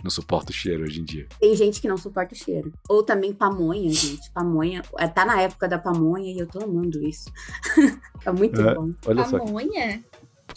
não 0.04 0.10
suporto 0.10 0.50
o 0.50 0.54
cheiro 0.54 0.84
hoje 0.84 1.02
em 1.02 1.04
dia. 1.04 1.28
Tem 1.40 1.56
gente 1.56 1.82
que 1.82 1.88
não 1.88 1.98
suporta 1.98 2.34
o 2.34 2.38
cheiro. 2.38 2.72
Ou 2.90 3.04
também 3.04 3.34
pamonha, 3.34 3.90
gente. 3.90 4.32
Pamonha. 4.32 4.82
É, 4.98 5.08
tá 5.08 5.26
na 5.26 5.42
época 5.42 5.68
da 5.68 5.78
pamonha 5.78 6.32
e 6.32 6.40
eu 6.40 6.48
tô 6.48 6.64
amando 6.64 7.06
isso. 7.06 7.32
é 8.26 8.32
muito 8.32 8.62
é, 8.62 8.76
bom. 8.76 8.92
Olha 9.06 9.24
pamonha? 9.26 10.04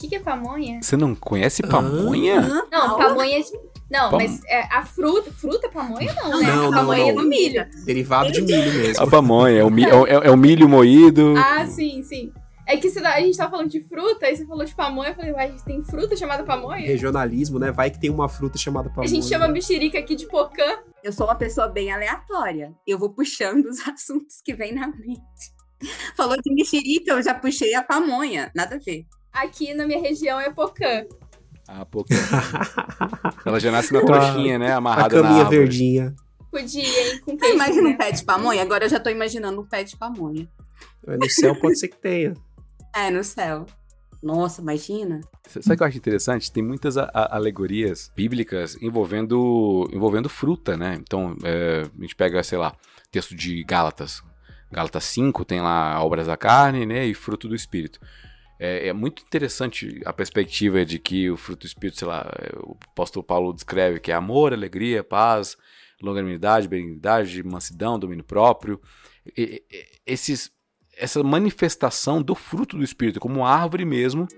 Que, 0.00 0.08
que 0.08 0.16
é 0.16 0.20
pamonha? 0.20 0.80
Você 0.82 0.96
não 0.96 1.14
conhece 1.14 1.62
pamonha? 1.62 2.40
Não, 2.70 2.96
pamonha 2.98 3.38
é 3.38 3.42
de... 3.42 3.50
Não, 3.90 4.08
Pam- 4.10 4.18
mas 4.18 4.40
é, 4.46 4.62
a 4.72 4.84
fruta... 4.86 5.30
Fruta 5.32 5.66
é 5.66 5.70
pamonha 5.70 6.14
não, 6.14 6.40
né? 6.40 6.46
Não, 6.46 6.62
não, 6.64 6.70
pamonha 6.70 7.02
não. 7.02 7.08
é 7.10 7.12
do 7.12 7.28
milho. 7.28 7.66
Derivado 7.84 8.30
de 8.32 8.40
milho 8.42 8.72
mesmo. 8.72 9.02
A 9.04 9.06
pamonha, 9.10 9.58
é 9.60 9.64
o, 9.64 9.70
mi- 9.70 9.84
é 9.84 9.94
o- 9.94 10.06
é 10.06 10.30
o 10.30 10.36
milho 10.36 10.68
moído. 10.68 11.34
Ah, 11.36 11.66
sim, 11.66 12.02
sim. 12.04 12.32
É 12.66 12.76
que 12.76 12.88
você- 12.88 13.00
a 13.00 13.20
gente 13.20 13.36
tava 13.36 13.50
falando 13.50 13.68
de 13.68 13.80
fruta, 13.82 14.26
aí 14.26 14.36
você 14.36 14.46
falou 14.46 14.64
de 14.64 14.72
pamonha, 14.74 15.10
eu 15.10 15.14
falei, 15.16 15.32
uai, 15.32 15.56
tem 15.66 15.82
fruta 15.82 16.16
chamada 16.16 16.44
pamonha? 16.44 16.86
Regionalismo, 16.86 17.58
né? 17.58 17.72
Vai 17.72 17.90
que 17.90 17.98
tem 18.00 18.10
uma 18.10 18.28
fruta 18.28 18.56
chamada 18.56 18.88
A 18.88 18.92
pamonha. 18.92 19.08
gente 19.08 19.26
chama 19.26 19.48
mexerica 19.48 19.98
aqui 19.98 20.14
de 20.14 20.26
pocã. 20.26 20.78
Eu 21.02 21.12
sou 21.12 21.26
uma 21.26 21.34
pessoa 21.34 21.66
bem 21.66 21.90
aleatória. 21.92 22.72
Eu 22.86 22.96
vou 22.96 23.10
puxando 23.10 23.66
os 23.66 23.80
assuntos 23.88 24.40
que 24.44 24.54
vem 24.54 24.72
na 24.72 24.86
mente. 24.86 25.20
Falou 26.16 26.36
de 26.40 26.54
mexerica, 26.54 27.12
eu 27.12 27.22
já 27.22 27.34
puxei 27.34 27.74
a 27.74 27.82
pamonha. 27.82 28.52
Nada 28.54 28.76
a 28.76 28.78
ver. 28.78 29.04
Aqui 29.32 29.72
na 29.74 29.86
minha 29.86 30.00
região 30.00 30.40
é 30.40 30.50
pocã. 30.50 31.04
Ah, 31.68 31.84
pouco. 31.84 32.08
Ela 33.46 33.60
já 33.60 33.70
nasce 33.70 33.92
na 33.92 34.00
trouxinha, 34.00 34.58
né? 34.58 34.72
Amarrada 34.72 35.18
a 35.18 35.22
na 35.22 35.28
caminha 35.28 35.42
árvore. 35.44 35.58
verdinha. 35.58 36.14
Podia, 36.50 36.82
hein? 37.12 37.20
Com 37.24 37.36
queijo, 37.36 37.54
imagina 37.54 37.82
né? 37.82 37.88
um 37.90 37.96
pé 37.96 38.10
de 38.10 38.24
pamonha? 38.24 38.62
Agora 38.62 38.84
eu 38.84 38.88
já 38.88 38.98
tô 38.98 39.08
imaginando 39.08 39.60
um 39.60 39.66
pé 39.66 39.84
de 39.84 39.96
pamonha. 39.96 40.48
No 41.06 41.30
céu 41.30 41.54
pode 41.54 41.78
ser 41.78 41.88
que 41.88 41.96
tenha. 41.96 42.34
É, 42.96 43.08
no 43.08 43.22
céu. 43.22 43.66
Nossa, 44.20 44.60
imagina. 44.60 45.20
Sabe 45.48 45.74
o 45.74 45.76
que 45.76 45.82
eu 45.84 45.86
acho 45.86 45.96
interessante? 45.96 46.50
Tem 46.50 46.60
muitas 46.60 46.96
a- 46.98 47.08
a- 47.14 47.36
alegorias 47.36 48.10
bíblicas 48.16 48.76
envolvendo, 48.82 49.88
envolvendo 49.92 50.28
fruta, 50.28 50.76
né? 50.76 50.98
Então, 51.00 51.36
é, 51.44 51.82
a 51.82 52.02
gente 52.02 52.16
pega, 52.16 52.42
sei 52.42 52.58
lá, 52.58 52.74
texto 53.12 53.32
de 53.36 53.62
Gálatas. 53.62 54.24
Gálatas 54.72 55.04
5 55.04 55.44
tem 55.44 55.60
lá 55.60 56.02
obras 56.04 56.26
da 56.26 56.36
carne, 56.36 56.84
né? 56.84 57.06
E 57.06 57.14
fruto 57.14 57.46
do 57.46 57.54
Espírito. 57.54 58.00
É, 58.62 58.88
é 58.88 58.92
muito 58.92 59.22
interessante 59.22 60.02
a 60.04 60.12
perspectiva 60.12 60.84
de 60.84 60.98
que 60.98 61.30
o 61.30 61.36
fruto 61.38 61.60
do 61.60 61.66
Espírito, 61.66 61.98
sei 61.98 62.06
lá, 62.06 62.30
é, 62.38 62.54
o 62.58 62.76
apóstolo 62.92 63.24
Paulo 63.24 63.54
descreve 63.54 63.98
que 63.98 64.12
é 64.12 64.14
amor, 64.14 64.52
alegria, 64.52 65.02
paz, 65.02 65.56
longanimidade, 66.02 66.68
benignidade, 66.68 67.42
mansidão, 67.42 67.98
domínio 67.98 68.22
próprio. 68.22 68.78
E- 69.34 69.62
e- 69.72 69.84
esses, 70.06 70.50
essa 70.94 71.22
manifestação 71.22 72.20
do 72.20 72.34
fruto 72.34 72.76
do 72.76 72.84
Espírito, 72.84 73.18
como 73.18 73.46
árvore 73.46 73.86
mesmo, 73.86 74.28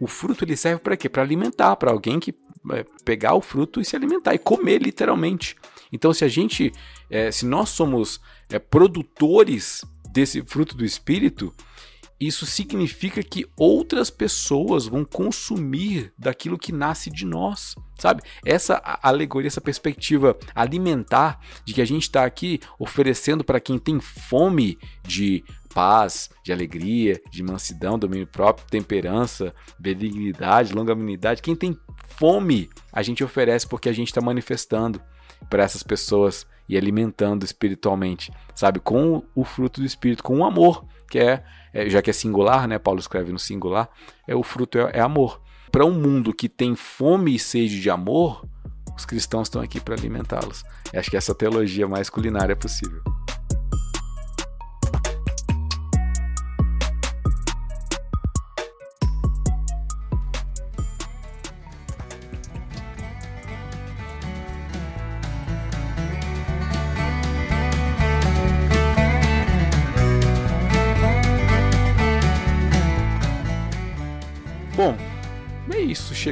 o 0.00 0.06
fruto 0.06 0.42
ele 0.44 0.56
serve 0.56 0.80
para 0.80 0.96
quê? 0.96 1.06
Para 1.06 1.22
alimentar, 1.22 1.76
para 1.76 1.90
alguém 1.90 2.18
que 2.18 2.34
é, 2.72 2.82
pegar 3.04 3.34
o 3.34 3.42
fruto 3.42 3.78
e 3.78 3.84
se 3.84 3.94
alimentar 3.94 4.34
e 4.34 4.38
comer 4.38 4.80
literalmente. 4.82 5.54
Então, 5.92 6.14
se 6.14 6.24
a 6.24 6.28
gente, 6.28 6.72
é, 7.10 7.30
se 7.30 7.44
nós 7.44 7.68
somos 7.68 8.20
é, 8.50 8.58
produtores 8.58 9.84
desse 10.10 10.42
fruto 10.42 10.74
do 10.74 10.84
Espírito, 10.84 11.52
isso 12.18 12.46
significa 12.46 13.22
que 13.22 13.46
outras 13.56 14.08
pessoas 14.08 14.86
vão 14.86 15.04
consumir 15.04 16.12
daquilo 16.18 16.58
que 16.58 16.72
nasce 16.72 17.10
de 17.10 17.26
nós, 17.26 17.74
sabe? 17.98 18.22
Essa 18.44 18.80
alegoria, 19.02 19.48
essa 19.48 19.60
perspectiva 19.60 20.36
alimentar 20.54 21.38
de 21.64 21.74
que 21.74 21.82
a 21.82 21.84
gente 21.84 22.02
está 22.02 22.24
aqui 22.24 22.58
oferecendo 22.78 23.44
para 23.44 23.60
quem 23.60 23.78
tem 23.78 24.00
fome 24.00 24.78
de 25.06 25.44
paz, 25.74 26.30
de 26.42 26.52
alegria, 26.52 27.20
de 27.30 27.42
mansidão, 27.42 27.98
domínio 27.98 28.26
próprio, 28.26 28.66
temperança, 28.66 29.54
benignidade, 29.78 30.72
longanimidade. 30.72 31.42
Quem 31.42 31.54
tem 31.54 31.78
fome, 32.18 32.70
a 32.90 33.02
gente 33.02 33.22
oferece 33.22 33.66
porque 33.66 33.90
a 33.90 33.92
gente 33.92 34.08
está 34.08 34.22
manifestando 34.22 35.02
para 35.50 35.62
essas 35.62 35.82
pessoas 35.82 36.46
e 36.66 36.78
alimentando 36.78 37.44
espiritualmente, 37.44 38.32
sabe? 38.54 38.80
Com 38.80 39.22
o 39.34 39.44
fruto 39.44 39.80
do 39.80 39.86
Espírito, 39.86 40.22
com 40.22 40.38
o 40.38 40.44
amor, 40.44 40.84
que 41.10 41.18
é, 41.18 41.42
é, 41.72 41.88
já 41.88 42.02
que 42.02 42.10
é 42.10 42.12
singular, 42.12 42.66
né? 42.66 42.78
Paulo 42.78 43.00
escreve 43.00 43.32
no 43.32 43.38
singular, 43.38 43.88
é 44.26 44.34
o 44.34 44.42
fruto 44.42 44.78
é, 44.78 44.90
é 44.94 45.00
amor. 45.00 45.40
Para 45.70 45.84
um 45.84 45.92
mundo 45.92 46.32
que 46.32 46.48
tem 46.48 46.74
fome 46.74 47.34
e 47.34 47.38
sede 47.38 47.80
de 47.80 47.90
amor, 47.90 48.46
os 48.96 49.04
cristãos 49.04 49.48
estão 49.48 49.60
aqui 49.60 49.80
para 49.80 49.94
alimentá-los. 49.94 50.64
Acho 50.94 51.10
que 51.10 51.16
essa 51.16 51.34
teologia 51.34 51.86
mais 51.86 52.08
culinária 52.08 52.52
é 52.52 52.56
possível. 52.56 53.02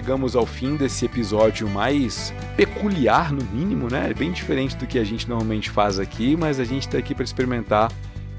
Chegamos 0.04 0.36
ao 0.36 0.44
fim 0.44 0.76
desse 0.76 1.06
episódio 1.06 1.66
mais 1.66 2.30
peculiar, 2.58 3.32
no 3.32 3.42
mínimo, 3.42 3.88
né? 3.90 4.10
É 4.10 4.12
bem 4.12 4.30
diferente 4.32 4.76
do 4.76 4.86
que 4.86 4.98
a 4.98 5.04
gente 5.04 5.26
normalmente 5.26 5.70
faz 5.70 5.98
aqui, 5.98 6.36
mas 6.36 6.60
a 6.60 6.64
gente 6.64 6.86
está 6.86 6.98
aqui 6.98 7.14
para 7.14 7.24
experimentar 7.24 7.90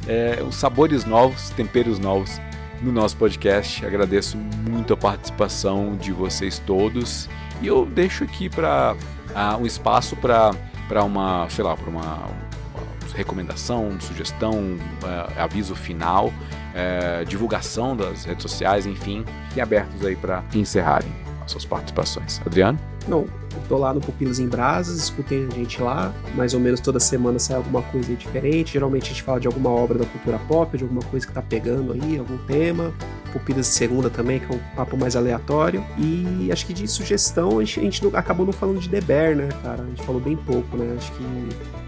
é, 0.07 0.43
os 0.47 0.53
sabores 0.57 1.05
novos, 1.05 1.49
temperos 1.49 1.97
novos 1.97 2.39
no 2.83 2.91
nosso 2.91 3.17
podcast. 3.17 3.83
Agradeço 3.83 4.37
muito 4.37 4.93
a 4.93 4.97
participação 4.97 5.97
de 5.97 6.11
vocês 6.11 6.59
todos 6.59 7.27
e 7.59 7.65
eu 7.65 7.83
deixo 7.83 8.23
aqui 8.23 8.47
para 8.47 8.95
um 9.59 9.65
espaço 9.65 10.15
para 10.17 11.03
uma, 11.03 11.49
sei 11.49 11.63
lá, 11.63 11.75
para 11.75 11.89
uma, 11.89 12.29
recomendação, 13.15 13.99
sugestão, 13.99 14.77
é, 15.03 15.41
aviso 15.41 15.73
final, 15.73 16.31
é, 16.75 17.25
divulgação 17.25 17.97
das 17.97 18.23
redes 18.23 18.43
sociais, 18.43 18.85
enfim, 18.85 19.25
e 19.55 19.61
abertos 19.61 20.05
aí 20.05 20.15
para 20.15 20.43
encerrarem 20.53 21.25
suas 21.47 21.65
participações. 21.65 22.41
Adriano? 22.45 22.79
Não, 23.07 23.25
tô 23.67 23.77
lá 23.77 23.93
no 23.93 24.01
Pupilas 24.01 24.39
em 24.39 24.47
Brasas, 24.47 24.97
escutem 24.97 25.47
a 25.51 25.53
gente 25.53 25.81
lá. 25.81 26.13
Mais 26.33 26.53
ou 26.53 26.59
menos 26.59 26.79
toda 26.79 26.99
semana 26.99 27.37
sai 27.37 27.55
alguma 27.55 27.81
coisa 27.83 28.13
diferente. 28.15 28.73
Geralmente 28.73 29.03
a 29.03 29.07
gente 29.09 29.21
fala 29.21 29.39
de 29.39 29.47
alguma 29.47 29.69
obra 29.69 29.99
da 29.99 30.05
cultura 30.05 30.39
pop, 30.47 30.75
de 30.75 30.83
alguma 30.83 31.03
coisa 31.03 31.25
que 31.25 31.31
tá 31.31 31.41
pegando 31.41 31.93
aí, 31.93 32.17
algum 32.17 32.37
tema. 32.39 32.93
Pupilas 33.31 33.67
de 33.67 33.73
segunda 33.73 34.09
também, 34.09 34.39
que 34.39 34.51
é 34.51 34.55
um 34.55 34.75
papo 34.75 34.97
mais 34.97 35.15
aleatório. 35.15 35.83
E 35.97 36.49
acho 36.51 36.65
que 36.65 36.73
de 36.73 36.87
sugestão, 36.87 37.59
a 37.59 37.63
gente, 37.63 37.79
a 37.79 37.83
gente 37.83 38.15
acabou 38.15 38.45
não 38.45 38.53
falando 38.53 38.79
de 38.79 38.89
The 38.89 39.01
Bear, 39.01 39.35
né, 39.35 39.49
cara? 39.61 39.83
A 39.83 39.85
gente 39.85 40.03
falou 40.03 40.21
bem 40.21 40.35
pouco, 40.35 40.75
né? 40.77 40.95
Acho 40.97 41.11
que 41.11 41.23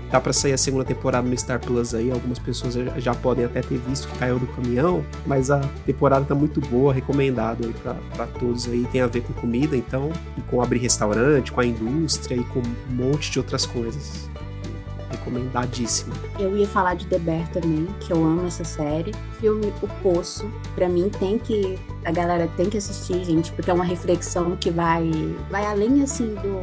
tá 0.09 0.19
pra 0.19 0.33
sair 0.33 0.53
a 0.53 0.57
segunda 0.57 0.85
temporada 0.85 1.27
no 1.27 1.37
Star 1.37 1.59
Plus 1.59 1.93
aí. 1.93 2.11
Algumas 2.11 2.39
pessoas 2.39 2.73
já, 2.97 3.13
podem 3.13 3.45
até 3.45 3.61
ter 3.61 3.77
visto 3.77 4.07
que 4.07 4.17
caiu 4.17 4.39
do 4.39 4.47
caminhão, 4.47 5.03
mas 5.25 5.51
a 5.51 5.59
temporada 5.85 6.25
tá 6.25 6.35
muito 6.35 6.61
boa, 6.61 6.93
recomendado 6.93 7.65
aí 7.65 7.73
pra 8.15 8.27
todos 8.39 8.67
aí. 8.67 8.87
Tem 8.91 9.01
a 9.01 9.07
ver 9.07 9.21
com 9.21 9.33
comida, 9.33 9.75
então, 9.75 10.11
e 10.37 10.41
com 10.41 10.61
abrir 10.61 10.79
restaurante, 10.79 11.51
com 11.51 11.61
a 11.61 11.65
indústria 11.65 12.35
e 12.35 12.43
com 12.45 12.59
um 12.59 12.95
monte 12.95 13.31
de 13.31 13.39
outras 13.39 13.65
coisas. 13.65 14.29
Recomendadíssimo. 15.09 16.13
Eu 16.39 16.55
ia 16.57 16.67
falar 16.67 16.95
de 16.95 17.05
The 17.07 17.19
Bear 17.19 17.49
também, 17.49 17.87
que 17.99 18.11
eu 18.11 18.17
amo 18.17 18.45
essa 18.47 18.63
série. 18.63 19.13
Filme 19.39 19.73
O 19.81 19.87
Poço, 20.01 20.49
pra 20.75 20.87
mim 20.87 21.09
tem 21.09 21.37
que 21.37 21.77
a 22.05 22.11
galera 22.11 22.49
tem 22.55 22.69
que 22.69 22.77
assistir, 22.77 23.23
gente, 23.25 23.51
porque 23.51 23.69
é 23.69 23.73
uma 23.73 23.83
reflexão 23.83 24.55
que 24.55 24.69
vai 24.69 25.09
vai 25.49 25.65
além 25.65 26.01
assim 26.01 26.35
do 26.35 26.61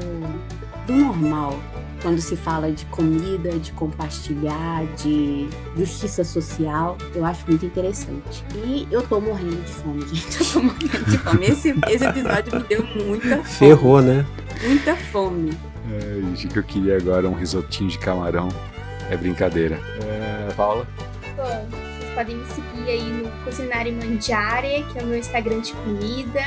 do 0.86 0.92
normal. 0.92 1.58
Quando 2.04 2.20
se 2.20 2.36
fala 2.36 2.70
de 2.70 2.84
comida, 2.84 3.58
de 3.58 3.72
compartilhar, 3.72 4.84
de 4.94 5.48
justiça 5.74 6.22
social, 6.22 6.98
eu 7.14 7.24
acho 7.24 7.46
muito 7.48 7.64
interessante. 7.64 8.44
E 8.54 8.86
eu 8.90 9.00
tô 9.00 9.18
morrendo 9.18 9.56
de 9.62 9.72
fome, 9.72 10.06
gente. 10.12 10.38
Eu 10.38 10.52
tô 10.52 10.62
morrendo 10.64 11.04
de 11.10 11.16
fome. 11.16 11.46
Esse, 11.46 11.74
esse 11.88 12.04
episódio 12.04 12.56
me 12.56 12.62
deu 12.64 12.84
muita 13.06 13.36
fome. 13.38 13.44
Ferrou, 13.44 14.02
né? 14.02 14.26
Muita 14.64 14.94
fome. 14.94 15.56
É, 15.90 16.20
gente, 16.20 16.48
que 16.48 16.58
eu 16.58 16.62
queria 16.62 16.98
agora 16.98 17.26
um 17.26 17.32
risotinho 17.32 17.88
de 17.88 17.98
camarão. 17.98 18.48
É 19.08 19.16
brincadeira. 19.16 19.80
É, 20.02 20.52
Paula? 20.52 20.86
Bom, 21.34 21.66
vocês 21.70 22.14
podem 22.14 22.36
me 22.36 22.46
seguir 22.48 22.90
aí 22.90 23.12
no 23.12 23.30
Culinária 23.44 23.90
Mangiare, 23.90 24.84
que 24.92 24.98
é 24.98 25.02
o 25.02 25.06
meu 25.06 25.18
Instagram 25.18 25.62
de 25.62 25.72
comida. 25.72 26.42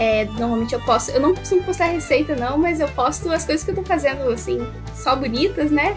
É, 0.00 0.24
normalmente 0.24 0.72
eu 0.72 0.80
posto, 0.80 1.10
eu 1.10 1.20
não 1.20 1.34
costumo 1.34 1.62
postar 1.62 1.84
receita 1.84 2.34
não, 2.34 2.56
mas 2.56 2.80
eu 2.80 2.88
posto 2.88 3.30
as 3.30 3.44
coisas 3.44 3.62
que 3.62 3.70
eu 3.70 3.74
tô 3.74 3.82
fazendo 3.82 4.26
assim, 4.30 4.58
só 4.94 5.14
bonitas, 5.14 5.70
né? 5.70 5.94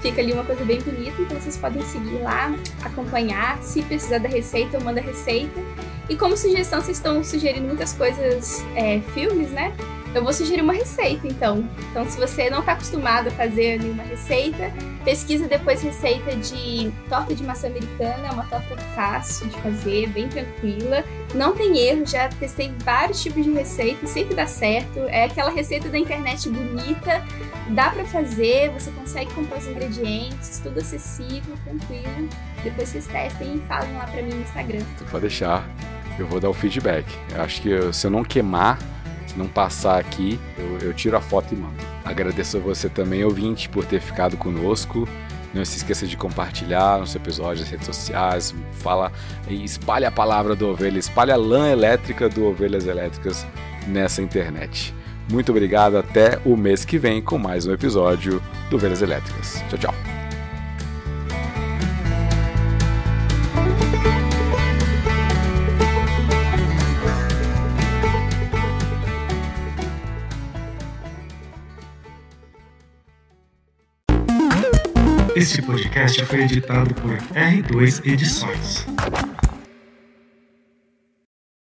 Fica 0.00 0.22
ali 0.22 0.32
uma 0.32 0.44
coisa 0.44 0.64
bem 0.64 0.80
bonita, 0.80 1.20
então 1.20 1.38
vocês 1.38 1.58
podem 1.58 1.82
seguir 1.82 2.22
lá, 2.22 2.54
acompanhar. 2.82 3.62
Se 3.62 3.82
precisar 3.82 4.16
da 4.16 4.30
receita, 4.30 4.78
eu 4.78 4.80
mando 4.80 4.98
a 4.98 5.02
receita. 5.02 5.60
E 6.08 6.16
como 6.16 6.38
sugestão, 6.38 6.80
vocês 6.80 6.96
estão 6.96 7.22
sugerindo 7.22 7.66
muitas 7.66 7.92
coisas, 7.92 8.64
é, 8.74 9.00
filmes, 9.12 9.50
né? 9.50 9.74
Eu 10.14 10.22
vou 10.22 10.32
sugerir 10.32 10.62
uma 10.62 10.72
receita, 10.72 11.26
então. 11.26 11.68
Então, 11.90 12.08
se 12.08 12.18
você 12.18 12.48
não 12.48 12.60
está 12.60 12.72
acostumado 12.72 13.28
a 13.28 13.30
fazer 13.32 13.80
nenhuma 13.80 14.04
receita, 14.04 14.72
pesquisa 15.04 15.48
depois 15.48 15.82
receita 15.82 16.36
de 16.36 16.92
torta 17.08 17.34
de 17.34 17.42
maçã 17.42 17.66
americana. 17.66 18.28
É 18.28 18.30
uma 18.30 18.44
torta 18.44 18.76
fácil 18.94 19.48
de 19.48 19.56
fazer, 19.60 20.08
bem 20.08 20.28
tranquila. 20.28 21.04
Não 21.34 21.54
tem 21.54 21.78
erro, 21.78 22.06
já 22.06 22.28
testei 22.28 22.72
vários 22.84 23.20
tipos 23.22 23.44
de 23.44 23.50
receita 23.50 24.06
sempre 24.06 24.34
dá 24.34 24.46
certo. 24.46 25.00
É 25.08 25.24
aquela 25.24 25.50
receita 25.50 25.88
da 25.88 25.98
internet 25.98 26.48
bonita, 26.48 27.22
dá 27.70 27.90
para 27.90 28.04
fazer, 28.04 28.70
você 28.70 28.90
consegue 28.92 29.32
comprar 29.34 29.58
os 29.58 29.66
ingredientes, 29.66 30.60
tudo 30.60 30.78
acessível, 30.78 31.56
tranquilo. 31.64 32.28
Depois 32.62 32.88
vocês 32.88 33.06
testem 33.06 33.56
e 33.56 33.60
falem 33.66 33.92
lá 33.94 34.06
para 34.06 34.22
mim 34.22 34.32
no 34.32 34.42
Instagram. 34.42 34.82
Pode 35.10 35.22
deixar. 35.22 35.68
eu 36.18 36.26
vou 36.26 36.38
dar 36.38 36.48
o 36.48 36.54
feedback. 36.54 37.04
Eu 37.34 37.42
acho 37.42 37.60
que 37.60 37.92
se 37.92 38.06
eu 38.06 38.10
não 38.10 38.22
queimar, 38.22 38.78
não 39.36 39.46
passar 39.46 39.98
aqui, 39.98 40.38
eu, 40.56 40.88
eu 40.88 40.94
tiro 40.94 41.16
a 41.16 41.20
foto 41.20 41.54
e 41.54 41.56
mando. 41.56 41.74
Agradeço 42.04 42.56
a 42.56 42.60
você 42.60 42.88
também, 42.88 43.24
ouvinte, 43.24 43.68
por 43.68 43.84
ter 43.84 44.00
ficado 44.00 44.36
conosco. 44.36 45.08
Não 45.52 45.64
se 45.64 45.76
esqueça 45.76 46.06
de 46.06 46.16
compartilhar 46.16 46.98
nos 46.98 47.14
episódios 47.14 47.60
nas 47.60 47.70
redes 47.70 47.86
sociais. 47.86 48.54
Fala 48.72 49.12
e 49.48 49.62
espalhe 49.64 50.04
a 50.04 50.10
palavra 50.10 50.56
do 50.56 50.68
Ovelha, 50.68 50.98
espalhe 50.98 51.30
a 51.30 51.36
lã 51.36 51.70
elétrica 51.70 52.28
do 52.28 52.44
Ovelhas 52.44 52.86
Elétricas 52.86 53.46
nessa 53.86 54.20
internet. 54.20 54.92
Muito 55.30 55.50
obrigado, 55.50 55.96
até 55.96 56.38
o 56.44 56.56
mês 56.56 56.84
que 56.84 56.98
vem 56.98 57.22
com 57.22 57.38
mais 57.38 57.66
um 57.66 57.72
episódio 57.72 58.42
do 58.68 58.76
Ovelhas 58.76 59.00
Elétricas. 59.00 59.62
Tchau, 59.70 59.78
tchau. 59.78 60.23
Este 75.44 75.60
podcast 75.60 76.24
foi 76.24 76.40
editado 76.40 76.94
por 76.94 77.18
R2 77.34 78.00
Edições. 78.06 78.86